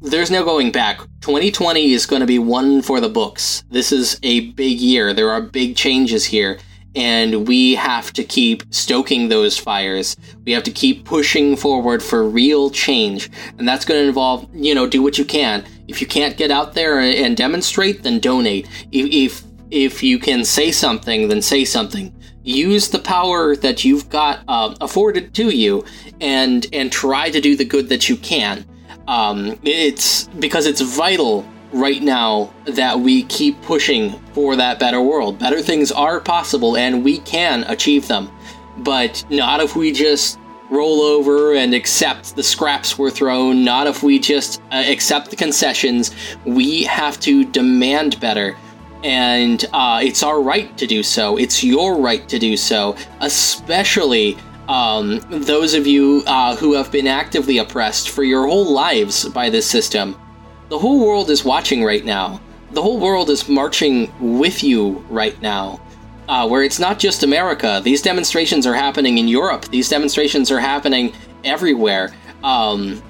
there's 0.00 0.30
no 0.30 0.44
going 0.44 0.72
back. 0.72 0.98
2020 1.20 1.92
is 1.92 2.06
going 2.06 2.20
to 2.20 2.26
be 2.26 2.38
one 2.38 2.82
for 2.82 3.00
the 3.00 3.08
books. 3.08 3.64
This 3.70 3.92
is 3.92 4.18
a 4.22 4.50
big 4.52 4.78
year. 4.78 5.12
There 5.12 5.30
are 5.30 5.40
big 5.40 5.76
changes 5.76 6.24
here, 6.24 6.58
and 6.94 7.46
we 7.46 7.74
have 7.74 8.12
to 8.14 8.24
keep 8.24 8.62
stoking 8.74 9.28
those 9.28 9.58
fires. 9.58 10.16
We 10.44 10.52
have 10.52 10.64
to 10.64 10.70
keep 10.70 11.04
pushing 11.04 11.56
forward 11.56 12.02
for 12.02 12.28
real 12.28 12.70
change, 12.70 13.30
and 13.58 13.68
that's 13.68 13.84
going 13.84 14.00
to 14.00 14.08
involve, 14.08 14.48
you 14.54 14.74
know, 14.74 14.86
do 14.86 15.02
what 15.02 15.18
you 15.18 15.24
can 15.24 15.64
If 15.88 16.00
you 16.00 16.06
can't 16.06 16.36
get 16.36 16.50
out 16.50 16.74
there 16.74 16.98
and 17.00 17.36
demonstrate, 17.36 18.02
then 18.02 18.18
donate. 18.18 18.68
If 18.92 19.06
if, 19.12 19.44
if 19.70 20.02
you 20.02 20.18
can 20.18 20.44
say 20.44 20.72
something, 20.72 21.28
then 21.28 21.42
say 21.42 21.64
something. 21.64 22.12
Use 22.42 22.88
the 22.88 22.98
power 22.98 23.56
that 23.56 23.84
you've 23.84 24.08
got 24.08 24.40
uh, 24.46 24.74
afforded 24.80 25.34
to 25.34 25.50
you, 25.50 25.84
and 26.20 26.66
and 26.72 26.92
try 26.92 27.30
to 27.30 27.40
do 27.40 27.56
the 27.56 27.64
good 27.64 27.88
that 27.88 28.08
you 28.08 28.16
can. 28.16 28.64
Um, 29.08 29.58
it's 29.62 30.28
because 30.38 30.66
it's 30.66 30.80
vital 30.80 31.46
right 31.72 32.02
now 32.02 32.52
that 32.64 32.98
we 32.98 33.24
keep 33.24 33.60
pushing 33.62 34.18
for 34.32 34.56
that 34.56 34.78
better 34.78 35.00
world. 35.00 35.38
Better 35.38 35.60
things 35.60 35.92
are 35.92 36.20
possible, 36.20 36.76
and 36.76 37.04
we 37.04 37.18
can 37.18 37.64
achieve 37.64 38.08
them, 38.08 38.30
but 38.78 39.24
not 39.30 39.60
if 39.60 39.76
we 39.76 39.92
just 39.92 40.38
roll 40.70 41.00
over 41.00 41.54
and 41.54 41.74
accept 41.74 42.36
the 42.36 42.42
scraps 42.42 42.98
we're 42.98 43.10
thrown, 43.10 43.64
not 43.64 43.86
if 43.86 44.02
we 44.02 44.18
just 44.18 44.60
uh, 44.72 44.82
accept 44.86 45.30
the 45.30 45.36
concessions. 45.36 46.10
We 46.44 46.84
have 46.84 47.20
to 47.20 47.44
demand 47.44 48.18
better. 48.20 48.56
And 49.04 49.64
uh, 49.72 50.00
it's 50.02 50.22
our 50.22 50.40
right 50.40 50.76
to 50.78 50.86
do 50.86 51.02
so. 51.02 51.36
It's 51.36 51.62
your 51.62 51.96
right 51.96 52.28
to 52.28 52.38
do 52.38 52.56
so, 52.56 52.96
especially 53.20 54.36
um, 54.68 55.20
those 55.30 55.74
of 55.74 55.86
you 55.86 56.24
uh, 56.26 56.56
who 56.56 56.72
have 56.74 56.90
been 56.90 57.06
actively 57.06 57.58
oppressed 57.58 58.10
for 58.10 58.24
your 58.24 58.46
whole 58.46 58.72
lives 58.72 59.28
by 59.28 59.48
this 59.48 59.68
system. 59.68 60.20
The 60.68 60.78
whole 60.78 61.06
world 61.06 61.30
is 61.30 61.44
watching 61.44 61.84
right 61.84 62.04
now. 62.04 62.40
The 62.72 62.82
whole 62.82 62.98
world 62.98 63.30
is 63.30 63.48
marching 63.48 64.12
with 64.18 64.64
you 64.64 65.04
right 65.08 65.40
now 65.40 65.80
uh, 66.28 66.48
where 66.48 66.62
it's 66.62 66.78
not 66.78 66.98
just 66.98 67.22
America. 67.22 67.80
These 67.82 68.02
demonstrations 68.02 68.66
are 68.66 68.74
happening 68.74 69.18
in 69.18 69.28
Europe. 69.28 69.66
These 69.66 69.88
demonstrations 69.88 70.50
are 70.50 70.60
happening 70.60 71.12
everywhere. 71.44 72.14
Um, 72.42 73.02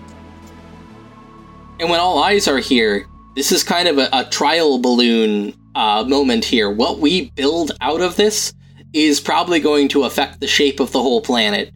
and 1.80 1.90
when 1.90 2.00
all 2.00 2.22
eyes 2.22 2.48
are 2.48 2.58
here, 2.58 3.06
this 3.34 3.52
is 3.52 3.62
kind 3.62 3.88
of 3.88 3.98
a, 3.98 4.08
a 4.12 4.24
trial 4.24 4.78
balloon 4.78 5.54
uh, 5.74 6.04
moment 6.04 6.44
here. 6.44 6.70
What 6.70 7.00
we 7.00 7.30
build 7.30 7.72
out 7.80 8.00
of 8.00 8.16
this 8.16 8.54
is 8.92 9.20
probably 9.20 9.60
going 9.60 9.88
to 9.88 10.04
affect 10.04 10.40
the 10.40 10.46
shape 10.46 10.80
of 10.80 10.92
the 10.92 11.02
whole 11.02 11.20
planet. 11.20 11.72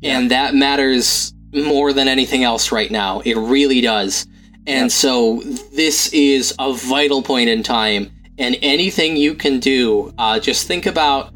Yeah. 0.00 0.18
And 0.18 0.30
that 0.30 0.54
matters 0.54 1.32
more 1.52 1.92
than 1.92 2.08
anything 2.08 2.42
else 2.42 2.72
right 2.72 2.90
now. 2.90 3.20
It 3.20 3.36
really 3.36 3.80
does. 3.80 4.26
And 4.66 4.90
so 4.90 5.40
this 5.72 6.12
is 6.12 6.54
a 6.58 6.72
vital 6.72 7.22
point 7.22 7.48
in 7.48 7.62
time 7.62 8.10
and 8.38 8.56
anything 8.62 9.16
you 9.16 9.34
can 9.34 9.60
do, 9.60 10.12
uh, 10.18 10.38
just 10.38 10.66
think 10.66 10.86
about 10.86 11.32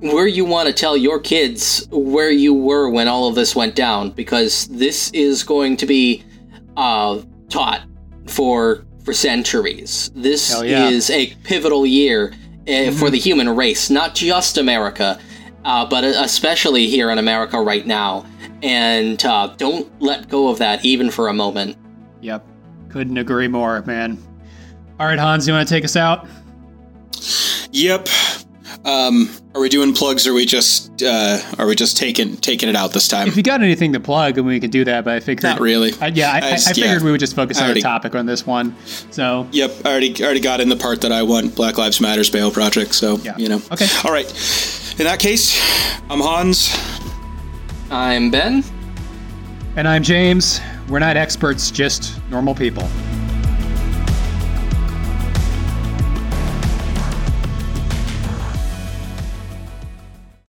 where 0.00 0.26
you 0.26 0.44
want 0.44 0.66
to 0.66 0.72
tell 0.72 0.96
your 0.96 1.20
kids 1.20 1.86
where 1.90 2.30
you 2.30 2.54
were 2.54 2.88
when 2.88 3.06
all 3.06 3.28
of 3.28 3.34
this 3.34 3.54
went 3.54 3.76
down, 3.76 4.10
because 4.10 4.66
this 4.68 5.10
is 5.10 5.42
going 5.42 5.76
to 5.76 5.86
be 5.86 6.24
uh, 6.76 7.20
taught 7.48 7.82
for 8.26 8.84
for 9.04 9.12
centuries. 9.12 10.10
This 10.14 10.62
yeah. 10.62 10.88
is 10.88 11.10
a 11.10 11.34
pivotal 11.44 11.86
year 11.86 12.32
uh, 12.32 12.70
mm-hmm. 12.70 12.98
for 12.98 13.10
the 13.10 13.18
human 13.18 13.48
race, 13.48 13.90
not 13.90 14.14
just 14.14 14.58
America, 14.58 15.18
uh, 15.64 15.86
but 15.86 16.04
especially 16.04 16.86
here 16.86 17.10
in 17.10 17.18
America 17.18 17.60
right 17.60 17.86
now. 17.86 18.26
And 18.62 19.24
uh, 19.24 19.54
don't 19.56 19.90
let 20.02 20.28
go 20.28 20.48
of 20.48 20.58
that 20.58 20.84
even 20.84 21.10
for 21.10 21.28
a 21.28 21.32
moment. 21.32 21.76
Yep, 22.20 22.46
couldn't 22.90 23.16
agree 23.16 23.48
more, 23.48 23.82
man. 23.82 24.18
All 24.98 25.06
right, 25.06 25.18
Hans, 25.18 25.48
you 25.48 25.54
want 25.54 25.66
to 25.66 25.74
take 25.74 25.84
us 25.84 25.96
out? 25.96 26.26
Yep. 27.72 28.08
Um, 28.84 29.28
are 29.54 29.60
we 29.60 29.68
doing 29.68 29.92
plugs? 29.92 30.26
Or 30.26 30.30
are 30.30 30.34
we 30.34 30.46
just 30.46 31.02
uh, 31.02 31.38
are 31.58 31.66
we 31.66 31.74
just 31.74 31.96
taking 31.96 32.36
taking 32.36 32.68
it 32.68 32.76
out 32.76 32.92
this 32.92 33.08
time? 33.08 33.28
If 33.28 33.36
you 33.36 33.42
got 33.42 33.62
anything 33.62 33.92
to 33.92 34.00
plug, 34.00 34.36
then 34.36 34.46
we 34.46 34.60
could 34.60 34.70
do 34.70 34.84
that. 34.84 35.04
But 35.04 35.14
I 35.14 35.20
figured 35.20 35.42
not 35.42 35.60
really. 35.60 35.92
I, 36.00 36.08
yeah, 36.08 36.32
I, 36.32 36.36
I, 36.36 36.50
just, 36.52 36.68
I 36.68 36.72
figured 36.72 37.00
yeah. 37.00 37.04
we 37.04 37.10
would 37.10 37.20
just 37.20 37.36
focus 37.36 37.60
on 37.60 37.74
the 37.74 37.80
topic 37.80 38.14
on 38.14 38.26
this 38.26 38.46
one. 38.46 38.76
So 39.10 39.48
yep, 39.52 39.72
I 39.84 39.90
already 39.90 40.22
already 40.22 40.40
got 40.40 40.60
in 40.60 40.68
the 40.68 40.76
part 40.76 41.00
that 41.02 41.12
I 41.12 41.22
want. 41.22 41.54
Black 41.54 41.78
Lives 41.78 42.00
Matters 42.00 42.30
bail 42.30 42.50
project. 42.50 42.94
So 42.94 43.16
yeah. 43.18 43.36
you 43.36 43.48
know. 43.48 43.60
Okay. 43.70 43.86
All 44.04 44.12
right. 44.12 44.26
In 44.98 45.04
that 45.04 45.18
case, 45.18 45.58
I'm 46.08 46.20
Hans. 46.20 46.74
I'm 47.90 48.30
Ben. 48.30 48.62
And 49.76 49.86
I'm 49.86 50.02
James. 50.02 50.60
We're 50.88 50.98
not 50.98 51.16
experts, 51.16 51.70
just 51.70 52.20
normal 52.30 52.54
people. 52.54 52.88